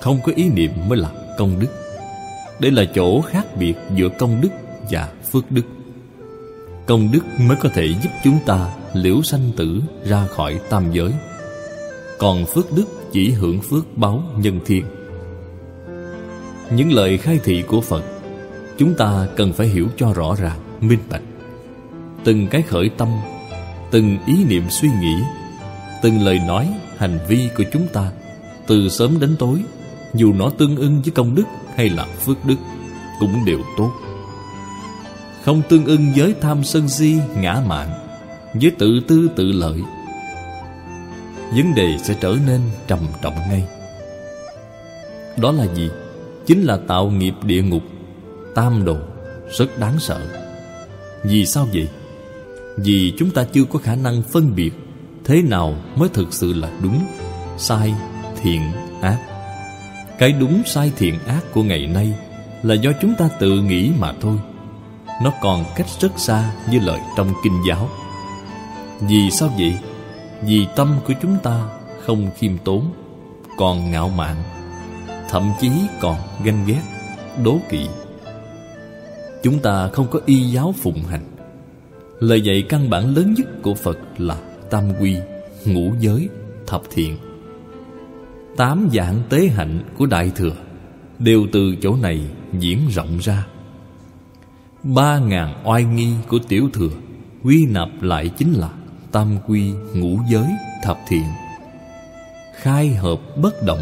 Không 0.00 0.18
có 0.24 0.32
ý 0.36 0.48
niệm 0.48 0.70
mới 0.88 0.98
là 0.98 1.10
công 1.38 1.60
đức. 1.60 1.68
Đây 2.60 2.70
là 2.70 2.84
chỗ 2.94 3.20
khác 3.20 3.56
biệt 3.58 3.74
giữa 3.94 4.08
công 4.18 4.40
đức 4.40 4.48
và 4.90 5.08
phước 5.32 5.50
đức. 5.50 5.62
Công 6.86 7.12
đức 7.12 7.20
mới 7.48 7.56
có 7.60 7.68
thể 7.74 7.86
giúp 7.86 8.10
chúng 8.24 8.38
ta 8.46 8.74
liễu 8.94 9.22
sanh 9.22 9.50
tử 9.56 9.82
ra 10.04 10.26
khỏi 10.26 10.60
tam 10.70 10.92
giới. 10.92 11.12
Còn 12.18 12.46
phước 12.46 12.72
đức 12.72 12.84
chỉ 13.12 13.30
hưởng 13.30 13.60
phước 13.60 13.96
báo 13.96 14.22
nhân 14.36 14.60
thiên 14.66 14.84
những 16.70 16.92
lời 16.92 17.18
khai 17.18 17.40
thị 17.44 17.64
của 17.66 17.80
Phật. 17.80 18.04
Chúng 18.78 18.94
ta 18.94 19.26
cần 19.36 19.52
phải 19.52 19.66
hiểu 19.66 19.88
cho 19.96 20.12
rõ 20.12 20.34
ràng, 20.38 20.58
minh 20.80 20.98
bạch. 21.10 21.22
Từng 22.24 22.46
cái 22.46 22.62
khởi 22.62 22.88
tâm 22.88 23.08
Từng 23.90 24.18
ý 24.26 24.44
niệm 24.44 24.62
suy 24.70 24.88
nghĩ 25.00 25.14
Từng 26.02 26.20
lời 26.20 26.38
nói, 26.38 26.68
hành 26.96 27.18
vi 27.28 27.48
của 27.56 27.64
chúng 27.72 27.88
ta 27.92 28.10
Từ 28.66 28.88
sớm 28.88 29.20
đến 29.20 29.36
tối 29.38 29.62
Dù 30.14 30.32
nó 30.32 30.50
tương 30.58 30.76
ưng 30.76 31.02
với 31.02 31.12
công 31.14 31.34
đức 31.34 31.44
hay 31.76 31.90
là 31.90 32.04
phước 32.04 32.44
đức 32.44 32.56
Cũng 33.20 33.44
đều 33.44 33.58
tốt. 33.78 33.92
Không 35.44 35.62
tương 35.68 35.84
ưng 35.84 36.12
với 36.16 36.34
tham 36.40 36.64
sân 36.64 36.88
si, 36.88 37.16
ngã 37.36 37.62
mạn 37.66 37.88
Với 38.54 38.70
tự 38.78 39.00
tư 39.08 39.30
tự 39.36 39.52
lợi 39.52 39.82
Vấn 41.56 41.74
đề 41.74 41.96
sẽ 42.02 42.14
trở 42.20 42.36
nên 42.46 42.60
trầm 42.86 42.98
trọng 43.22 43.34
ngay. 43.50 43.64
Đó 45.36 45.52
là 45.52 45.66
gì? 45.74 45.90
Chính 46.48 46.64
là 46.64 46.76
tạo 46.76 47.10
nghiệp 47.10 47.34
địa 47.42 47.62
ngục. 47.62 47.82
Tam 48.54 48.84
đồ 48.84 48.96
Rất 49.58 49.78
đáng 49.78 50.00
sợ. 50.00 50.20
Vì 51.24 51.46
sao 51.46 51.68
vậy? 51.72 51.88
Vì 52.76 53.12
chúng 53.18 53.30
ta 53.30 53.44
chưa 53.44 53.64
có 53.64 53.78
khả 53.78 53.94
năng 53.94 54.22
phân 54.22 54.54
biệt 54.54 54.70
Thế 55.24 55.42
nào 55.42 55.76
mới 55.96 56.08
thực 56.08 56.32
sự 56.32 56.52
là 56.52 56.70
đúng 56.82 57.00
Sai, 57.58 57.94
thiện, 58.42 58.62
ác. 59.00 59.18
Cái 60.18 60.32
đúng 60.32 60.62
sai 60.66 60.92
thiện 60.96 61.18
ác 61.26 61.40
của 61.54 61.62
ngày 61.62 61.86
nay 61.86 62.14
Là 62.62 62.74
do 62.74 62.90
chúng 63.00 63.14
ta 63.18 63.28
tự 63.40 63.60
nghĩ 63.60 63.90
mà 63.98 64.12
thôi. 64.20 64.36
Nó 65.22 65.32
còn 65.42 65.64
cách 65.76 65.86
rất 66.00 66.12
xa 66.16 66.52
như 66.70 66.78
lời 66.78 67.00
trong 67.16 67.32
kinh 67.44 67.62
giáo. 67.68 67.88
Vì 69.00 69.30
sao 69.30 69.48
vậy? 69.58 69.78
Vì 70.42 70.66
tâm 70.76 70.98
của 71.06 71.14
chúng 71.22 71.36
ta 71.42 71.68
không 72.06 72.30
khiêm 72.38 72.58
tốn 72.58 72.92
Còn 73.56 73.90
ngạo 73.90 74.08
mạn. 74.08 74.36
Thậm 75.28 75.52
chí 75.60 75.70
còn 76.00 76.16
ganh 76.44 76.64
ghét 76.66 76.82
Đố 77.44 77.58
kỵ. 77.68 77.86
Chúng 79.42 79.58
ta 79.58 79.88
không 79.88 80.06
có 80.10 80.20
y 80.26 80.40
giáo 80.40 80.74
phụng 80.82 81.02
hành. 81.02 81.24
Lời 82.20 82.40
dạy 82.40 82.62
căn 82.68 82.90
bản 82.90 83.14
lớn 83.16 83.34
nhất 83.36 83.46
của 83.62 83.74
Phật 83.74 83.98
là 84.18 84.36
Tam 84.70 84.84
quy, 85.00 85.16
ngũ 85.64 85.92
giới, 86.00 86.28
thập 86.66 86.82
thiện. 86.90 87.16
Tám 88.56 88.88
dạng 88.92 89.22
tế 89.28 89.48
hạnh 89.48 89.80
của 89.98 90.06
Đại 90.06 90.30
Thừa 90.36 90.52
Đều 91.18 91.46
từ 91.52 91.76
chỗ 91.82 91.96
này 91.96 92.20
diễn 92.52 92.78
rộng 92.90 93.18
ra. 93.18 93.46
Ba 94.82 95.18
ngàn 95.18 95.62
oai 95.64 95.84
nghi 95.84 96.12
của 96.28 96.38
Tiểu 96.48 96.68
Thừa 96.72 96.90
Quy 97.44 97.66
nạp 97.66 97.88
lại 98.00 98.28
chính 98.28 98.52
là 98.52 98.70
Tam 99.12 99.36
quy, 99.46 99.72
ngũ 99.94 100.18
giới, 100.30 100.46
thập 100.84 100.98
thiện. 101.08 101.24
Khai 102.54 102.94
hợp 102.94 103.20
bất 103.36 103.62
động 103.66 103.80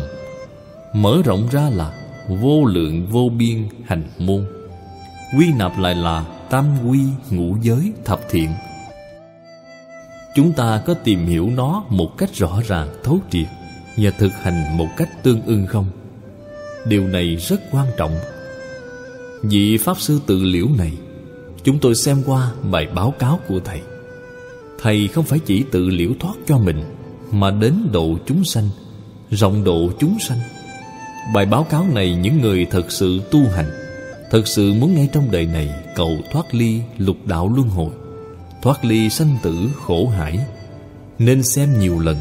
Mở 0.93 1.23
rộng 1.25 1.49
ra 1.51 1.71
là 1.71 1.93
Vô 2.29 2.65
lượng 2.65 3.07
vô 3.07 3.29
biên 3.29 3.69
hành 3.85 4.05
môn. 4.19 4.47
Quy 5.39 5.53
nạp 5.53 5.79
lại 5.79 5.95
là 5.95 6.25
Tam 6.51 6.89
quy, 6.89 7.01
ngũ 7.31 7.57
giới, 7.63 7.93
thập 8.05 8.21
thiện. 8.31 8.51
Chúng 10.35 10.53
ta 10.53 10.83
có 10.87 10.95
tìm 10.95 11.27
hiểu 11.27 11.51
nó 11.57 11.85
một 11.89 12.19
cách 12.19 12.35
rõ 12.35 12.61
ràng, 12.67 12.89
thấu 13.05 13.19
triệt 13.31 13.47
Và 13.97 14.11
thực 14.11 14.33
hành 14.33 14.77
một 14.77 14.89
cách 14.97 15.23
tương 15.23 15.43
ưng 15.43 15.67
không? 15.67 15.87
Điều 16.87 17.09
này 17.09 17.37
rất 17.37 17.61
quan 17.71 17.87
trọng. 17.97 18.19
Vị 19.43 19.77
Pháp 19.77 20.01
Sư 20.01 20.21
tự 20.27 20.43
liễu 20.43 20.67
này 20.79 20.93
Chúng 21.65 21.79
tôi 21.79 21.95
xem 21.95 22.23
qua 22.27 22.53
bài 22.71 22.87
báo 22.95 23.15
cáo 23.19 23.41
của 23.49 23.61
Thầy. 23.65 23.81
Thầy 24.83 25.09
không 25.09 25.25
phải 25.25 25.39
chỉ 25.39 25.65
tự 25.71 25.89
liễu 25.89 26.11
thoát 26.21 26.35
cho 26.47 26.59
mình 26.59 26.85
Mà 27.33 27.51
đến 27.51 27.75
độ 27.93 28.19
chúng 28.27 28.45
sanh 28.45 28.69
Rộng 29.31 29.65
độ 29.65 29.91
chúng 29.99 30.19
sanh. 30.19 30.39
Bài 31.35 31.47
báo 31.47 31.65
cáo 31.65 31.87
này 31.95 32.15
những 32.15 32.41
người 32.41 32.67
thật 32.71 32.93
sự 32.93 33.21
tu 33.31 33.41
hành, 33.49 33.71
Thật 34.31 34.47
sự 34.47 34.75
muốn 34.75 34.95
ngay 34.95 35.09
trong 35.13 35.31
đời 35.31 35.47
này 35.47 35.71
Cầu 35.95 36.17
thoát 36.33 36.55
ly 36.55 36.81
lục 36.99 37.17
đạo 37.25 37.53
luân 37.57 37.69
hồi, 37.69 37.91
Thoát 38.63 38.85
ly 38.85 39.11
sanh 39.11 39.37
tử 39.43 39.69
khổ 39.87 40.09
hải, 40.09 40.39
Nên 41.19 41.43
xem 41.43 41.81
nhiều 41.81 42.01
lần, 42.01 42.17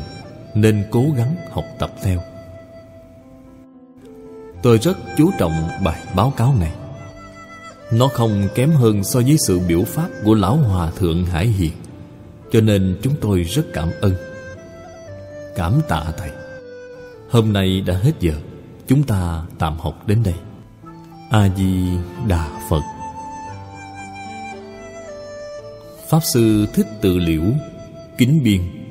Nên 0.54 0.84
cố 0.92 1.06
gắng 1.18 1.36
học 1.52 1.66
tập 1.80 1.92
theo. 2.04 2.22
Tôi 4.64 4.78
rất 4.78 4.98
chú 5.18 5.32
trọng 5.40 5.70
bài 5.84 6.02
báo 6.16 6.34
cáo 6.38 6.56
này. 6.60 6.72
Nó 7.92 8.08
không 8.08 8.48
kém 8.56 8.72
hơn 8.72 9.04
so 9.04 9.20
với 9.20 9.38
sự 9.48 9.60
biểu 9.60 9.84
pháp 9.84 10.10
của 10.24 10.34
Lão 10.34 10.56
Hòa 10.56 10.92
Thượng 10.92 11.26
Hải 11.26 11.48
Hiền, 11.48 11.74
Cho 12.52 12.62
nên 12.62 12.98
chúng 13.02 13.14
tôi 13.22 13.44
rất 13.44 13.64
cảm 13.74 13.90
ơn. 14.02 14.14
Cảm 15.56 15.82
tạ 15.88 16.04
Thầy. 16.18 16.30
Hôm 17.30 17.54
nay 17.54 17.82
đã 17.82 17.94
hết 17.94 18.12
giờ. 18.20 18.34
Chúng 18.88 19.04
ta 19.04 19.44
tạm 19.60 19.78
học 19.78 20.08
đến 20.08 20.24
đây. 20.24 20.36
A-di-đà 21.30 22.50
Phật. 22.70 22.82
Pháp 26.10 26.20
Sư 26.34 26.68
Thích 26.74 26.88
Tự 27.02 27.18
Liễu, 27.18 27.44
Kính 28.18 28.44
Biên. 28.44 28.85